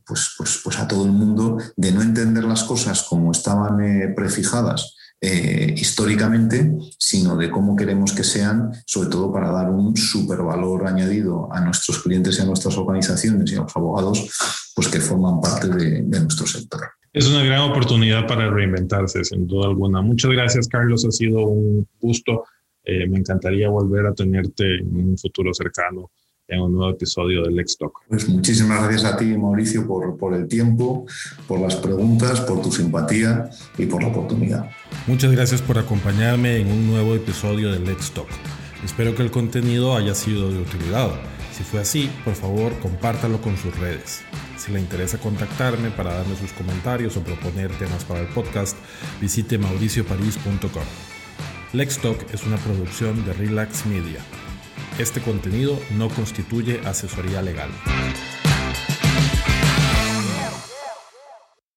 pues, 0.04 0.34
pues, 0.36 0.60
pues, 0.64 0.78
a 0.78 0.88
todo 0.88 1.04
el 1.04 1.12
mundo 1.12 1.58
de 1.76 1.92
no 1.92 2.02
entender 2.02 2.42
las 2.44 2.64
cosas 2.64 3.04
como 3.04 3.30
estaban 3.30 3.78
prefijadas 4.16 4.96
eh, 5.26 5.72
históricamente, 5.74 6.70
sino 6.98 7.34
de 7.34 7.50
cómo 7.50 7.74
queremos 7.74 8.12
que 8.12 8.22
sean, 8.22 8.70
sobre 8.84 9.08
todo 9.08 9.32
para 9.32 9.50
dar 9.50 9.70
un 9.70 9.96
supervalor 9.96 10.86
añadido 10.86 11.48
a 11.50 11.62
nuestros 11.62 12.02
clientes 12.02 12.38
y 12.38 12.42
a 12.42 12.44
nuestras 12.44 12.76
organizaciones 12.76 13.50
y 13.50 13.54
a 13.54 13.62
los 13.62 13.74
abogados, 13.74 14.30
pues 14.74 14.88
que 14.88 15.00
forman 15.00 15.40
parte 15.40 15.68
de, 15.68 16.02
nuestro 16.02 16.46
sector. 16.46 16.82
Es 17.10 17.26
una 17.26 17.42
gran 17.42 17.70
oportunidad 17.70 18.26
para 18.26 18.50
reinventarse, 18.50 19.24
sin 19.24 19.46
duda 19.46 19.68
alguna. 19.68 20.02
Muchas 20.02 20.30
gracias, 20.30 20.68
Carlos. 20.68 21.06
Ha 21.06 21.10
sido 21.10 21.46
un 21.46 21.88
gusto. 21.98 22.44
Eh, 22.84 23.08
me 23.08 23.16
encantaría 23.16 23.70
volver 23.70 24.04
a 24.04 24.12
tenerte 24.12 24.76
en 24.76 24.94
un 24.94 25.16
futuro 25.16 25.54
cercano 25.54 26.10
en 26.48 26.60
un 26.60 26.72
nuevo 26.72 26.90
episodio 26.92 27.42
del 27.42 27.56
Lex 27.56 27.78
Talk. 27.78 28.00
Pues 28.08 28.28
muchísimas 28.28 28.82
gracias 28.82 29.04
a 29.04 29.16
ti, 29.16 29.24
Mauricio, 29.36 29.86
por, 29.86 30.16
por 30.16 30.34
el 30.34 30.46
tiempo, 30.46 31.06
por 31.48 31.60
las 31.60 31.76
preguntas, 31.76 32.40
por 32.42 32.60
tu 32.60 32.70
simpatía 32.70 33.48
y 33.78 33.86
por 33.86 34.02
la 34.02 34.08
oportunidad. 34.08 34.70
Muchas 35.06 35.32
gracias 35.32 35.62
por 35.62 35.78
acompañarme 35.78 36.58
en 36.58 36.68
un 36.68 36.86
nuevo 36.86 37.14
episodio 37.14 37.72
del 37.72 37.84
Let's 37.84 38.10
Talk. 38.10 38.28
Espero 38.84 39.14
que 39.14 39.22
el 39.22 39.30
contenido 39.30 39.96
haya 39.96 40.14
sido 40.14 40.50
de 40.52 40.58
utilidad. 40.58 41.10
Si 41.52 41.62
fue 41.62 41.80
así, 41.80 42.10
por 42.24 42.34
favor, 42.34 42.78
compártalo 42.80 43.40
con 43.40 43.56
sus 43.56 43.78
redes. 43.78 44.22
Si 44.58 44.72
le 44.72 44.80
interesa 44.80 45.18
contactarme 45.18 45.90
para 45.90 46.14
darme 46.14 46.36
sus 46.36 46.52
comentarios 46.52 47.16
o 47.16 47.22
proponer 47.22 47.70
temas 47.78 48.04
para 48.04 48.20
el 48.20 48.28
podcast, 48.28 48.76
visite 49.20 49.56
mauricioparis.com. 49.58 50.82
Lex 51.72 51.98
Talk 51.98 52.18
es 52.32 52.44
una 52.44 52.56
producción 52.56 53.24
de 53.24 53.32
Relax 53.32 53.86
Media. 53.86 54.20
Este 54.98 55.20
contenido 55.20 55.76
no 55.98 56.08
constituye 56.08 56.80
asesoría 56.84 57.42
legal. 57.42 57.70